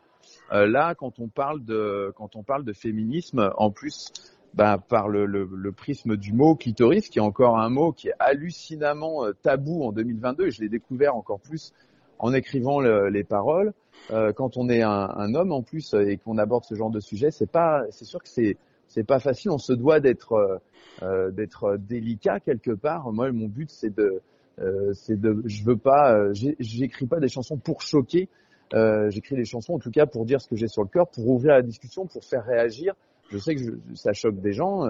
Là, 0.51 0.95
quand 0.95 1.19
on 1.19 1.27
parle 1.27 1.63
de 1.63 2.13
quand 2.15 2.35
on 2.35 2.43
parle 2.43 2.63
de 2.63 2.73
féminisme, 2.73 3.51
en 3.57 3.71
plus 3.71 4.11
ben, 4.53 4.77
par 4.77 5.09
le, 5.09 5.25
le, 5.25 5.47
le, 5.51 5.71
prisme 5.71 6.15
du 6.15 6.33
mot 6.33 6.55
clitoris, 6.55 7.09
qui 7.09 7.19
est 7.19 7.21
encore 7.21 7.59
un 7.59 7.69
mot 7.69 7.91
qui 7.91 8.07
est 8.07 8.13
hallucinamment 8.19 9.25
tabou 9.41 9.83
en 9.83 9.91
2022, 9.91 10.47
et 10.47 10.51
je 10.51 10.61
l'ai 10.61 10.69
découvert 10.69 11.15
encore 11.15 11.39
plus 11.39 11.73
en 12.19 12.33
écrivant 12.33 12.79
le, 12.79 13.09
les 13.09 13.23
paroles. 13.23 13.73
Euh, 14.11 14.31
quand 14.31 14.57
on 14.57 14.69
est 14.69 14.81
un, 14.81 15.09
un, 15.15 15.35
homme 15.35 15.51
en 15.51 15.61
plus 15.63 15.93
et 15.93 16.17
qu'on 16.17 16.37
aborde 16.37 16.63
ce 16.63 16.75
genre 16.75 16.91
de 16.91 16.99
sujet, 16.99 17.31
c'est 17.31 17.49
pas, 17.51 17.83
c'est 17.91 18.05
sûr 18.05 18.21
que 18.21 18.29
c'est 18.29 18.57
c'est 18.87 19.03
pas 19.03 19.19
facile. 19.19 19.51
On 19.51 19.57
se 19.57 19.73
doit 19.73 19.99
d'être 19.99 20.33
euh, 20.33 20.57
euh 21.03 21.31
d'être 21.31 21.77
délicat 21.77 22.39
quelque 22.39 22.71
part. 22.71 23.11
Moi, 23.11 23.31
mon 23.31 23.47
but 23.47 23.69
c'est 23.69 23.93
de 23.95 24.21
euh, 24.59 24.91
c'est 24.93 25.19
de, 25.19 25.41
je 25.45 25.63
veux 25.63 25.77
pas, 25.77 26.13
euh, 26.13 26.33
j'écris 26.33 27.05
pas 27.05 27.19
des 27.19 27.27
chansons 27.27 27.57
pour 27.57 27.81
choquer. 27.81 28.27
J'écris 28.73 29.35
des 29.35 29.45
chansons 29.45 29.73
en 29.75 29.79
tout 29.79 29.91
cas 29.91 30.05
pour 30.05 30.25
dire 30.25 30.41
ce 30.41 30.47
que 30.47 30.55
j'ai 30.55 30.67
sur 30.67 30.83
le 30.83 30.89
cœur, 30.89 31.07
pour 31.07 31.27
ouvrir 31.27 31.53
la 31.53 31.61
discussion, 31.61 32.05
pour 32.05 32.23
faire 32.23 32.45
réagir. 32.45 32.93
Je 33.29 33.37
sais 33.37 33.55
que 33.55 33.61
je, 33.61 33.71
ça 33.95 34.13
choque 34.13 34.39
des 34.39 34.53
gens. 34.53 34.87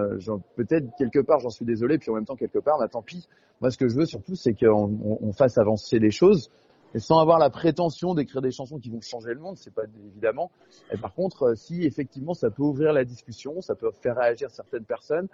Peut-être 0.56 0.86
quelque 0.96 1.20
part 1.20 1.40
j'en 1.40 1.50
suis 1.50 1.64
désolé, 1.64 1.98
puis 1.98 2.10
en 2.10 2.14
même 2.14 2.24
temps 2.24 2.36
quelque 2.36 2.58
part, 2.58 2.78
bah 2.78 2.88
tant 2.88 3.02
pis. 3.02 3.26
Moi, 3.60 3.70
ce 3.70 3.78
que 3.78 3.88
je 3.88 3.96
veux 3.96 4.06
surtout, 4.06 4.36
c'est 4.36 4.54
qu'on 4.54 4.98
on, 5.02 5.18
on 5.20 5.32
fasse 5.32 5.58
avancer 5.58 5.98
les 5.98 6.12
choses 6.12 6.48
et 6.94 7.00
sans 7.00 7.18
avoir 7.18 7.38
la 7.38 7.50
prétention 7.50 8.14
d'écrire 8.14 8.40
des 8.40 8.50
chansons 8.50 8.78
qui 8.78 8.90
vont 8.90 9.00
changer 9.00 9.34
le 9.34 9.40
monde, 9.40 9.56
c'est 9.56 9.72
pas 9.72 9.82
évidemment. 10.06 10.50
Et 10.92 10.96
par 10.96 11.14
contre, 11.14 11.48
euh, 11.48 11.54
si 11.54 11.84
effectivement 11.84 12.34
ça 12.34 12.50
peut 12.50 12.62
ouvrir 12.62 12.92
la 12.92 13.04
discussion, 13.04 13.60
ça 13.60 13.74
peut 13.74 13.90
faire 14.02 14.16
réagir 14.16 14.50
certaines 14.50 14.84
personnes, 14.84 15.28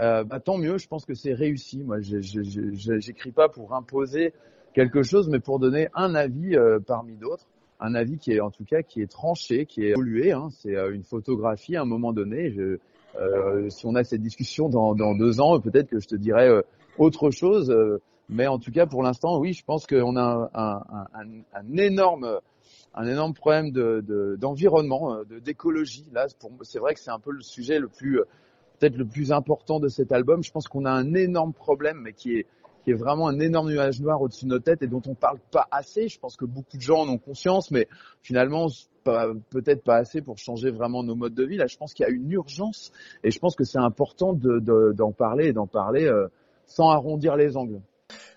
euh, 0.00 0.24
bah, 0.24 0.40
tant 0.40 0.58
mieux. 0.58 0.78
Je 0.78 0.88
pense 0.88 1.04
que 1.04 1.14
c'est 1.14 1.34
réussi. 1.34 1.84
Moi, 1.84 1.98
j'écris 2.00 3.32
pas 3.32 3.48
pour 3.48 3.74
imposer 3.74 4.32
quelque 4.74 5.02
chose, 5.02 5.28
mais 5.28 5.40
pour 5.40 5.58
donner 5.58 5.88
un 5.94 6.14
avis 6.14 6.56
euh, 6.56 6.80
parmi 6.80 7.16
d'autres, 7.16 7.46
un 7.80 7.94
avis 7.94 8.18
qui 8.18 8.32
est 8.32 8.40
en 8.40 8.50
tout 8.50 8.64
cas 8.64 8.82
qui 8.82 9.00
est 9.02 9.10
tranché, 9.10 9.66
qui 9.66 9.84
est 9.84 9.90
évolué. 9.90 10.32
Hein. 10.32 10.48
C'est 10.50 10.76
euh, 10.76 10.94
une 10.94 11.04
photographie 11.04 11.76
à 11.76 11.82
un 11.82 11.86
moment 11.86 12.12
donné. 12.12 12.54
Euh, 13.18 13.68
si 13.70 13.86
on 13.86 13.94
a 13.94 14.04
cette 14.04 14.22
discussion 14.22 14.68
dans, 14.68 15.14
deux 15.14 15.40
ans, 15.40 15.58
peut-être 15.60 15.88
que 15.88 15.98
je 15.98 16.06
te 16.06 16.14
dirai 16.14 16.48
autre 16.98 17.30
chose. 17.30 17.74
Mais 18.30 18.46
en 18.46 18.60
tout 18.60 18.70
cas, 18.70 18.86
pour 18.86 19.02
l'instant, 19.02 19.38
oui, 19.40 19.52
je 19.52 19.64
pense 19.64 19.88
qu'on 19.88 20.16
a 20.16 20.48
un, 20.54 21.76
énorme, 21.76 22.38
un 22.94 23.08
énorme 23.08 23.34
problème 23.34 23.72
de, 23.72 24.36
d'environnement, 24.38 25.16
de, 25.24 25.34
euh, 25.34 25.40
d'écologie. 25.40 26.06
Là, 26.12 26.26
c'est 26.62 26.78
vrai 26.78 26.94
que 26.94 27.00
c'est 27.00 27.10
un 27.10 27.18
peu 27.18 27.32
le 27.32 27.42
sujet 27.42 27.80
le 27.80 27.88
plus, 27.88 28.20
peut-être 28.78 28.96
le 28.96 29.04
plus 29.04 29.32
important 29.32 29.80
de 29.80 29.88
cet 29.88 30.12
album. 30.12 30.44
Je 30.44 30.52
pense 30.52 30.68
qu'on 30.68 30.84
a 30.84 30.92
un 30.92 31.12
énorme 31.14 31.52
problème, 31.52 32.02
mais 32.02 32.12
qui 32.12 32.36
est, 32.36 32.46
qui 32.84 32.90
est 32.90 32.94
vraiment 32.94 33.28
un 33.28 33.38
énorme 33.40 33.70
nuage 33.70 34.00
noir 34.00 34.20
au-dessus 34.20 34.44
de 34.44 34.50
nos 34.50 34.58
têtes 34.58 34.82
et 34.82 34.86
dont 34.86 35.02
on 35.06 35.14
parle 35.14 35.38
pas 35.50 35.66
assez. 35.70 36.08
Je 36.08 36.18
pense 36.18 36.36
que 36.36 36.44
beaucoup 36.44 36.76
de 36.76 36.82
gens 36.82 37.00
en 37.00 37.08
ont 37.08 37.18
conscience, 37.18 37.70
mais 37.70 37.88
finalement, 38.22 38.68
peut-être 39.04 39.82
pas 39.82 39.96
assez 39.96 40.22
pour 40.22 40.38
changer 40.38 40.70
vraiment 40.70 41.02
nos 41.02 41.14
modes 41.14 41.34
de 41.34 41.44
vie. 41.44 41.56
Là, 41.56 41.66
je 41.66 41.76
pense 41.76 41.94
qu'il 41.94 42.04
y 42.04 42.08
a 42.08 42.12
une 42.12 42.30
urgence 42.30 42.92
et 43.24 43.30
je 43.30 43.38
pense 43.38 43.56
que 43.56 43.64
c'est 43.64 43.78
important 43.78 44.32
de, 44.32 44.58
d'en 44.92 45.12
parler 45.12 45.48
et 45.48 45.52
d'en 45.52 45.66
parler 45.66 46.06
euh, 46.06 46.28
sans 46.66 46.90
arrondir 46.90 47.36
les 47.36 47.56
angles. 47.56 47.80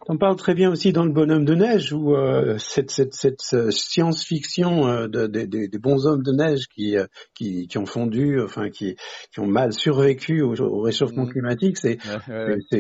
On 0.07 0.17
parle 0.17 0.35
très 0.35 0.53
bien 0.53 0.69
aussi 0.69 0.91
dans 0.91 1.05
le 1.05 1.11
bonhomme 1.11 1.45
de 1.45 1.55
neige 1.55 1.93
où 1.93 2.13
euh, 2.13 2.57
cette, 2.57 2.91
cette, 2.91 3.13
cette 3.13 3.39
euh, 3.53 3.71
science-fiction 3.71 4.87
euh, 4.87 5.07
de, 5.07 5.27
de, 5.27 5.45
de, 5.45 5.65
des 5.67 5.77
bons 5.77 6.05
hommes 6.05 6.23
de 6.23 6.31
neige 6.33 6.65
qui, 6.75 6.97
euh, 6.97 7.05
qui, 7.33 7.67
qui 7.67 7.77
ont 7.77 7.85
fondu, 7.85 8.41
enfin 8.41 8.69
qui, 8.69 8.97
qui 9.31 9.39
ont 9.39 9.47
mal 9.47 9.71
survécu 9.71 10.41
au, 10.41 10.55
au 10.59 10.81
réchauffement 10.81 11.23
Mhm. 11.23 11.31
climatique, 11.31 11.77
c'est 11.77 11.97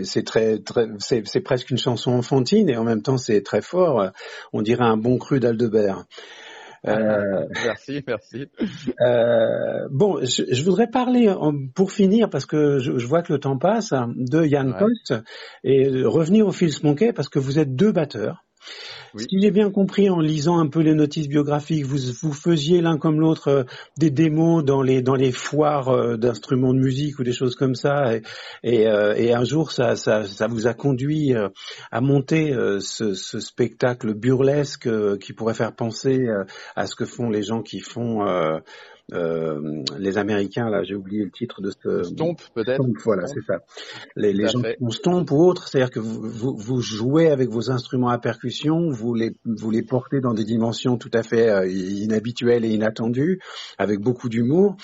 c'est- 0.03 0.23
très, 0.25 0.59
très 0.59 0.87
c'est 0.99 1.25
c'est 1.25 1.39
presque 1.41 1.69
une 1.69 1.77
chanson 1.77 2.11
enfantine 2.11 2.69
et 2.69 2.75
en 2.77 2.83
même 2.83 3.01
temps 3.01 3.17
c'est 3.17 3.41
très 3.41 3.61
fort. 3.61 4.11
On 4.51 4.61
dirait 4.61 4.83
un 4.85 4.97
bon 4.97 5.17
cru 5.17 5.39
d'Aldebert. 5.39 6.03
Euh, 6.87 7.45
merci, 7.65 8.03
merci. 8.07 8.47
euh, 9.01 9.87
bon, 9.91 10.19
je, 10.23 10.43
je 10.51 10.63
voudrais 10.63 10.87
parler 10.87 11.29
en- 11.29 11.67
pour 11.73 11.91
finir 11.91 12.29
parce 12.29 12.45
que 12.45 12.79
je, 12.79 12.97
je 12.97 13.07
vois 13.07 13.21
que 13.21 13.31
le 13.33 13.39
temps 13.39 13.57
passe 13.57 13.93
hein, 13.93 14.11
de 14.15 14.43
Yann 14.45 14.71
Ouais. 14.71 14.79
Post 14.79 15.13
et 15.63 15.87
euh, 15.87 16.07
revenir 16.07 16.47
au 16.47 16.51
Phil 16.51 16.71
Smonkey 16.73 17.13
parce 17.13 17.29
que 17.29 17.39
vous 17.39 17.59
êtes 17.59 17.75
deux 17.75 17.91
batteurs. 17.91 18.43
Oui. 19.13 19.25
Si 19.29 19.39
j'ai 19.39 19.51
bien 19.51 19.69
compris 19.69 20.09
en 20.09 20.19
lisant 20.19 20.57
un 20.57 20.67
peu 20.67 20.79
les 20.79 20.95
notices 20.95 21.27
biographiques, 21.27 21.85
vous, 21.85 22.33
faisiez 22.33 22.81
l'un 22.81 22.97
comme 22.97 23.19
l'autre 23.19 23.47
euh, 23.47 23.63
des 23.97 24.09
démos 24.09 24.65
dans 24.65 24.81
les 24.81 25.31
foires 25.31 25.89
euh, 25.89 26.17
d'instruments 26.17 26.73
de 26.73 26.79
musique 26.79 27.19
ou 27.19 27.23
des 27.23 27.31
choses 27.31 27.55
comme 27.55 27.75
ça, 27.75 28.15
et, 28.63 28.87
euh, 28.87 29.35
un 29.35 29.43
jour 29.43 29.71
ça, 29.71 29.93
vous 30.47 30.67
a 30.67 30.73
conduit 30.73 31.33
à 31.91 32.01
monter 32.01 32.55
ce, 32.79 33.13
spectacle 33.13 34.13
burlesque 34.13 34.89
qui 35.19 35.33
pourrait 35.33 35.53
faire 35.53 35.75
penser 35.75 36.27
à 36.75 36.87
ce 36.87 36.95
que 36.95 37.05
font 37.05 37.29
les 37.29 37.43
gens 37.43 37.61
qui 37.61 37.79
font 37.79 38.23
euh, 39.11 39.83
les 39.99 40.17
Américains. 40.17 40.69
Là, 40.69 40.83
j'ai 40.83 40.95
oublié 40.95 41.23
le 41.25 41.31
titre 41.31 41.61
de 41.61 41.71
ce 41.71 42.03
Stomp, 42.03 42.37
peut-être. 42.53 42.81
Stomp, 42.81 42.97
voilà, 43.03 43.27
c'est 43.27 43.43
ça. 43.45 43.59
Les, 44.15 44.33
gens 44.47 44.61
fait. 44.61 44.75
qui 44.75 44.83
font 44.83 44.89
stomp 44.91 45.31
ou 45.31 45.43
autre, 45.43 45.67
c'est-à-dire 45.67 45.91
que 45.91 45.99
vous, 45.99 46.21
vous, 46.21 46.55
vous 46.55 46.81
jouez 46.81 47.29
avec 47.29 47.49
vos 47.49 47.69
instruments 47.69 48.09
à 48.09 48.17
percussion, 48.17 48.89
vous 48.89 49.13
les, 49.13 49.35
vous 49.45 49.71
les 49.71 49.83
portez 49.83 50.21
dans 50.21 50.33
des 50.33 50.45
dimensions 50.45 50.97
tout 50.97 51.11
à 51.13 51.23
fait 51.23 51.49
euh, 51.49 51.67
inhabituelles 51.67 52.65
et 52.65 52.69
inattendues, 52.69 53.39
avec 53.77 53.99
beaucoup 53.99 54.29
d'humour. 54.29 54.77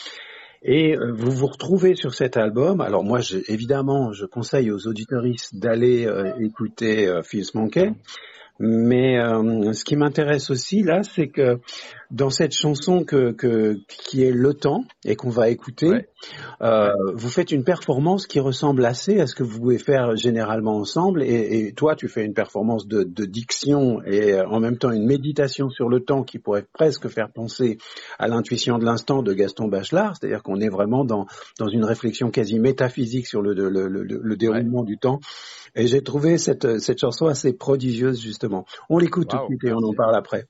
Et 0.62 0.98
euh, 0.98 1.14
vous 1.14 1.32
vous 1.32 1.48
retrouvez 1.48 1.96
sur 1.96 2.14
cet 2.14 2.36
album. 2.36 2.82
Alors 2.82 3.06
moi, 3.06 3.20
je, 3.22 3.38
évidemment, 3.48 4.12
je 4.12 4.26
conseille 4.26 4.72
aux 4.72 4.88
auditeuristes 4.88 5.56
d'aller 5.56 6.06
euh, 6.06 6.34
écouter 6.40 7.22
Phil 7.24 7.46
Smonkey. 7.46 7.94
Mais 8.60 9.18
euh, 9.18 9.72
ce 9.72 9.86
qui 9.86 9.96
m'intéresse 9.96 10.50
aussi 10.50 10.84
là, 10.84 11.02
c'est 11.04 11.28
que 11.28 11.60
dans 12.12 12.32
cette 12.32 12.54
chanson 12.54 13.04
que, 13.04 13.32
que 13.34 13.78
qui 13.88 14.24
est 14.24 14.32
Le 14.32 14.56
Temps 14.56 14.84
et 15.06 15.16
qu'on 15.16 15.30
va 15.30 15.50
écouter, 15.50 15.90
Ouais. 15.90 16.10
euh, 16.62 16.92
vous 17.14 17.30
faites 17.30 17.52
une 17.52 17.64
performance 17.64 18.26
qui 18.26 18.40
ressemble 18.40 18.84
assez 18.86 19.20
à 19.20 19.28
ce 19.28 19.36
que 19.36 19.44
vous 19.44 19.60
pouvez 19.60 19.78
faire 19.78 20.16
généralement 20.16 20.78
ensemble. 20.78 21.22
Et, 21.22 21.68
et 21.68 21.74
toi, 21.74 21.96
tu 21.96 22.08
fais 22.08 22.26
une 22.26 22.34
performance 22.34 22.88
de, 22.88 23.04
de 23.04 23.26
diction 23.26 24.02
et 24.04 24.34
euh, 24.34 24.48
en 24.48 24.60
même 24.60 24.78
temps 24.78 24.90
une 24.92 25.06
méditation 25.06 25.70
sur 25.70 25.88
le 25.88 26.00
temps 26.00 26.24
qui 26.24 26.40
pourrait 26.40 26.66
presque 26.74 27.08
faire 27.10 27.32
penser 27.32 27.78
à 28.18 28.28
l'intuition 28.28 28.80
de 28.80 28.86
l'instant 28.86 29.22
de 29.22 29.34
Gaston 29.34 29.68
Bachelard. 29.68 30.16
C'est-à-dire 30.18 30.42
qu'on 30.42 30.60
est 30.62 30.70
vraiment 30.70 31.06
dans, 31.06 31.28
dans 31.60 31.68
une 31.68 31.84
réflexion 31.86 32.32
quasi 32.32 32.58
métaphysique 32.60 33.28
sur 33.28 33.42
le, 33.44 33.54
le, 33.54 33.70
le, 33.70 33.88
le- 33.88 34.20
le 34.22 34.36
déroulement 34.36 34.84
du 34.84 34.98
temps. 34.98 35.20
Et 35.76 35.86
j'ai 35.86 36.02
trouvé 36.02 36.40
cette, 36.40 36.80
cette 36.80 36.98
chanson 37.00 37.28
assez 37.28 37.54
prodigieuse 37.54 38.20
justement. 38.20 38.66
On 38.90 38.98
l'écoute 38.98 39.30
tout 39.30 39.38
de 39.38 39.44
suite 39.46 39.64
et 39.66 39.72
on 39.74 39.88
en 39.88 39.94
parle 39.94 40.16
après. 40.16 40.46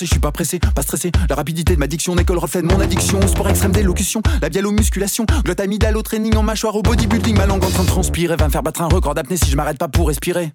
Je 0.00 0.06
suis 0.06 0.20
pas 0.20 0.32
pressé, 0.32 0.58
pas 0.58 0.82
stressé. 0.82 1.10
La 1.28 1.34
rapidité 1.34 1.74
de 1.74 1.78
ma 1.78 1.86
diction 1.86 2.14
n'est 2.14 2.24
que 2.24 2.32
le 2.32 2.38
reflet 2.38 2.62
de 2.62 2.66
mon 2.66 2.80
addiction. 2.80 3.20
Sport 3.26 3.48
extrême 3.48 3.72
d'élocution, 3.72 4.22
musculations. 4.70 5.26
Glotte 5.44 5.60
amygdale 5.60 5.96
au 5.96 6.02
training 6.02 6.36
en 6.36 6.42
mâchoire 6.42 6.76
au 6.76 6.82
bodybuilding. 6.82 7.36
Ma 7.36 7.46
langue 7.46 7.64
en 7.64 7.70
train 7.70 7.82
de 7.82 7.88
transpirer 7.88 8.36
va 8.36 8.46
me 8.46 8.50
faire 8.52 8.62
battre 8.62 8.82
un 8.82 8.88
record 8.88 9.14
d'apnée 9.14 9.36
si 9.36 9.50
je 9.50 9.56
m'arrête 9.56 9.78
pas 9.78 9.88
pour 9.88 10.08
respirer. 10.08 10.52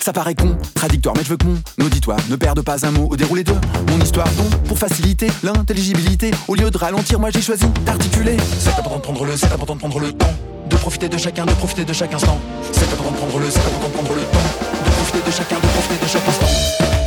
Ça 0.00 0.12
paraît 0.12 0.34
contradictoire, 0.34 1.14
mais 1.16 1.24
je 1.24 1.30
veux 1.30 1.36
que 1.36 1.46
mon 1.46 1.86
auditoire 1.86 2.18
ne 2.28 2.36
perde 2.36 2.60
pas 2.62 2.84
un 2.84 2.90
mot 2.90 3.08
au 3.10 3.16
déroulé 3.16 3.44
de 3.44 3.54
mon 3.88 3.98
histoire. 4.00 4.28
Donc, 4.32 4.62
pour 4.64 4.78
faciliter 4.78 5.28
l'intelligibilité, 5.42 6.30
au 6.48 6.54
lieu 6.54 6.70
de 6.70 6.76
ralentir, 6.76 7.18
moi 7.18 7.30
j'ai 7.30 7.40
choisi 7.40 7.64
d'articuler. 7.86 8.36
C'est 8.58 8.70
important 8.70 8.96
de 8.96 9.02
prendre 9.02 9.24
le, 9.24 9.36
c'est 9.36 9.52
important 9.52 9.74
de 9.74 9.80
prendre 9.80 10.00
le 10.00 10.12
temps. 10.12 10.34
De 10.68 10.76
profiter 10.76 11.08
de 11.08 11.16
chacun, 11.16 11.46
de 11.46 11.52
profiter 11.52 11.84
de 11.84 11.92
chaque 11.92 12.12
instant. 12.12 12.38
C'est 12.72 12.84
important 12.92 13.12
de 13.12 13.16
prendre 13.16 13.38
le, 13.38 13.50
c'est 13.50 13.60
important 13.60 13.88
de 13.88 13.94
prendre 13.94 14.14
le 14.14 14.22
temps. 14.22 14.84
De 14.84 14.90
profiter 14.90 15.26
de 15.26 15.30
chacun, 15.30 15.56
de 15.56 15.66
profiter 15.66 16.04
de 16.04 16.08
chaque 16.08 16.28
instant. 16.28 17.03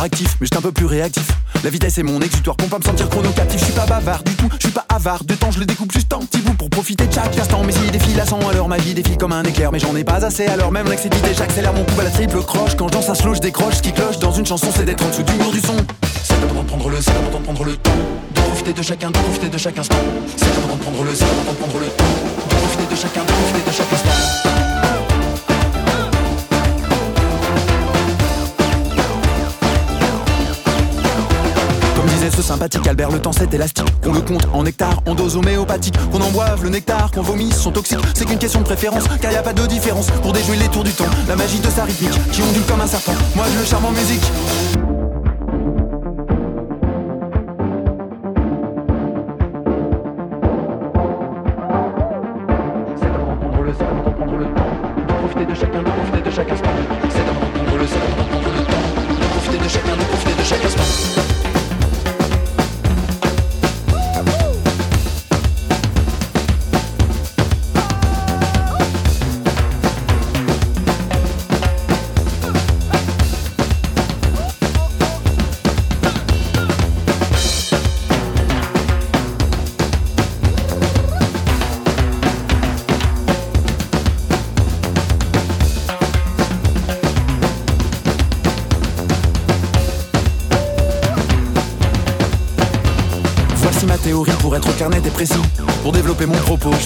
Je 0.00 0.06
suis 0.06 0.08
pas 0.08 0.16
hyper 0.16 0.24
actif, 0.24 0.36
mais 0.40 0.46
j'étais 0.46 0.56
un 0.56 0.62
peu 0.62 0.72
plus 0.72 0.86
réactif. 0.86 1.28
La 1.62 1.68
vitesse 1.68 1.98
est 1.98 2.02
mon 2.02 2.20
exutoire 2.20 2.56
pour 2.56 2.68
pas 2.68 2.78
me 2.78 2.84
sentir 2.84 3.08
chrono 3.10 3.30
captif. 3.32 3.60
Je 3.60 3.64
suis 3.66 3.74
pas 3.74 3.84
bavard 3.84 4.22
du 4.22 4.34
tout, 4.34 4.48
je 4.54 4.66
suis 4.66 4.72
pas 4.72 4.86
avare 4.88 5.24
de 5.24 5.34
temps, 5.34 5.50
je 5.50 5.60
le 5.60 5.66
découpe 5.66 5.92
juste 5.92 6.12
en 6.14 6.20
petits 6.20 6.40
bouts 6.40 6.54
pour 6.54 6.70
profiter 6.70 7.06
de 7.06 7.12
chaque 7.12 7.38
instant. 7.38 7.62
Mais 7.64 7.72
s'il 7.72 7.90
défile 7.90 8.18
à 8.18 8.24
100 8.24 8.48
alors 8.48 8.68
ma 8.68 8.78
vie 8.78 8.94
défile 8.94 9.18
comme 9.18 9.32
un 9.32 9.42
éclair, 9.42 9.70
mais 9.72 9.78
j'en 9.78 9.94
ai 9.96 10.04
pas 10.04 10.24
assez. 10.24 10.46
Alors 10.46 10.72
même 10.72 10.88
l'excité, 10.88 11.18
j'accélère 11.36 11.74
mon 11.74 11.84
coup 11.84 12.00
à 12.00 12.04
la 12.04 12.10
triple 12.10 12.42
croche. 12.42 12.76
Quand 12.76 12.88
je 12.88 12.92
danse 12.92 13.10
un 13.10 13.14
slow, 13.14 13.34
je 13.34 13.40
décroche. 13.40 13.74
Ce 13.74 13.82
qui 13.82 13.92
cloche 13.92 14.18
dans 14.18 14.32
une 14.32 14.46
chanson, 14.46 14.68
c'est 14.74 14.84
d'être 14.84 15.04
en 15.04 15.08
dessous 15.08 15.22
du 15.22 15.34
mur 15.34 15.50
du 15.50 15.60
son. 15.60 15.76
C'est 16.22 16.34
important 16.34 16.62
de 16.62 16.68
prendre 16.68 16.88
le, 16.88 17.00
c'est 17.00 17.10
important 17.10 17.38
de 17.38 17.44
prendre 17.44 17.64
le 17.64 17.76
temps. 17.76 17.90
De 18.34 18.40
profiter 18.40 18.72
de 18.72 18.82
chacun, 18.82 19.08
de 19.08 19.18
profiter 19.18 19.48
de 19.48 19.58
chaque 19.58 19.78
instant. 19.78 19.96
C'est 20.36 20.46
important 20.46 20.76
de 20.76 20.82
prendre 20.82 21.04
le, 21.04 21.14
c'est 21.14 21.24
important 21.24 21.52
de 21.52 21.58
prendre 21.58 21.78
le 21.78 21.86
temps. 21.86 22.04
De 22.48 22.54
profiter 22.54 22.94
de 22.94 22.98
chacun, 22.98 23.20
de 23.20 23.32
profiter 23.32 23.70
de 23.70 23.74
chaque 23.74 23.92
instant. 23.92 24.59
Sympathique 32.28 32.86
Albert, 32.86 33.10
le 33.10 33.18
temps 33.18 33.32
c'est 33.32 33.52
élastique. 33.54 33.86
Qu'on 34.02 34.12
le 34.12 34.20
compte 34.20 34.46
en 34.52 34.62
nectar, 34.62 35.00
en 35.06 35.14
dose 35.14 35.36
homéopathique. 35.36 35.94
Qu'on 36.10 36.20
en 36.20 36.30
boive 36.30 36.62
le 36.64 36.68
nectar, 36.68 37.10
qu'on 37.10 37.22
vomisse 37.22 37.56
sont 37.56 37.72
toxiques. 37.72 37.98
C'est 38.14 38.26
qu'une 38.26 38.38
question 38.38 38.60
de 38.60 38.64
préférence, 38.64 39.04
car 39.22 39.32
y 39.32 39.36
a 39.36 39.42
pas 39.42 39.54
de 39.54 39.66
différence 39.66 40.10
pour 40.22 40.32
déjouer 40.32 40.56
les 40.56 40.68
tours 40.68 40.84
du 40.84 40.92
temps. 40.92 41.06
La 41.28 41.36
magie 41.36 41.60
de 41.60 41.70
sa 41.70 41.84
rythmique, 41.84 42.12
qui 42.30 42.42
ondule 42.42 42.64
comme 42.64 42.80
un 42.80 42.86
serpent. 42.86 43.14
Moi 43.34 43.46
je 43.54 43.58
le 43.58 43.64
charme 43.64 43.86
en 43.86 43.92
musique. 43.92 44.22
Le, 53.62 54.44
temps. 54.54 55.16
Profiter 55.20 55.46
de 55.46 55.54
chacun, 55.54 55.82
de 55.82 55.90
profiter 55.90 56.22
de 56.22 56.30
chaque 56.30 56.50
instant. 56.50 56.99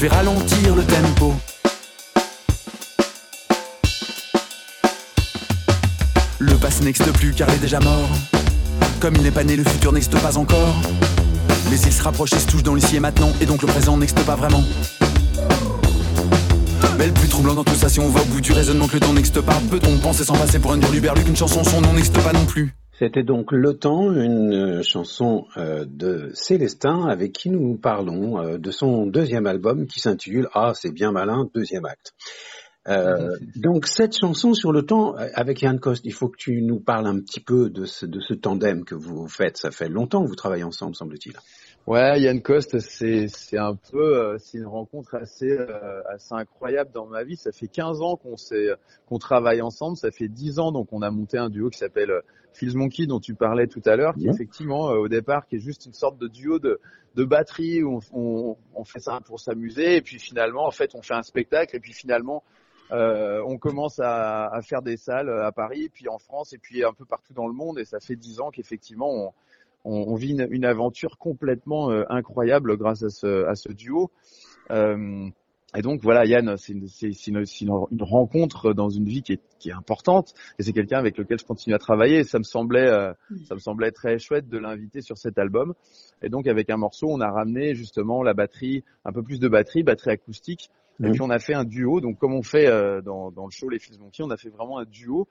Vais 0.04 0.14
ralentir 0.14 0.76
le 0.76 0.82
tempo. 0.82 1.34
Le 6.38 6.54
passé 6.56 6.84
n'existe 6.84 7.10
plus 7.12 7.32
car 7.32 7.48
il 7.48 7.54
est 7.54 7.58
déjà 7.58 7.80
mort. 7.80 8.10
Comme 9.00 9.16
il 9.16 9.22
n'est 9.22 9.30
pas 9.30 9.44
né, 9.44 9.56
le 9.56 9.64
futur 9.64 9.92
n'existe 9.92 10.20
pas 10.20 10.36
encore. 10.36 10.76
Mais 11.70 11.78
il 11.78 11.92
se 11.92 12.02
rapproche 12.02 12.34
et 12.34 12.38
se 12.38 12.46
touche 12.46 12.62
dans 12.62 12.74
l'ici 12.74 12.96
et 12.96 13.00
maintenant, 13.00 13.32
et 13.40 13.46
donc 13.46 13.62
le 13.62 13.68
présent 13.68 13.96
n'existe 13.96 14.22
pas 14.24 14.36
vraiment. 14.36 14.62
Mais 16.98 17.06
le 17.06 17.12
plus 17.12 17.28
troublant 17.28 17.54
dans 17.54 17.64
tout 17.64 17.74
ça, 17.74 17.88
si 17.88 17.98
on 17.98 18.10
va 18.10 18.20
au 18.20 18.26
bout 18.26 18.42
du 18.42 18.52
raisonnement 18.52 18.88
que 18.88 18.94
le 18.94 19.00
temps 19.00 19.14
n'existe 19.14 19.40
pas, 19.40 19.58
peut-on 19.70 19.96
penser 19.98 20.24
sans 20.24 20.36
passer 20.36 20.58
pour 20.58 20.72
un 20.72 20.76
dur 20.76 20.90
berlu 21.00 21.24
qu'une 21.24 21.36
chanson, 21.36 21.64
son 21.64 21.80
nom 21.80 21.94
n'existe 21.94 22.20
pas 22.20 22.32
non 22.34 22.44
plus 22.44 22.74
C'était 22.96 23.24
donc 23.24 23.50
Le 23.50 23.74
Temps, 23.74 24.12
une 24.12 24.82
chanson 24.84 25.46
euh, 25.56 25.84
de 25.84 26.30
Célestin 26.34 27.06
avec 27.08 27.32
qui 27.32 27.50
nous 27.50 27.76
parlons 27.76 28.38
euh, 28.38 28.56
de 28.56 28.70
son 28.70 29.06
deuxième 29.06 29.46
album 29.46 29.86
qui 29.86 29.98
s'intitule 29.98 30.48
Ah 30.54 30.72
c'est 30.74 30.92
bien 30.92 31.10
malin, 31.10 31.50
deuxième 31.52 31.86
acte. 31.86 32.12
Euh, 32.86 33.36
donc 33.56 33.86
cette 33.86 34.16
chanson 34.16 34.54
sur 34.54 34.70
le 34.70 34.82
temps 34.82 35.14
avec 35.34 35.62
Yann 35.62 35.80
Coste, 35.80 36.04
il 36.04 36.12
faut 36.12 36.28
que 36.28 36.36
tu 36.36 36.62
nous 36.62 36.78
parles 36.78 37.08
un 37.08 37.18
petit 37.18 37.40
peu 37.40 37.68
de 37.68 37.84
ce, 37.84 38.06
de 38.06 38.20
ce 38.20 38.34
tandem 38.34 38.84
que 38.84 38.94
vous 38.94 39.26
faites. 39.26 39.56
Ça 39.56 39.72
fait 39.72 39.88
longtemps 39.88 40.22
que 40.22 40.28
vous 40.28 40.36
travaillez 40.36 40.64
ensemble, 40.64 40.94
semble-t-il. 40.94 41.34
Ouais, 41.86 42.18
Yann 42.18 42.40
Coste, 42.40 42.78
c'est 42.78 43.28
c'est 43.28 43.58
un 43.58 43.76
peu 43.76 44.16
euh, 44.16 44.38
c'est 44.38 44.56
une 44.56 44.66
rencontre 44.66 45.16
assez 45.16 45.50
euh, 45.50 46.02
assez 46.08 46.32
incroyable 46.32 46.90
dans 46.94 47.04
ma 47.04 47.24
vie. 47.24 47.36
Ça 47.36 47.52
fait 47.52 47.68
15 47.68 48.00
ans 48.00 48.16
qu'on 48.16 48.38
s'est 48.38 48.70
qu'on 49.06 49.18
travaille 49.18 49.60
ensemble. 49.60 49.98
Ça 49.98 50.10
fait 50.10 50.28
10 50.28 50.60
ans 50.60 50.72
donc 50.72 50.88
on 50.92 51.02
a 51.02 51.10
monté 51.10 51.36
un 51.36 51.50
duo 51.50 51.68
qui 51.68 51.78
s'appelle 51.78 52.10
euh, 52.10 52.20
Feels 52.54 52.74
Monkey 52.74 53.06
dont 53.06 53.20
tu 53.20 53.34
parlais 53.34 53.66
tout 53.66 53.82
à 53.84 53.96
l'heure, 53.96 54.14
qui 54.14 54.28
effectivement 54.28 54.84
au 54.92 55.08
départ 55.08 55.46
qui 55.46 55.56
est 55.56 55.60
juste 55.60 55.84
une 55.84 55.92
sorte 55.92 56.16
de 56.16 56.26
duo 56.26 56.58
de 56.58 56.80
de 57.16 57.24
batterie 57.24 57.82
où 57.82 58.00
on, 58.12 58.56
on, 58.74 58.84
fait 58.84 59.00
ça 59.00 59.20
pour 59.26 59.38
s'amuser 59.38 59.96
et 59.96 60.00
puis 60.02 60.18
finalement 60.18 60.66
en 60.66 60.70
fait 60.70 60.94
on 60.94 61.02
fait 61.02 61.14
un 61.14 61.22
spectacle 61.22 61.76
et 61.76 61.80
puis 61.80 61.92
finalement 61.92 62.42
euh, 62.92 63.42
on 63.46 63.58
commence 63.58 63.98
à, 63.98 64.46
à, 64.46 64.62
faire 64.62 64.82
des 64.82 64.96
salles 64.96 65.30
à 65.30 65.52
Paris, 65.52 65.88
puis 65.92 66.08
en 66.08 66.18
France, 66.18 66.52
et 66.52 66.58
puis 66.58 66.84
un 66.84 66.92
peu 66.92 67.06
partout 67.06 67.32
dans 67.32 67.46
le 67.46 67.54
monde. 67.54 67.78
Et 67.78 67.84
ça 67.84 67.98
fait 67.98 68.14
dix 68.14 68.40
ans 68.40 68.50
qu'effectivement, 68.50 69.10
on, 69.10 69.32
on, 69.84 70.14
vit 70.14 70.30
une, 70.30 70.48
une, 70.50 70.64
aventure 70.64 71.18
complètement 71.18 71.90
euh, 71.90 72.04
incroyable 72.08 72.76
grâce 72.76 73.02
à 73.02 73.10
ce, 73.10 73.44
à 73.44 73.54
ce 73.54 73.70
duo. 73.70 74.10
Euh, 74.70 75.28
et 75.74 75.82
donc 75.82 76.02
voilà, 76.02 76.24
Yann, 76.24 76.56
c'est 76.56 76.72
une, 76.72 76.86
une, 77.36 77.44
une, 77.60 78.02
rencontre 78.02 78.72
dans 78.72 78.88
une 78.88 79.06
vie 79.06 79.22
qui 79.22 79.32
est, 79.32 79.40
qui 79.58 79.70
est 79.70 79.72
importante, 79.72 80.34
et 80.58 80.62
c'est 80.62 80.72
quelqu'un 80.72 80.98
avec 80.98 81.18
lequel 81.18 81.38
je 81.38 81.44
continue 81.44 81.74
à 81.74 81.78
travailler. 81.78 82.18
Et 82.18 82.24
ça 82.24 82.38
me 82.38 82.44
semblait, 82.44 82.88
euh, 82.88 83.12
ça 83.48 83.54
me 83.54 83.60
semblait 83.60 83.90
très 83.90 84.18
chouette 84.18 84.48
de 84.48 84.58
l'inviter 84.58 85.00
sur 85.00 85.18
cet 85.18 85.38
album. 85.38 85.74
Et 86.22 86.28
donc 86.28 86.46
avec 86.46 86.70
un 86.70 86.76
morceau, 86.76 87.08
on 87.10 87.20
a 87.20 87.30
ramené 87.30 87.74
justement 87.74 88.22
la 88.22 88.34
batterie, 88.34 88.84
un 89.04 89.12
peu 89.12 89.22
plus 89.22 89.40
de 89.40 89.48
batterie, 89.48 89.82
batterie 89.82 90.10
acoustique, 90.10 90.70
et 91.02 91.10
puis 91.10 91.20
on 91.22 91.30
a 91.30 91.38
fait 91.38 91.54
un 91.54 91.64
duo. 91.64 92.00
Donc 92.00 92.18
comme 92.18 92.34
on 92.34 92.42
fait 92.42 92.68
euh, 92.68 93.00
dans, 93.00 93.30
dans, 93.30 93.46
le 93.46 93.50
show 93.50 93.68
Les 93.68 93.78
Fils 93.78 93.98
Monkey, 93.98 94.22
on 94.22 94.30
a 94.30 94.36
fait 94.36 94.50
vraiment 94.50 94.78
un 94.78 94.84
duo. 94.84 95.26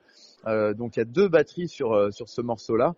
Euh, 0.46 0.74
donc 0.74 0.96
il 0.96 1.00
y 1.00 1.02
a 1.02 1.06
deux 1.06 1.28
batteries 1.28 1.68
sur 1.68 1.92
euh, 1.92 2.10
sur 2.10 2.28
ce 2.28 2.40
morceau-là. 2.42 2.94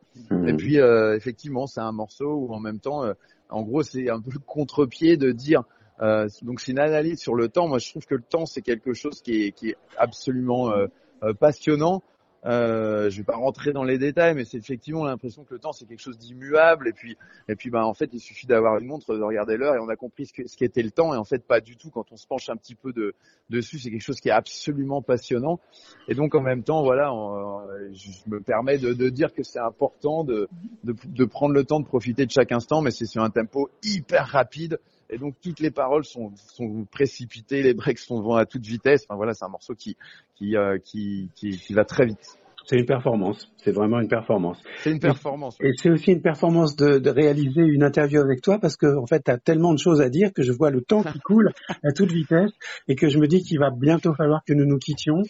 Et 0.46 0.54
puis 0.54 0.80
euh, 0.80 1.14
effectivement, 1.16 1.66
c'est 1.66 1.80
un 1.80 1.92
morceau 1.92 2.34
où 2.34 2.52
en 2.52 2.60
même 2.60 2.80
temps, 2.80 3.04
en 3.50 3.62
gros, 3.62 3.82
c'est 3.82 4.10
un 4.10 4.20
peu 4.20 4.30
le 4.32 4.40
contre-pied 4.40 5.16
de 5.16 5.32
dire. 5.32 5.62
Donc 6.00 6.60
c'est 6.60 6.72
une 6.72 6.78
analyse 6.78 7.20
sur 7.20 7.34
le 7.34 7.48
temps. 7.48 7.68
Moi, 7.68 7.78
je 7.78 7.90
trouve 7.90 8.04
que 8.06 8.14
le 8.14 8.22
temps, 8.22 8.46
c'est 8.46 8.62
quelque 8.62 8.92
chose 8.92 9.22
qui 9.22 9.44
est, 9.44 9.52
qui 9.52 9.70
est 9.70 9.76
absolument 9.96 10.72
passionnant. 11.40 12.02
Euh, 12.46 13.10
je 13.10 13.16
vais 13.18 13.24
pas 13.24 13.34
rentrer 13.34 13.72
dans 13.72 13.82
les 13.82 13.98
détails, 13.98 14.34
mais 14.34 14.44
c'est 14.44 14.58
effectivement 14.58 15.04
l'impression 15.04 15.42
que 15.42 15.54
le 15.54 15.58
temps 15.58 15.72
c'est 15.72 15.84
quelque 15.84 16.00
chose 16.00 16.16
d'immuable. 16.16 16.88
Et 16.88 16.92
puis, 16.92 17.16
et 17.48 17.56
puis, 17.56 17.70
ben 17.70 17.82
en 17.82 17.94
fait, 17.94 18.10
il 18.12 18.20
suffit 18.20 18.46
d'avoir 18.46 18.78
une 18.78 18.86
montre, 18.86 19.16
de 19.16 19.22
regarder 19.22 19.56
l'heure, 19.56 19.74
et 19.74 19.78
on 19.80 19.88
a 19.88 19.96
compris 19.96 20.26
ce, 20.26 20.32
que, 20.32 20.46
ce 20.46 20.56
qu'était 20.56 20.82
le 20.82 20.92
temps. 20.92 21.12
Et 21.12 21.16
en 21.16 21.24
fait, 21.24 21.44
pas 21.44 21.60
du 21.60 21.76
tout. 21.76 21.90
Quand 21.90 22.06
on 22.12 22.16
se 22.16 22.26
penche 22.26 22.48
un 22.48 22.56
petit 22.56 22.76
peu 22.76 22.92
de, 22.92 23.14
dessus, 23.50 23.78
c'est 23.78 23.90
quelque 23.90 24.02
chose 24.04 24.20
qui 24.20 24.28
est 24.28 24.32
absolument 24.32 25.02
passionnant. 25.02 25.58
Et 26.08 26.14
donc, 26.14 26.34
en 26.36 26.40
même 26.40 26.62
temps, 26.62 26.82
voilà, 26.84 27.10
je 27.92 28.30
me 28.30 28.40
permets 28.40 28.78
de, 28.78 28.92
de 28.92 29.08
dire 29.08 29.32
que 29.32 29.42
c'est 29.42 29.58
important 29.58 30.22
de, 30.22 30.48
de 30.84 31.24
prendre 31.24 31.54
le 31.54 31.64
temps 31.64 31.80
de 31.80 31.86
profiter 31.86 32.26
de 32.26 32.30
chaque 32.30 32.52
instant, 32.52 32.80
mais 32.80 32.92
c'est 32.92 33.06
sur 33.06 33.24
un 33.24 33.30
tempo 33.30 33.70
hyper 33.82 34.26
rapide 34.28 34.78
et 35.10 35.18
donc 35.18 35.34
toutes 35.42 35.60
les 35.60 35.70
paroles 35.70 36.04
sont, 36.04 36.32
sont 36.36 36.86
précipitées, 36.90 37.62
les 37.62 37.74
breaks 37.74 37.98
sont 37.98 38.34
à 38.34 38.46
toute 38.46 38.64
vitesse. 38.64 39.04
Enfin 39.08 39.16
voilà, 39.16 39.34
c'est 39.34 39.44
un 39.44 39.48
morceau 39.48 39.74
qui 39.74 39.96
qui, 40.36 40.56
euh, 40.56 40.78
qui, 40.78 41.30
qui, 41.34 41.58
qui 41.58 41.72
va 41.72 41.84
très 41.84 42.06
vite. 42.06 42.38
C'est 42.68 42.76
une 42.76 42.86
performance, 42.86 43.48
c'est 43.58 43.70
vraiment 43.70 44.00
une 44.00 44.08
performance. 44.08 44.60
C'est 44.78 44.90
une 44.90 44.98
performance. 44.98 45.56
Et, 45.60 45.70
c'est 45.76 45.88
aussi 45.88 46.10
une 46.10 46.20
performance 46.20 46.74
de, 46.74 46.98
de, 46.98 47.10
réaliser 47.10 47.62
une 47.62 47.84
interview 47.84 48.20
avec 48.20 48.42
toi 48.42 48.58
parce 48.58 48.76
que 48.76 48.98
en 48.98 49.06
fait, 49.06 49.22
tu 49.24 49.30
as 49.30 49.38
tellement 49.38 49.72
de 49.72 49.78
choses 49.78 50.00
à 50.00 50.08
dire 50.08 50.32
que 50.32 50.42
je 50.42 50.50
vois 50.50 50.70
le 50.70 50.80
temps 50.80 51.04
qui 51.04 51.20
coule 51.24 51.52
à 51.84 51.92
toute 51.92 52.10
vitesse 52.10 52.50
et 52.88 52.96
que 52.96 53.08
je 53.08 53.18
me 53.18 53.28
dis 53.28 53.40
qu'il 53.42 53.60
va 53.60 53.70
bientôt 53.70 54.14
falloir 54.14 54.42
que 54.44 54.52
nous 54.52 54.66
nous 54.66 54.78
quittions. 54.78 55.22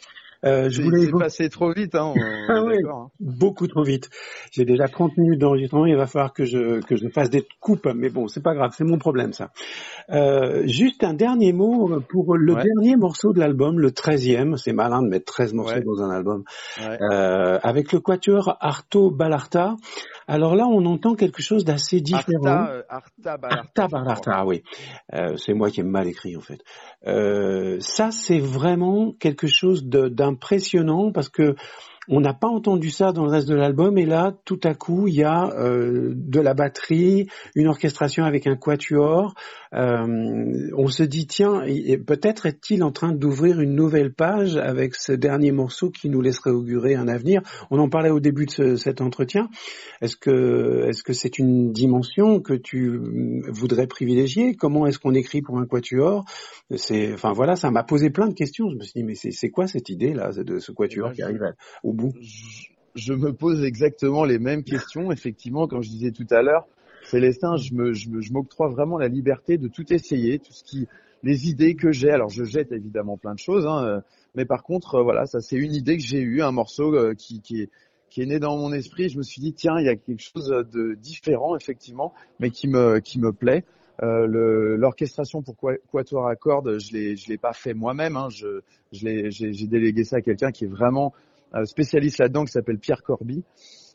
Euh, 0.45 0.69
je 0.69 0.83
voulais 0.83 1.11
passer 1.11 1.49
trop 1.49 1.73
vite, 1.73 1.95
hein, 1.95 2.13
ah 2.49 2.63
oui, 2.63 2.77
hein. 2.89 3.09
beaucoup 3.21 3.67
trop 3.67 3.83
vite. 3.83 4.11
J'ai 4.53 4.65
déjà 4.65 4.87
30 4.87 5.17
minutes 5.17 5.41
d'enregistrement, 5.41 5.87
il 5.87 5.97
va 5.97 6.07
falloir 6.07 6.33
que 6.33 6.45
je 6.45 6.81
que 6.81 6.97
je 6.97 7.09
fasse 7.09 7.31
des 7.31 7.47
coupes, 7.61 7.89
mais 7.95 8.11
bon, 8.11 8.29
c'est 8.29 8.43
pas 8.43 8.55
grave, 8.55 8.73
c'est 8.77 8.85
mon 8.85 8.99
problème 8.99 9.33
ça. 9.33 9.51
Euh, 10.11 10.67
juste 10.67 11.05
un 11.05 11.15
dernier 11.15 11.53
mot 11.53 12.01
pour 12.09 12.37
le 12.37 12.55
dernier 12.55 12.97
morceau 12.97 13.33
de 13.33 13.41
l'album, 13.41 13.81
le 13.81 13.91
13e, 13.91 14.57
c'est 14.57 14.73
malin 14.73 15.03
de 15.03 15.09
mettre 15.09 15.33
13 15.33 15.55
morceaux 15.55 15.81
dans 15.81 16.05
un 16.05 16.11
album, 16.11 16.45
euh, 16.81 17.59
avec 17.63 17.93
le 17.93 18.01
quatuor 18.01 18.57
Arto 18.61 19.11
Ballarta. 19.11 19.77
Alors 20.29 20.57
là, 20.57 20.67
on 20.67 20.85
entend 20.87 21.15
quelque 21.15 21.41
chose 21.41 21.65
d'assez 21.65 22.01
différent. 22.01 22.47
Arta, 22.47 22.85
Arta 22.89 23.37
Ballarta. 23.37 23.83
Arta 23.83 23.89
Ballarta, 23.89 24.45
oui. 24.45 24.63
C'est 25.37 25.55
moi 25.55 25.71
qui 25.71 25.81
ai 25.81 25.85
mal 25.85 26.09
écrit 26.09 26.37
en 26.37 26.41
fait. 26.41 26.63
Ça, 27.81 28.11
c'est 28.11 28.41
vraiment 28.41 29.13
quelque 29.19 29.47
chose 29.47 29.85
d'impressionnant 30.27 31.13
parce 31.13 31.29
que 31.29 31.55
on 32.09 32.21
n'a 32.21 32.35
pas 32.35 32.49
entendu 32.49 32.91
ça 32.91 33.13
dans 33.13 33.25
le 33.25 33.31
reste 33.31 33.49
de 33.49 33.55
l'album 33.55 33.99
et 33.99 34.07
là, 34.07 34.33
tout 34.45 34.61
à 34.63 34.75
coup, 34.75 35.09
il 35.09 35.15
y 35.15 35.25
a 35.25 35.51
euh, 35.59 36.13
de 36.15 36.41
la 36.41 36.55
batterie, 36.55 37.27
une 37.55 37.67
orchestration 37.67 38.25
avec 38.25 38.47
un 38.47 38.57
quatuor. 38.57 39.35
Euh, 39.75 40.71
on 40.77 40.87
se 40.87 41.03
dit 41.03 41.27
tiens, 41.27 41.65
peut-être 42.07 42.47
est-il 42.47 42.83
en 42.85 42.93
train 42.93 43.13
d'ouvrir 43.13 43.61
une 43.61 43.75
nouvelle 43.75 44.13
page 44.13 44.57
avec 44.57 44.95
ce 44.95 45.13
dernier 45.13 45.51
morceau 45.51 45.91
qui 45.91 46.09
nous 46.09 46.21
laisserait 46.21 46.51
augurer 46.51 46.95
un 46.95 47.09
avenir. 47.09 47.43
On 47.71 47.79
en 47.79 47.89
parlait 47.89 48.11
au 48.11 48.21
début 48.21 48.47
de 48.47 48.51
ce, 48.51 48.77
cet 48.77 49.01
entretien. 49.01 49.49
Est-ce 50.01 50.17
que 50.17 50.87
est-ce 50.89 51.03
que 51.03 51.13
c'est 51.13 51.39
une 51.39 51.73
dimension 51.73 52.41
que 52.41 52.55
tu 52.55 53.01
voudrais 53.49 53.87
privilégier? 53.87 54.55
Comment 54.55 54.87
est-ce 54.87 54.99
qu'on 54.99 55.15
écrit 55.15 55.43
pour 55.43 55.59
un 55.59 55.67
quatuor? 55.67 56.25
C'est 56.77 57.13
enfin 57.13 57.33
voilà, 57.33 57.57
ça 57.57 57.71
m'a 57.71 57.83
posé 57.83 58.11
plein 58.11 58.29
de 58.29 58.35
questions. 58.35 58.71
Je 58.71 58.77
me 58.77 58.83
suis 58.83 58.93
dit 58.95 59.05
mais 59.05 59.15
c'est 59.15 59.51
quoi 59.51 59.67
cette 59.67 59.89
idée 59.89 60.15
là 60.15 60.31
de 60.33 60.59
ce 60.59 60.73
quatuor 60.73 61.13
qui 61.13 61.23
arrive 61.23 61.43
au 61.83 61.93
je, 62.95 63.13
me 63.13 63.33
pose 63.33 63.65
exactement 63.65 64.25
les 64.25 64.39
mêmes 64.39 64.65
questions. 64.65 65.13
Effectivement, 65.13 65.67
comme 65.67 65.83
je 65.83 65.91
disais 65.91 66.11
tout 66.11 66.27
à 66.31 66.43
l'heure, 66.43 66.67
Célestin, 67.05 67.57
je 67.57 67.75
me, 67.75 67.93
je, 67.93 68.09
je 68.21 68.33
m'octroie 68.33 68.69
vraiment 68.69 68.99
la 68.99 69.09
liberté 69.09 69.59
de 69.59 69.69
tout 69.69 69.93
essayer, 69.93 70.39
tout 70.39 70.53
ce 70.53 70.65
qui, 70.65 70.89
les 71.23 71.49
idées 71.49 71.75
que 71.75 71.93
j'ai. 71.93 72.11
Alors, 72.11 72.31
je 72.31 72.45
jette 72.45 72.73
évidemment 72.73 73.17
plein 73.17 73.35
de 73.35 73.39
choses, 73.39 73.67
hein, 73.67 74.03
mais 74.37 74.45
par 74.45 74.63
contre, 74.63 74.97
euh, 74.97 75.03
voilà, 75.03 75.27
ça 75.27 75.41
c'est 75.41 75.57
une 75.57 75.75
idée 75.75 75.97
que 75.97 76.03
j'ai 76.03 76.21
eue, 76.21 76.43
un 76.43 76.53
morceau 76.53 76.95
euh, 76.95 77.15
qui, 77.15 77.41
qui 77.41 77.63
est 77.63 77.71
qui 78.11 78.23
est 78.23 78.27
né 78.27 78.39
dans 78.39 78.57
mon 78.57 78.73
esprit. 78.73 79.09
Je 79.09 79.19
me 79.19 79.23
suis 79.23 79.41
dit 79.41 79.53
tiens, 79.53 79.79
il 79.81 79.87
y 79.87 79.89
a 79.89 79.97
quelque 79.97 80.23
chose 80.23 80.49
de 80.73 80.95
différent 80.95 81.57
effectivement, 81.57 82.15
mais 82.39 82.51
qui 82.51 82.69
me 82.69 83.01
qui 83.01 83.19
me 83.19 83.33
plaît. 83.33 83.65
Euh, 84.03 84.77
l'orchestration 84.77 85.43
pour 85.43 85.57
quatuor 85.91 86.29
à 86.29 86.37
cordes, 86.37 86.79
je 86.79 86.93
l'ai 86.93 87.17
je 87.17 87.29
l'ai 87.29 87.39
pas 87.39 87.55
fait 87.55 87.75
moi-même. 87.75 88.17
Hein, 88.17 88.29
je 88.31 88.61
je 88.93 89.05
l'ai 89.07 89.31
j'ai 89.31 89.67
délégué 89.67 90.05
ça 90.05 90.17
à 90.17 90.21
quelqu'un 90.21 90.53
qui 90.53 90.65
est 90.65 90.69
vraiment 90.69 91.15
spécialiste 91.65 92.19
là-dedans 92.19 92.45
qui 92.45 92.53
s'appelle 92.53 92.79
Pierre 92.79 93.03
Corby. 93.03 93.43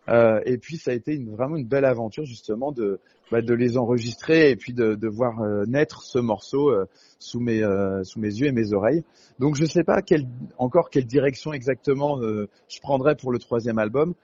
Euh, 0.10 0.42
et 0.46 0.58
puis 0.58 0.78
ça 0.78 0.92
a 0.92 0.94
été 0.96 1.14
une, 1.14 1.30
vraiment 1.30 1.58
une 1.58 1.68
belle 1.68 1.86
aventure 1.86 2.26
justement 2.26 2.72
de 2.72 3.00
bah, 3.32 3.42
de 3.42 3.54
les 3.54 3.78
enregistrer 3.78 4.50
et 4.50 4.56
puis 4.56 4.74
de, 4.74 4.96
de 4.96 5.08
voir 5.08 5.40
euh, 5.42 5.64
naître 5.68 6.02
ce 6.02 6.18
morceau 6.18 6.74
sous 7.20 7.40
mes 7.40 7.62
sous 8.04 8.20
mes 8.20 8.28
yeux 8.34 8.48
et 8.48 8.52
mes 8.52 8.74
oreilles. 8.74 9.04
Donc 9.40 9.56
je 9.56 9.66
sais 9.66 9.84
pas 9.84 10.02
quelle, 10.02 10.26
encore 10.58 10.90
quelle 10.90 11.06
direction 11.06 11.54
exactement 11.54 12.20
je 12.20 12.80
prendrais 12.82 13.16
pour 13.16 13.32
le 13.32 13.38
troisième 13.38 13.78
album, 13.78 14.16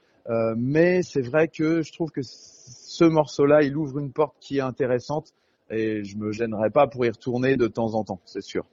mais 0.57 1.03
c'est 1.03 1.21
vrai 1.21 1.47
que 1.47 1.83
je 1.83 1.93
trouve 1.93 2.09
que 2.09 2.21
ce 2.23 3.05
morceau-là 3.05 3.61
il 3.61 3.77
ouvre 3.77 3.99
une 3.99 4.11
porte 4.11 4.35
qui 4.39 4.57
est 4.57 4.61
intéressante 4.61 5.33
et 5.69 6.03
je 6.03 6.17
me 6.17 6.31
gênerai 6.31 6.69
pas 6.69 6.87
pour 6.87 7.05
y 7.05 7.09
retourner 7.09 7.55
de 7.55 7.67
temps 7.67 7.93
en 7.93 8.03
temps, 8.03 8.19
c'est 8.25 8.41
sûr. 8.41 8.65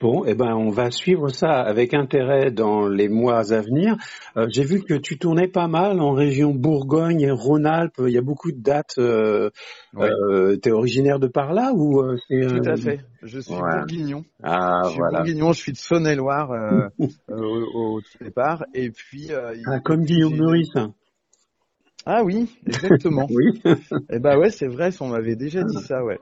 Bon, 0.00 0.24
eh 0.26 0.34
ben, 0.34 0.54
on 0.54 0.70
va 0.70 0.90
suivre 0.90 1.28
ça 1.28 1.60
avec 1.60 1.94
intérêt 1.94 2.50
dans 2.50 2.86
les 2.88 3.08
mois 3.08 3.38
à 3.52 3.60
venir. 3.60 3.96
Euh, 4.36 4.46
j'ai 4.50 4.64
vu 4.64 4.82
que 4.82 4.94
tu 4.94 5.18
tournais 5.18 5.48
pas 5.48 5.68
mal 5.68 6.00
en 6.00 6.12
région 6.12 6.54
Bourgogne, 6.54 7.30
Rhône-Alpes. 7.30 8.00
Il 8.06 8.12
y 8.12 8.18
a 8.18 8.22
beaucoup 8.22 8.52
de 8.52 8.60
dates. 8.60 8.98
Euh, 8.98 9.50
euh, 9.96 10.56
T'es 10.56 10.70
originaire 10.70 11.18
de 11.18 11.26
par 11.26 11.52
là 11.52 11.72
ou 11.74 12.00
euh, 12.00 12.16
c'est 12.28 12.46
Tout 12.46 12.68
à 12.68 12.76
fait. 12.76 13.00
Je 13.22 13.40
suis 13.40 13.54
bourguignon. 13.54 14.24
Ah 14.42 14.82
je 14.84 14.88
suis 14.90 14.98
voilà. 14.98 15.18
Bourguignon. 15.18 15.52
Je 15.52 15.58
suis 15.60 15.72
de 15.72 15.78
Saône-et-Loire 15.78 16.50
au, 17.28 17.96
au, 17.96 18.00
départ. 18.20 18.64
Et 18.74 18.90
puis. 18.90 19.30
ah, 19.32 19.80
comme 19.80 20.04
Guillaume 20.04 20.36
Meurice. 20.36 20.74
Ah 22.08 22.22
oui, 22.22 22.48
exactement. 22.66 23.26
oui. 23.30 23.60
eh 24.10 24.20
ben 24.20 24.38
ouais, 24.38 24.50
c'est 24.50 24.68
vrai. 24.68 24.90
On 25.00 25.08
m'avait 25.08 25.34
déjà 25.34 25.64
dit 25.64 25.82
ça, 25.82 26.04
ouais. 26.04 26.20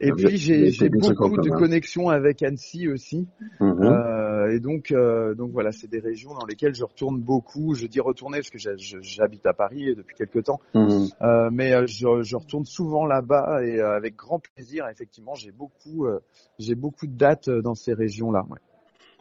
Et 0.00 0.12
puis 0.12 0.36
j'ai 0.36 0.88
beaucoup 0.88 1.38
de 1.38 1.50
connexions 1.50 2.08
avec 2.08 2.42
Annecy 2.42 2.88
aussi. 2.88 3.26
Mhm. 3.60 3.82
euh, 3.82 4.54
et 4.54 4.60
donc, 4.60 4.92
euh, 4.92 5.34
donc 5.34 5.52
voilà, 5.52 5.72
c'est 5.72 5.88
des 5.88 5.98
régions 5.98 6.34
dans 6.34 6.46
lesquelles 6.46 6.74
je 6.74 6.84
retourne 6.84 7.20
beaucoup. 7.20 7.74
Je 7.74 7.86
dis 7.86 8.00
retourner 8.00 8.38
parce 8.38 8.50
que 8.50 8.58
j'habite 8.58 9.46
à 9.46 9.54
Paris 9.54 9.94
depuis 9.96 10.14
quelques 10.14 10.44
temps, 10.44 10.60
mhm. 10.74 11.08
euh, 11.22 11.50
mais 11.52 11.86
je, 11.86 12.22
je, 12.22 12.36
retourne 12.36 12.64
souvent 12.64 13.06
là-bas 13.06 13.64
et 13.64 13.80
avec 13.80 14.16
grand 14.16 14.40
plaisir. 14.40 14.86
Effectivement, 14.88 15.34
j'ai 15.34 15.52
beaucoup, 15.52 16.06
j'ai 16.58 16.74
beaucoup 16.74 17.06
de 17.06 17.16
dates 17.16 17.48
dans 17.48 17.74
ces 17.74 17.94
régions-là. 17.94 18.44
Ouais. 18.50 18.58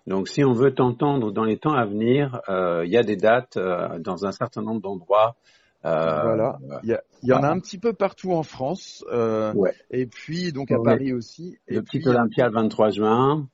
Donc, 0.08 0.28
si 0.28 0.44
on 0.44 0.54
veut 0.54 0.74
t'entendre 0.74 1.32
dans 1.32 1.46
les 1.46 1.58
temps 1.58 1.74
à 1.74 1.86
venir, 1.86 2.42
il 2.50 2.92
y 2.92 2.98
a 2.98 3.04
des 3.04 3.16
dates 3.16 3.58
dans 3.58 4.26
un 4.26 4.32
certain 4.32 4.62
nombre 4.62 4.82
d'endroits. 4.82 5.36
Euh, 5.86 6.22
voilà. 6.24 6.58
Il 6.84 6.90
y, 6.90 6.94
a, 6.94 7.02
y 7.24 7.32
en 7.34 7.44
a 7.44 7.50
un 7.50 7.60
petit 7.60 7.78
peu 7.78 7.94
partout 7.94 8.32
en 8.32 8.44
France. 8.44 9.04
Euh, 9.12 9.54
Ouais. 9.54 9.74
Et 9.92 10.06
puis, 10.08 10.52
donc, 10.52 10.72
à 10.72 10.78
Ouais. 10.80 10.84
Paris 10.84 11.14
aussi. 11.14 11.58
Et 11.68 11.76
Le 11.76 11.84
puis, 11.84 12.00
petit 12.00 12.10
Olympia 12.10 12.48
le 12.48 12.54
23 12.54 12.90
juin. 12.90 13.48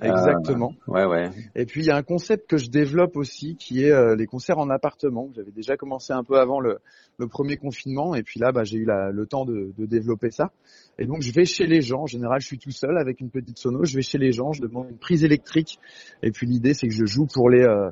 Exactement. 0.00 0.72
Euh, 0.88 0.92
ouais, 0.92 1.04
ouais. 1.04 1.30
Et 1.56 1.66
puis 1.66 1.80
il 1.82 1.86
y 1.86 1.90
a 1.90 1.96
un 1.96 2.02
concept 2.02 2.48
que 2.48 2.56
je 2.56 2.70
développe 2.70 3.16
aussi 3.16 3.56
qui 3.56 3.84
est 3.84 3.90
euh, 3.90 4.14
les 4.14 4.26
concerts 4.26 4.58
en 4.58 4.70
appartement. 4.70 5.28
J'avais 5.34 5.50
déjà 5.50 5.76
commencé 5.76 6.12
un 6.12 6.22
peu 6.22 6.38
avant 6.38 6.60
le, 6.60 6.78
le 7.18 7.26
premier 7.26 7.56
confinement 7.56 8.14
et 8.14 8.22
puis 8.22 8.38
là 8.40 8.52
bah, 8.52 8.62
j'ai 8.62 8.78
eu 8.78 8.84
la- 8.84 9.10
le 9.10 9.26
temps 9.26 9.44
de, 9.44 9.72
de 9.76 9.86
développer 9.86 10.30
ça. 10.30 10.52
Et 10.98 11.06
donc 11.06 11.22
je 11.22 11.32
vais 11.32 11.44
chez 11.44 11.66
les 11.66 11.80
gens. 11.82 12.02
En 12.02 12.06
général 12.06 12.40
je 12.40 12.46
suis 12.46 12.58
tout 12.58 12.70
seul 12.70 12.96
avec 12.98 13.20
une 13.20 13.30
petite 13.30 13.58
sono. 13.58 13.84
Je 13.84 13.96
vais 13.96 14.02
chez 14.02 14.16
les 14.18 14.30
gens, 14.32 14.52
je 14.52 14.62
demande 14.62 14.88
une 14.90 14.98
prise 14.98 15.24
électrique 15.24 15.80
et 16.22 16.30
puis 16.30 16.46
l'idée 16.46 16.72
c'est 16.72 16.86
que 16.88 16.94
je 16.94 17.04
joue 17.04 17.26
pour 17.26 17.50
les 17.50 17.64
euh, 17.64 17.90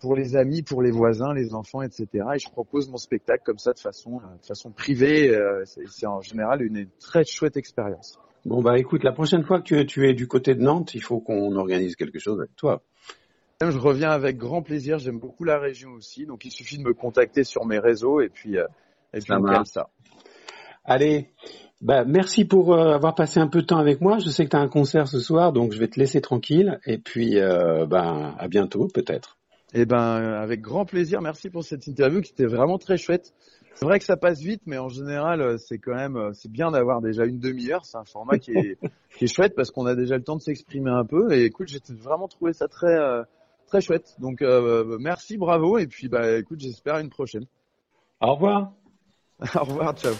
pour 0.00 0.16
les 0.16 0.36
amis, 0.36 0.62
pour 0.62 0.82
les 0.82 0.90
voisins, 0.90 1.32
les 1.34 1.54
enfants, 1.54 1.82
etc. 1.82 2.06
Et 2.34 2.38
je 2.38 2.50
propose 2.50 2.88
mon 2.88 2.96
spectacle 2.96 3.42
comme 3.44 3.58
ça 3.58 3.72
de 3.72 3.78
façon 3.78 4.18
euh, 4.18 4.36
de 4.40 4.46
façon 4.46 4.70
privée. 4.70 5.30
euh, 5.34 5.64
c'est 5.64 6.06
en 6.06 6.20
général 6.20 6.62
une 6.62 6.86
très 7.00 7.24
chouette 7.24 7.56
expérience. 7.56 8.18
Bon, 8.44 8.62
bah 8.62 8.78
écoute, 8.78 9.02
la 9.02 9.12
prochaine 9.12 9.42
fois 9.44 9.60
que 9.60 9.82
tu 9.82 10.08
es 10.08 10.14
du 10.14 10.28
côté 10.28 10.54
de 10.54 10.62
Nantes, 10.62 10.94
il 10.94 11.02
faut 11.02 11.18
qu'on 11.20 11.56
organise 11.56 11.96
quelque 11.96 12.18
chose 12.18 12.38
avec 12.38 12.54
toi. 12.54 12.82
Je 13.60 13.78
reviens 13.78 14.10
avec 14.10 14.36
grand 14.36 14.62
plaisir. 14.62 14.98
J'aime 14.98 15.18
beaucoup 15.18 15.44
la 15.44 15.58
région 15.58 15.90
aussi, 15.92 16.26
donc 16.26 16.44
il 16.44 16.50
suffit 16.50 16.78
de 16.78 16.82
me 16.82 16.92
contacter 16.92 17.42
sur 17.42 17.64
mes 17.64 17.78
réseaux 17.78 18.20
et 18.20 18.28
puis 18.28 18.58
euh, 18.58 18.66
et 19.14 19.18
puis 19.18 19.28
Ça 19.28 19.38
on 19.40 19.64
ça. 19.64 19.88
Allez, 20.84 21.30
bah, 21.80 22.04
merci 22.04 22.44
pour 22.44 22.74
euh, 22.74 22.94
avoir 22.94 23.14
passé 23.14 23.40
un 23.40 23.48
peu 23.48 23.62
de 23.62 23.66
temps 23.66 23.78
avec 23.78 24.00
moi. 24.00 24.18
Je 24.18 24.28
sais 24.28 24.44
que 24.44 24.50
tu 24.50 24.56
as 24.56 24.60
un 24.60 24.68
concert 24.68 25.08
ce 25.08 25.20
soir, 25.20 25.52
donc 25.52 25.72
je 25.72 25.78
vais 25.78 25.88
te 25.88 25.98
laisser 25.98 26.20
tranquille. 26.20 26.78
Et 26.86 26.98
puis, 26.98 27.38
euh, 27.38 27.86
ben, 27.86 28.34
à 28.38 28.48
bientôt, 28.48 28.88
peut-être. 28.92 29.35
Eh 29.74 29.84
ben, 29.84 30.20
euh, 30.20 30.40
avec 30.40 30.60
grand 30.60 30.84
plaisir. 30.84 31.20
Merci 31.20 31.50
pour 31.50 31.64
cette 31.64 31.86
interview 31.86 32.20
qui 32.20 32.32
était 32.32 32.46
vraiment 32.46 32.78
très 32.78 32.96
chouette. 32.96 33.34
C'est 33.74 33.84
vrai 33.84 33.98
que 33.98 34.04
ça 34.06 34.16
passe 34.16 34.40
vite, 34.40 34.62
mais 34.64 34.78
en 34.78 34.88
général, 34.88 35.42
euh, 35.42 35.58
c'est 35.58 35.78
quand 35.78 35.94
même, 35.94 36.16
euh, 36.16 36.32
c'est 36.32 36.50
bien 36.50 36.70
d'avoir 36.70 37.02
déjà 37.02 37.26
une 37.26 37.38
demi-heure. 37.38 37.84
C'est 37.84 37.98
un 37.98 38.04
format 38.04 38.38
qui 38.38 38.52
est, 38.52 38.78
qui 39.18 39.24
est 39.24 39.28
chouette 39.34 39.54
parce 39.54 39.70
qu'on 39.70 39.86
a 39.86 39.94
déjà 39.94 40.16
le 40.16 40.22
temps 40.22 40.36
de 40.36 40.40
s'exprimer 40.40 40.90
un 40.90 41.04
peu. 41.04 41.32
Et 41.32 41.44
écoute, 41.44 41.68
j'ai 41.68 41.80
vraiment 41.90 42.28
trouvé 42.28 42.52
ça 42.52 42.68
très, 42.68 42.96
très 43.66 43.80
chouette. 43.80 44.16
Donc, 44.18 44.40
euh, 44.42 44.96
merci, 44.98 45.36
bravo. 45.36 45.78
Et 45.78 45.86
puis, 45.86 46.08
bah, 46.08 46.38
écoute, 46.38 46.60
j'espère 46.60 46.98
une 46.98 47.10
prochaine. 47.10 47.44
Au 48.20 48.34
revoir. 48.34 48.72
Au 49.54 49.64
revoir, 49.64 49.94
ciao. 49.94 50.14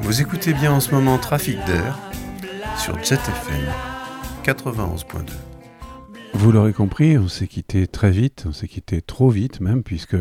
Vous 0.00 0.20
écoutez 0.20 0.52
bien 0.52 0.72
en 0.72 0.80
ce 0.80 0.94
moment 0.94 1.18
Trafic 1.18 1.56
d'air 1.66 1.98
sur 2.76 2.98
Jet 3.02 3.14
FM 3.14 3.99
91.2. 4.42 5.49
Vous 6.32 6.52
l'aurez 6.52 6.72
compris, 6.72 7.18
on 7.18 7.28
s'est 7.28 7.48
quitté 7.48 7.86
très 7.86 8.10
vite, 8.10 8.44
on 8.48 8.52
s'est 8.52 8.68
quitté 8.68 9.02
trop 9.02 9.30
vite 9.30 9.60
même, 9.60 9.82
puisque 9.82 10.16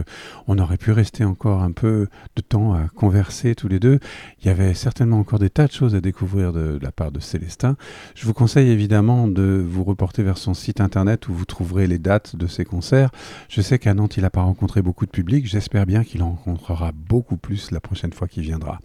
on 0.48 0.58
aurait 0.58 0.78
pu 0.78 0.92
rester 0.92 1.24
encore 1.24 1.62
un 1.62 1.72
peu 1.72 2.08
de 2.36 2.42
temps 2.42 2.74
à 2.74 2.88
converser 2.90 3.56
tous 3.56 3.68
les 3.68 3.80
deux. 3.80 4.00
Il 4.42 4.48
y 4.48 4.50
avait 4.50 4.74
certainement 4.74 5.20
encore 5.20 5.40
des 5.40 5.50
tas 5.50 5.68
de 5.68 5.72
choses 5.72 5.96
à 5.96 6.02
découvrir 6.02 6.52
de, 6.52 6.78
de 6.78 6.84
la 6.84 6.92
part 6.92 7.12
de 7.12 7.20
Célestin. 7.20 7.78
Je 8.16 8.26
vous 8.26 8.34
conseille 8.34 8.70
évidemment 8.70 9.28
de 9.28 9.64
vous 9.66 9.84
reporter 9.84 10.24
vers 10.24 10.38
son 10.38 10.54
site 10.54 10.82
internet 10.82 11.30
où 11.30 11.34
vous 11.34 11.46
trouverez 11.46 11.88
les 11.88 12.00
dates 12.00 12.36
de 12.36 12.48
ses 12.48 12.66
concerts. 12.66 13.12
Je 13.48 13.62
sais 13.62 13.80
qu'à 13.80 13.94
Nantes, 13.94 14.18
il 14.18 14.24
n'a 14.24 14.30
pas 14.30 14.42
rencontré 14.42 14.82
beaucoup 14.82 15.06
de 15.06 15.12
public. 15.12 15.46
J'espère 15.46 15.86
bien 15.86 16.04
qu'il 16.04 16.24
en 16.24 16.32
rencontrera 16.32 16.92
beaucoup 16.92 17.38
plus 17.38 17.72
la 17.72 17.80
prochaine 17.80 18.14
fois 18.14 18.28
qu'il 18.28 18.44
viendra. 18.44 18.80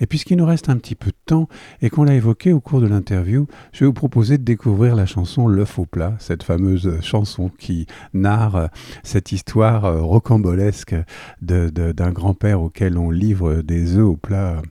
Et 0.00 0.06
puisqu'il 0.06 0.36
nous 0.36 0.46
reste 0.46 0.68
un 0.68 0.76
petit 0.76 0.96
peu 0.96 1.10
de 1.10 1.16
temps 1.24 1.48
et 1.82 1.88
qu'on 1.88 2.04
l'a 2.04 2.14
évoqué 2.14 2.52
au 2.52 2.60
cours 2.60 2.80
de 2.80 2.88
l'interview, 2.88 3.46
je 3.72 3.80
vais 3.80 3.86
vous 3.86 3.92
proposer 3.92 4.38
de 4.38 4.44
découvrir 4.44 4.96
la 4.96 5.06
chanson 5.06 5.48
L'œuf 5.48 5.78
au 5.78 5.86
plat, 5.86 6.16
cette 6.18 6.42
fameuse 6.42 6.63
chanson 7.00 7.50
qui 7.58 7.86
narre 8.12 8.68
cette 9.02 9.32
histoire 9.32 9.84
euh, 9.84 10.00
rocambolesque 10.00 10.94
d'un 11.40 12.10
grand-père 12.12 12.60
auquel 12.60 12.98
on 12.98 13.10
livre 13.10 13.62
des 13.62 13.96
œufs 13.96 14.06
au 14.06 14.16
plat 14.16 14.56
euh, 14.56 14.62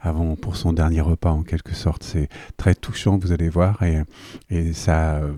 avant 0.00 0.36
pour 0.36 0.56
son 0.56 0.72
dernier 0.72 1.00
repas 1.00 1.30
en 1.30 1.42
quelque 1.42 1.74
sorte. 1.74 2.02
C'est 2.02 2.28
très 2.56 2.74
touchant, 2.74 3.18
vous 3.18 3.32
allez 3.32 3.48
voir, 3.48 3.82
et, 3.82 4.72
ça, 4.72 5.16
euh, 5.16 5.32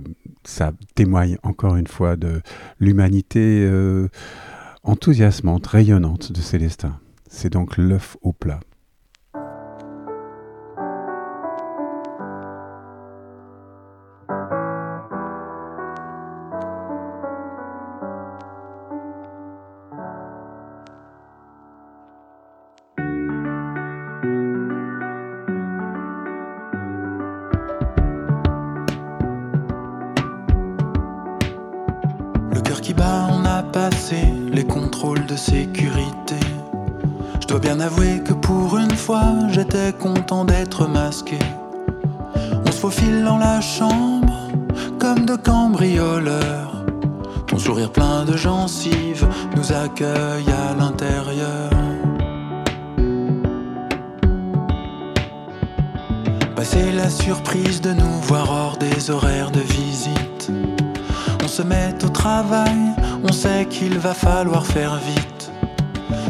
ça 0.44 0.72
témoigne 0.94 1.38
encore 1.42 1.76
une 1.76 1.86
fois 1.86 2.16
de 2.16 2.40
l'humanité 2.80 3.68
enthousiasmante, 4.82 5.66
rayonnante 5.66 6.32
de 6.32 6.40
Célestin. 6.40 6.98
C'est 7.28 7.50
donc 7.50 7.76
l'œuf 7.76 8.16
au 8.22 8.32
plat. 8.32 8.60
Sourire 47.62 47.92
plein 47.92 48.24
de 48.24 48.36
gencives 48.36 49.24
nous 49.56 49.72
accueille 49.72 50.50
à 50.50 50.74
l'intérieur. 50.74 51.70
Bah, 56.56 56.64
c'est 56.64 56.90
la 56.90 57.08
surprise 57.08 57.80
de 57.80 57.92
nous 57.92 58.20
voir 58.22 58.50
hors 58.50 58.76
des 58.78 59.10
horaires 59.12 59.52
de 59.52 59.60
visite. 59.60 60.50
On 61.44 61.46
se 61.46 61.62
met 61.62 61.94
au 62.04 62.08
travail, 62.08 62.80
on 63.22 63.32
sait 63.32 63.66
qu'il 63.70 63.96
va 63.98 64.12
falloir 64.12 64.66
faire 64.66 64.96
vite. 64.96 65.52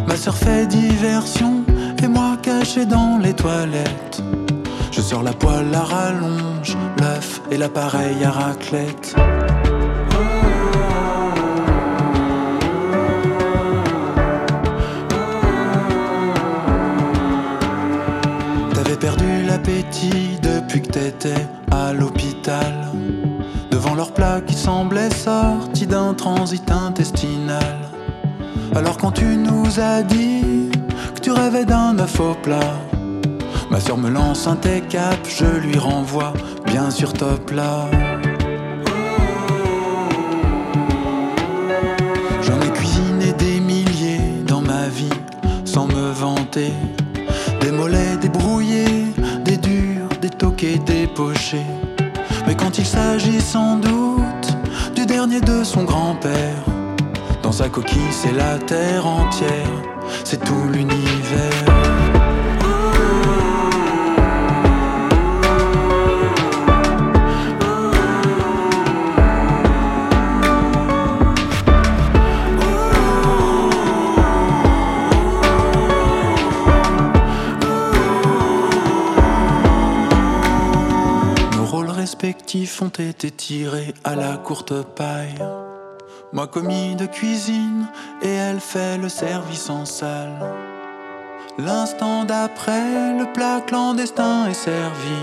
Ma 0.07 0.16
sœur 0.16 0.37
fait 0.37 0.66
diversion 0.66 1.64
et 2.03 2.09
moi 2.09 2.37
caché 2.43 2.85
dans 2.85 3.16
les 3.16 3.33
toilettes. 3.33 4.22
Je 4.91 5.01
sors 5.01 5.22
la 5.22 5.33
poêle 5.33 5.74
à 5.74 5.85
rallonge, 5.95 6.76
l'œuf 7.01 7.41
et 7.51 7.57
l'appareil 7.57 8.22
à 8.22 8.30
raclette. 8.30 9.16
Perdu 19.03 19.42
l'appétit 19.48 20.38
depuis 20.40 20.80
que 20.80 20.92
t'étais 20.92 21.48
à 21.72 21.92
l'hôpital. 21.92 22.72
Devant 23.72 23.96
leur 23.96 24.12
plat 24.14 24.40
qui 24.40 24.55
semblait 24.55 25.11
sorti 25.11 25.88
d'un 25.88 26.14
transit 26.14 26.70
intestinal. 26.70 27.78
Alors 28.76 28.96
quand 28.98 29.11
tu 29.11 29.36
nous 29.36 29.80
as 29.80 30.05
dit 30.05 30.70
que 31.16 31.20
tu 31.20 31.32
rêvais 31.32 31.64
d'un 31.64 31.98
œuf 31.98 32.20
au 32.20 32.34
plat, 32.34 32.74
ma 33.72 33.80
soeur 33.80 33.98
me 33.98 34.09
lance 34.09 34.46
un 34.46 34.55
take-up, 34.55 35.18
je 35.28 35.46
lui 35.46 35.78
renvoie 35.78 36.32
bien 36.66 36.88
sûr 36.88 37.12
top 37.12 37.50
là. 37.50 37.88
J'en 42.40 42.61
ai 42.61 42.70
cuisiné 42.70 43.32
des 43.32 43.59
milliers 43.59 44.44
dans 44.46 44.61
ma 44.61 44.86
vie 44.86 45.18
sans 45.64 45.88
me 45.88 46.12
vanter. 46.12 46.72
Des 47.73 47.79
mollets 47.79 48.16
débrouillés, 48.20 49.07
des 49.47 49.57
durs, 49.57 50.07
des 50.20 50.29
toqués, 50.29 50.79
des 50.79 51.07
pochés. 51.07 51.64
Mais 52.47 52.55
quand 52.55 52.77
il 52.77 52.85
s'agit 52.85 53.41
sans 53.41 53.77
doute 53.77 54.49
du 54.95 55.07
dernier 55.07 55.41
de 55.41 55.64
son 55.64 55.85
grand-père, 55.85 56.64
dans 57.43 57.51
sa 57.51 57.70
coquille 57.70 58.11
c'est 58.11 58.33
la 58.33 58.59
terre 58.59 59.07
entière, 59.07 59.73
c'est 60.23 60.45
tout 60.45 60.68
l'univers. 60.70 61.91
Ont 82.83 82.89
été 82.89 83.30
tirés 83.30 83.95
à 84.03 84.16
la 84.16 84.37
courte 84.37 84.74
paille. 84.83 85.39
Moi 86.33 86.49
commis 86.49 86.97
de 86.97 87.07
cuisine 87.07 87.87
et 88.22 88.28
elle 88.28 88.59
fait 88.59 88.99
le 88.99 89.09
service 89.09 89.70
en 89.70 89.85
salle. 89.85 90.37
L'instant 91.59 92.24
d'après, 92.24 93.16
le 93.16 93.33
plat 93.33 93.61
clandestin 93.64 94.49
est 94.49 94.55
servi. 94.55 95.20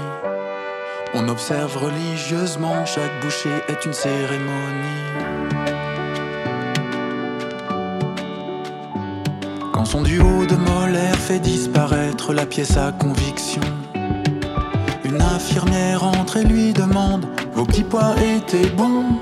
On 1.14 1.28
observe 1.28 1.76
religieusement, 1.76 2.86
chaque 2.86 3.20
bouchée 3.22 3.62
est 3.68 3.84
une 3.86 3.94
cérémonie. 3.94 5.06
Quand 9.74 9.86
son 9.86 10.04
duo 10.04 10.46
de 10.46 10.56
molaires 10.56 11.16
fait 11.18 11.40
disparaître 11.40 12.32
la 12.34 12.46
pièce 12.46 12.78
à 12.78 12.94
conviction, 12.94 13.62
une 15.04 15.22
infirmière 15.22 16.04
entre 16.04 16.38
et 16.38 16.44
lui 16.44 16.72
demande 16.72 17.26
Vos 17.60 17.66
petits 17.66 17.84
pois 17.84 18.16
étaient 18.24 18.70
bons 18.70 19.20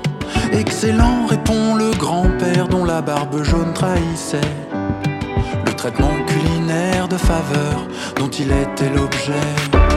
Excellent, 0.52 1.26
répond 1.26 1.74
le 1.74 1.90
grand-père 1.98 2.68
dont 2.68 2.84
la 2.84 3.02
barbe 3.02 3.42
jaune 3.42 3.74
trahissait 3.74 4.40
le 5.66 5.72
traitement 5.72 6.14
culinaire 6.24 7.08
de 7.08 7.16
faveur 7.16 7.88
dont 8.14 8.28
il 8.28 8.52
était 8.52 8.90
l'objet. 8.94 9.87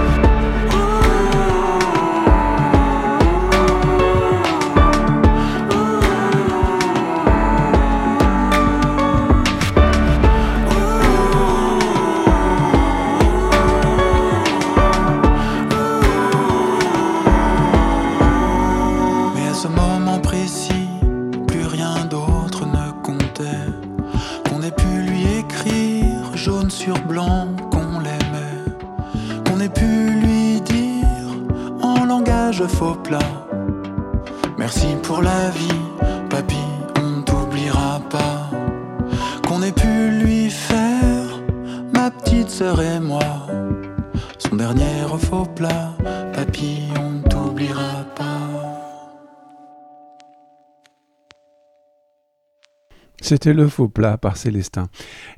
C'était 53.31 53.53
le 53.53 53.69
faux 53.69 53.87
plat 53.87 54.17
par 54.17 54.35
Célestin. 54.35 54.89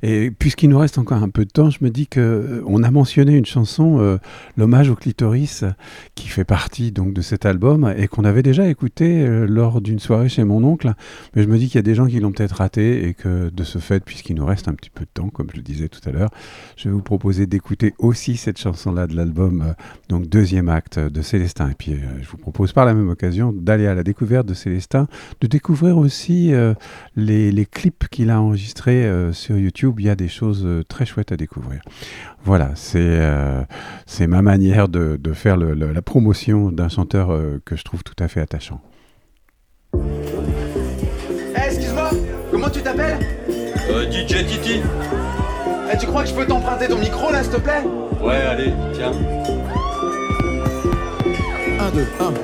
Et 0.06 0.30
puisqu'il 0.30 0.68
nous 0.68 0.78
reste 0.78 0.98
encore 0.98 1.22
un 1.22 1.30
peu 1.30 1.46
de 1.46 1.50
temps, 1.50 1.70
je 1.70 1.78
me 1.80 1.88
dis 1.88 2.06
que 2.06 2.20
euh, 2.20 2.62
on 2.66 2.82
a 2.82 2.90
mentionné 2.90 3.38
une 3.38 3.46
chanson, 3.46 4.00
euh, 4.00 4.18
l'hommage 4.58 4.90
au 4.90 4.94
clitoris, 4.94 5.64
qui 6.14 6.28
fait 6.28 6.44
partie 6.44 6.92
donc 6.92 7.14
de 7.14 7.22
cet 7.22 7.46
album 7.46 7.90
et 7.96 8.06
qu'on 8.06 8.24
avait 8.24 8.42
déjà 8.42 8.68
écouté 8.68 9.22
euh, 9.22 9.46
lors 9.46 9.80
d'une 9.80 9.98
soirée 9.98 10.28
chez 10.28 10.44
mon 10.44 10.62
oncle. 10.62 10.92
Mais 11.34 11.42
je 11.42 11.48
me 11.48 11.56
dis 11.56 11.68
qu'il 11.68 11.76
y 11.76 11.78
a 11.78 11.82
des 11.82 11.94
gens 11.94 12.06
qui 12.06 12.20
l'ont 12.20 12.32
peut-être 12.32 12.56
raté 12.56 13.08
et 13.08 13.14
que 13.14 13.48
de 13.48 13.64
ce 13.64 13.78
fait, 13.78 14.04
puisqu'il 14.04 14.36
nous 14.36 14.44
reste 14.44 14.68
un 14.68 14.74
petit 14.74 14.90
peu 14.90 15.06
de 15.06 15.10
temps, 15.14 15.30
comme 15.30 15.46
je 15.50 15.56
le 15.56 15.62
disais 15.62 15.88
tout 15.88 16.06
à 16.06 16.12
l'heure, 16.12 16.28
je 16.76 16.90
vais 16.90 16.94
vous 16.94 17.00
proposer 17.00 17.46
d'écouter 17.46 17.94
aussi 17.98 18.36
cette 18.36 18.58
chanson-là 18.58 19.06
de 19.06 19.16
l'album, 19.16 19.74
donc 20.10 20.28
deuxième 20.28 20.68
acte 20.68 20.98
de 20.98 21.22
Célestin. 21.22 21.70
Et 21.70 21.74
puis, 21.78 21.96
je 22.20 22.28
vous 22.28 22.36
propose 22.36 22.74
par 22.74 22.84
la 22.84 22.92
même 22.92 23.08
occasion 23.08 23.54
d'aller 23.54 23.86
à 23.86 23.94
la 23.94 24.02
découverte 24.02 24.46
de 24.46 24.52
Célestin, 24.52 25.08
de 25.40 25.46
découvrir 25.46 25.96
aussi 25.96 26.52
les, 27.16 27.66
clips 27.70 28.08
qu'il 28.10 28.28
a 28.28 28.42
enregistrés 28.42 29.10
sur 29.32 29.56
YouTube. 29.56 29.93
Il 29.98 30.06
y 30.06 30.10
a 30.10 30.16
des 30.16 30.28
choses 30.28 30.62
euh, 30.64 30.82
très 30.88 31.06
chouettes 31.06 31.32
à 31.32 31.36
découvrir. 31.36 31.80
Voilà, 32.44 32.70
c'est 32.74 32.98
euh, 33.00 33.62
c'est 34.06 34.26
ma 34.26 34.42
manière 34.42 34.88
de, 34.88 35.16
de 35.20 35.32
faire 35.32 35.56
le- 35.56 35.74
le- 35.74 35.92
la 35.92 36.02
promotion 36.02 36.70
d'un 36.70 36.88
chanteur 36.88 37.30
euh, 37.32 37.60
que 37.64 37.76
je 37.76 37.84
trouve 37.84 38.02
tout 38.04 38.14
à 38.18 38.28
fait 38.28 38.40
attachant. 38.40 38.80
Eh, 41.56 41.66
excuse-moi, 41.66 42.10
comment 42.50 42.68
tu 42.68 42.80
t'appelles? 42.82 43.18
Euh, 43.90 44.10
DJ 44.10 44.44
Titi 44.46 44.80
Eh, 45.92 45.96
tu 45.98 46.06
crois 46.06 46.22
que 46.22 46.28
je 46.30 46.34
peux 46.34 46.46
t'emprunter 46.46 46.88
ton 46.88 46.98
micro 46.98 47.30
là, 47.30 47.42
s'il 47.42 47.52
te 47.52 47.60
plaît? 47.60 47.82
Ouais, 48.22 48.34
allez, 48.36 48.72
tiens. 48.94 49.12
1, 51.80 51.90
2, 51.90 52.06
1. 52.20 52.34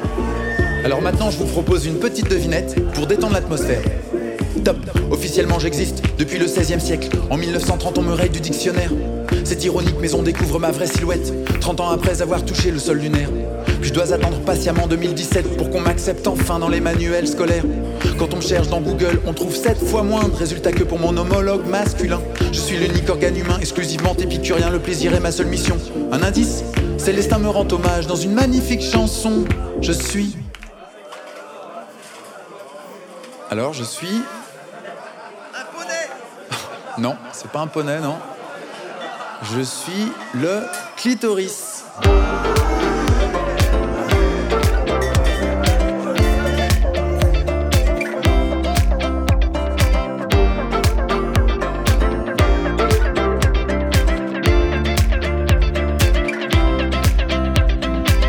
Alors 0.84 1.03
maintenant, 1.03 1.30
je 1.30 1.38
vous 1.38 1.46
propose 1.46 1.86
une 1.86 1.98
petite 1.98 2.30
devinette 2.30 2.74
pour 2.94 3.07
détendre 3.07 3.34
l'atmosphère. 3.34 3.82
Top, 4.64 4.76
officiellement 5.11 5.58
j'existe 5.58 6.02
depuis 6.18 6.38
le 6.38 6.46
16e 6.46 6.80
siècle. 6.80 7.08
En 7.30 7.36
1930, 7.36 7.98
on 7.98 8.02
me 8.02 8.12
raye 8.12 8.28
du 8.28 8.40
dictionnaire. 8.40 8.90
C'est 9.44 9.64
ironique, 9.64 9.96
mais 10.00 10.14
on 10.14 10.22
découvre 10.22 10.58
ma 10.58 10.70
vraie 10.70 10.86
silhouette. 10.86 11.32
30 11.61 11.80
ans 11.80 11.90
après 11.90 12.20
avoir 12.20 12.44
touché 12.44 12.70
le 12.70 12.78
sol 12.78 12.98
lunaire. 12.98 13.30
Je 13.80 13.92
dois 13.92 14.12
attendre 14.12 14.38
patiemment 14.40 14.86
2017 14.86 15.56
pour 15.56 15.70
qu'on 15.70 15.80
m'accepte 15.80 16.26
enfin 16.26 16.58
dans 16.58 16.68
les 16.68 16.80
manuels 16.80 17.26
scolaires. 17.26 17.64
Quand 18.18 18.34
on 18.34 18.36
me 18.36 18.42
cherche 18.42 18.68
dans 18.68 18.82
Google, 18.82 19.20
on 19.26 19.32
trouve 19.32 19.56
7 19.56 19.78
fois 19.78 20.02
moins 20.02 20.28
de 20.28 20.34
résultats 20.34 20.72
que 20.72 20.84
pour 20.84 20.98
mon 20.98 21.16
homologue 21.16 21.66
masculin. 21.66 22.20
Je 22.52 22.61
suis 22.61 22.76
l'unique 22.76 23.08
organe 23.08 23.36
humain 23.36 23.58
exclusivement 23.61 24.14
épicurien, 24.18 24.68
le 24.68 24.78
plaisir 24.78 25.14
est 25.14 25.20
ma 25.20 25.32
seule 25.32 25.46
mission. 25.46 25.78
Un 26.12 26.22
indice 26.22 26.64
Célestin 26.98 27.38
me 27.38 27.48
rend 27.48 27.66
hommage 27.72 28.06
dans 28.06 28.16
une 28.16 28.34
magnifique 28.34 28.82
chanson. 28.82 29.44
Je 29.80 29.92
suis. 29.92 30.36
Alors, 33.50 33.72
je 33.72 33.84
suis. 33.84 34.20
Non, 37.01 37.16
c'est 37.32 37.51
pas 37.51 37.61
un 37.61 37.66
poney, 37.66 37.98
non. 37.98 38.18
Je 39.55 39.62
suis 39.62 40.12
le 40.34 40.64
clitoris. 40.98 41.84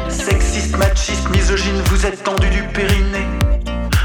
Sexiste, 0.08 0.78
machiste, 0.78 1.30
misogyne, 1.32 1.82
vous 1.88 2.06
êtes 2.06 2.24
tendu 2.24 2.50
du 2.50 2.64
périnée. 2.70 3.28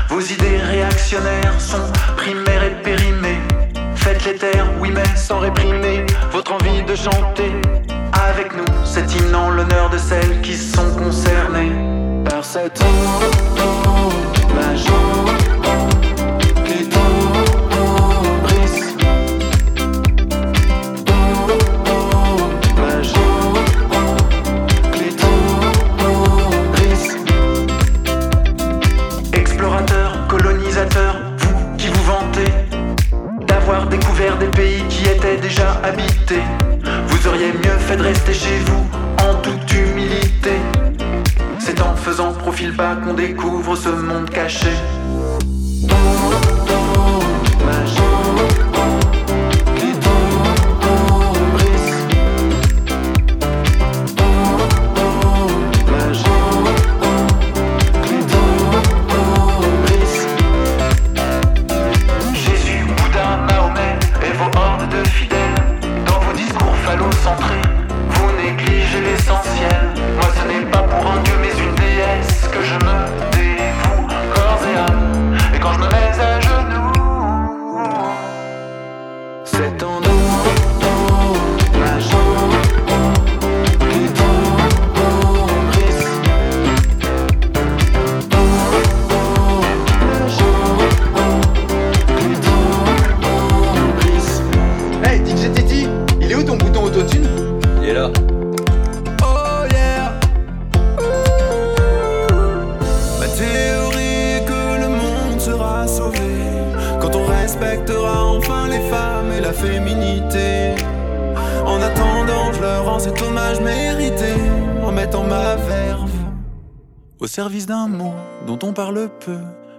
Vos 0.08 0.20
idées 0.20 0.56
réactionnaires 0.56 1.60
sont 1.60 1.92
primaires 2.16 2.64
et 2.64 2.82
périmées. 2.82 3.25
Faites 4.06 4.24
les 4.24 4.36
terres, 4.36 4.70
oui 4.78 4.92
mais 4.94 5.16
sans 5.16 5.40
réprimer 5.40 6.06
votre 6.30 6.52
envie 6.52 6.80
de 6.84 6.94
chanter. 6.94 7.50
Avec 8.12 8.54
nous, 8.56 8.64
cet 8.84 9.12
hymne 9.12 9.34
en 9.34 9.50
l'honneur 9.50 9.90
de 9.90 9.98
celles 9.98 10.40
qui 10.42 10.54
sont 10.54 10.94
concernées 10.96 11.72
par 12.24 12.44
cette 12.44 12.80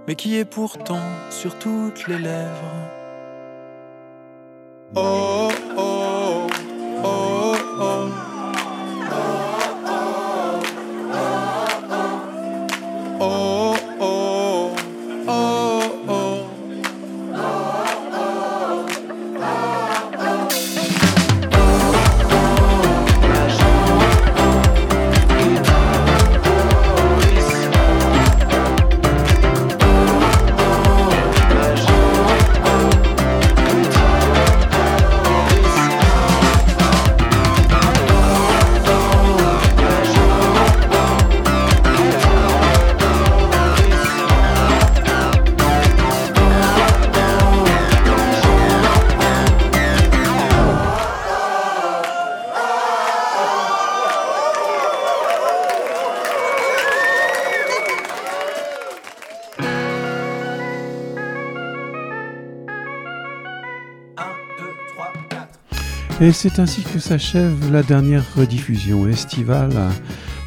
mais 0.08 0.16
qui 0.16 0.38
est 0.38 0.46
pourtant 0.46 1.02
sur 1.30 1.58
toutes 1.60 2.08
les 2.08 2.18
lèvres. 2.18 2.76
Oh, 4.96 5.50
Et 66.20 66.32
c'est 66.32 66.57
ainsi 66.59 66.82
que 66.82 66.97
s'achève 66.97 67.72
la 67.72 67.84
dernière 67.84 68.24
rediffusion 68.36 69.07
estivale 69.07 69.72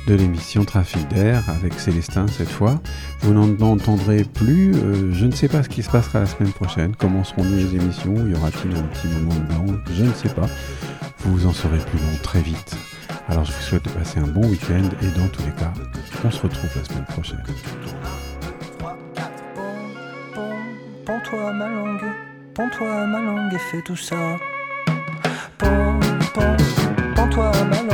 de 0.09 0.15
l'émission 0.15 0.65
Trafic 0.65 1.07
d'air 1.09 1.49
avec 1.49 1.75
Célestin 1.75 2.27
cette 2.27 2.49
fois. 2.49 2.81
Vous 3.21 3.33
n'en 3.33 3.57
entendrez 3.65 4.25
plus. 4.25 4.75
euh, 4.75 5.13
je 5.13 5.27
ne 5.27 5.31
sais 5.31 5.47
pas 5.47 5.63
ce 5.63 5.69
qui 5.69 5.85
se 5.85 5.91
passera 5.91 6.21
la 6.21 6.27
semaine 6.27 6.53
prochaine. 6.53 6.97
Comment 6.97 7.23
seront-nous 7.23 7.57
les 7.57 7.77
émissions? 7.77 8.15
Y 8.27 8.35
aura-t-il 8.35 8.77
un 8.77 8.83
petit 8.83 9.07
moment 9.07 9.35
de 9.35 9.47
blanc 9.47 9.81
Je 9.95 10.05
ne 10.05 10.13
sais 10.13 10.31
pas. 10.31 10.49
Vous 11.21 11.47
en 11.47 11.53
saurez 11.53 11.79
plus 11.79 11.99
long 11.99 12.19
très 12.23 12.41
vite. 12.41 12.77
Alors 13.29 13.45
je 13.45 13.53
vous 13.53 13.61
souhaite 13.63 13.85
de 13.85 13.91
passer 13.91 14.19
un 14.19 14.27
bon 14.27 14.49
week-end 14.49 14.89
et 15.03 15.19
dans 15.19 15.29
tous 15.29 15.43
les 15.43 15.53
cas, 15.53 15.73
on 16.25 16.31
se 16.33 16.41
retrouve 16.43 16.71
la 16.75 16.85
semaine 16.85 17.05
prochaine. 17.05 17.43
Pends-toi 21.07 21.53
ma 21.53 21.69
langue, 21.69 22.13
pends-toi 22.55 23.07
ma 23.07 23.21
langue 23.21 23.55
et 23.55 23.59
fais 23.71 23.83
tout 23.83 23.97
ça 23.97 24.17
toi, 27.31 27.53
maman. 27.71 27.90